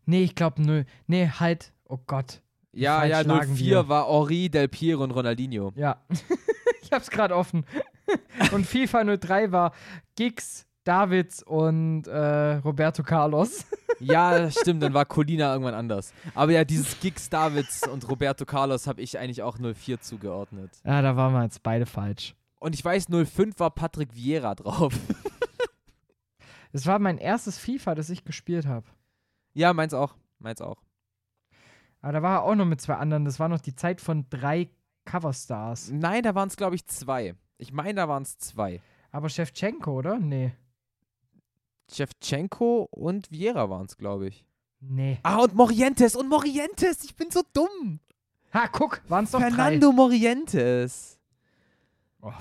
[0.05, 0.85] Nee, ich glaube, nö.
[1.06, 1.72] Nee, halt.
[1.86, 2.43] Oh Gott.
[2.72, 3.89] Ja, ja, lagen 04 wir.
[3.89, 5.72] war Henri, Del Piero und Ronaldinho.
[5.76, 6.05] Ja.
[6.82, 7.64] ich hab's gerade offen.
[8.52, 9.72] und FIFA 03 war
[10.14, 13.65] Giggs, Davids und äh, Roberto Carlos.
[14.01, 16.12] Ja, stimmt, dann war Colina irgendwann anders.
[16.35, 20.73] Aber ja, dieses Giggs Davids und Roberto Carlos habe ich eigentlich auch 04 zugeordnet.
[20.85, 22.35] ja, da waren wir jetzt beide falsch.
[22.59, 24.93] Und ich weiß, 05 war Patrick Vieira drauf.
[26.73, 28.85] Das war mein erstes FIFA, das ich gespielt habe.
[29.52, 30.16] ja, meins auch.
[30.40, 30.82] Meins auch.
[32.01, 33.24] Aber da war er auch noch mit zwei anderen.
[33.24, 34.69] Das war noch die Zeit von drei
[35.05, 35.93] Coverstars.
[35.93, 37.36] Nein, da waren es, glaube ich, zwei.
[37.59, 38.81] Ich meine, da waren es zwei.
[39.12, 40.19] Aber Shevchenko, oder?
[40.19, 40.52] Nee.
[41.95, 44.45] Shevchenko und Vieira waren es, glaube ich.
[44.81, 45.19] Nee.
[45.23, 46.15] Ah, und Morientes.
[46.16, 47.05] Und Morientes.
[47.05, 48.01] Ich bin so dumm.
[48.53, 51.19] Ha, guck, waren es doch Fernando Morientes.
[52.21, 52.33] Oh.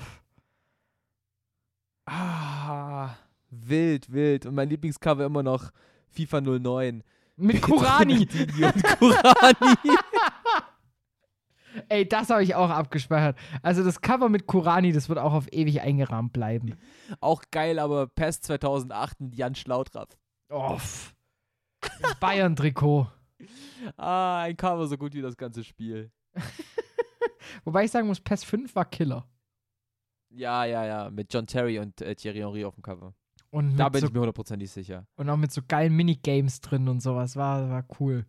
[2.05, 3.15] Ah,
[3.49, 4.45] wild, wild.
[4.45, 5.71] Und mein Lieblingscover immer noch
[6.09, 6.61] FIFA 09.
[6.61, 7.03] drei.
[7.35, 8.27] Mit Kurani.
[8.27, 9.97] Und Kurani.
[11.93, 13.37] Ey, das habe ich auch abgespeichert.
[13.61, 16.75] Also das Cover mit Kurani, das wird auch auf ewig eingerahmt bleiben.
[17.21, 20.07] Auch geil, aber PES 2008 mit Jan Schlautraff.
[20.49, 20.75] Oh.
[20.75, 21.13] pff.
[22.19, 23.11] Bayern-Trikot.
[23.95, 26.11] Ah, ein Cover so gut wie das ganze Spiel.
[27.63, 29.27] Wobei ich sagen muss, PES 5 war Killer.
[30.31, 31.11] Ja, ja, ja.
[31.11, 33.13] Mit John Terry und äh, Thierry Henry auf dem Cover.
[33.51, 35.05] Und, Da bin so, ich mir hundertprozentig sicher.
[35.15, 37.35] und auch mit so geilen Minigames drin und sowas.
[37.35, 38.25] War, war cool.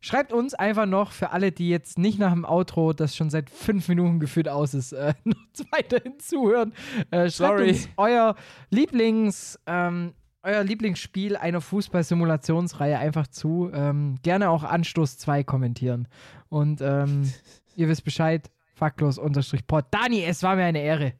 [0.00, 3.50] Schreibt uns einfach noch, für alle, die jetzt nicht nach dem Outro, das schon seit
[3.50, 5.36] fünf Minuten gefühlt aus ist, äh, noch
[5.72, 6.72] weiterhin zuhören.
[7.10, 7.68] Äh, schreibt Sorry.
[7.70, 8.36] uns euer
[8.70, 10.12] Lieblings, ähm,
[10.44, 13.70] euer Lieblingsspiel einer Fußball-Simulationsreihe einfach zu.
[13.74, 16.06] Ähm, gerne auch Anstoß 2 kommentieren.
[16.48, 17.30] Und ähm,
[17.74, 19.86] ihr wisst Bescheid, faktlos-pod.
[19.90, 21.14] Dani, es war mir eine Ehre.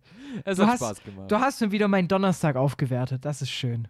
[0.45, 1.31] Es Du hat hast- Spaß gemacht.
[1.31, 3.25] Du hast mir wieder meinen Donnerstag aufgewertet.
[3.25, 3.89] Das ist schön.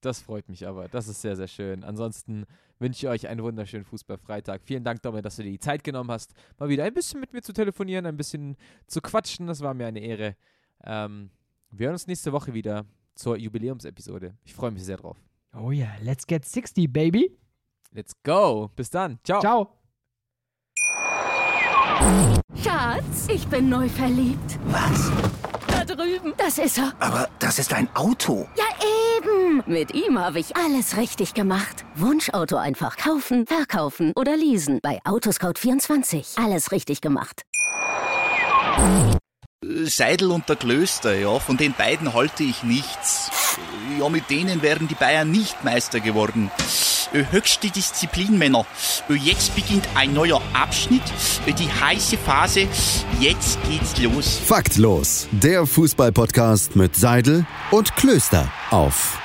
[0.00, 0.88] Das freut mich aber.
[0.88, 1.82] Das ist sehr, sehr schön.
[1.82, 2.46] Ansonsten
[2.78, 4.62] wünsche ich euch einen wunderschönen Fußballfreitag.
[4.64, 7.32] Vielen Dank, Dominik, dass du dir die Zeit genommen hast, mal wieder ein bisschen mit
[7.32, 8.56] mir zu telefonieren, ein bisschen
[8.86, 9.48] zu quatschen.
[9.48, 10.36] Das war mir eine Ehre.
[10.84, 11.30] Ähm,
[11.70, 12.84] wir hören uns nächste Woche wieder
[13.14, 14.34] zur Jubiläumsepisode.
[14.44, 15.16] Ich freue mich sehr drauf.
[15.56, 17.36] Oh ja, let's get 60, baby.
[17.90, 18.70] Let's go.
[18.76, 19.18] Bis dann.
[19.24, 19.40] Ciao.
[19.40, 19.74] Ciao.
[22.62, 24.58] Schatz, ich bin neu verliebt.
[24.66, 25.10] Was?
[25.66, 26.32] Da drüben.
[26.36, 26.92] Das ist er.
[27.00, 28.46] Aber das ist ein Auto.
[28.56, 28.64] Ja,
[29.18, 29.62] eben.
[29.66, 31.84] Mit ihm habe ich alles richtig gemacht.
[31.94, 34.80] Wunschauto einfach kaufen, verkaufen oder leasen.
[34.82, 36.42] Bei Autoscout24.
[36.42, 37.42] Alles richtig gemacht.
[39.84, 43.30] Seidel und der Klöster, ja, von den beiden halte ich nichts.
[43.98, 46.50] Ja, mit denen wären die Bayern nicht Meister geworden.
[47.12, 48.66] Äh, Höchste Disziplin, Männer.
[49.08, 51.02] Jetzt beginnt ein neuer Abschnitt,
[51.46, 52.68] äh, die heiße Phase.
[53.20, 54.38] Jetzt geht's los.
[54.44, 59.18] Faktlos, der Fußballpodcast mit Seidel und Klöster auf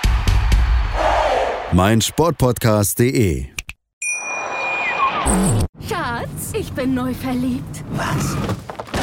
[1.74, 3.48] meinsportpodcast.de.
[5.88, 7.84] Schatz, ich bin neu verliebt.
[7.92, 8.36] Was?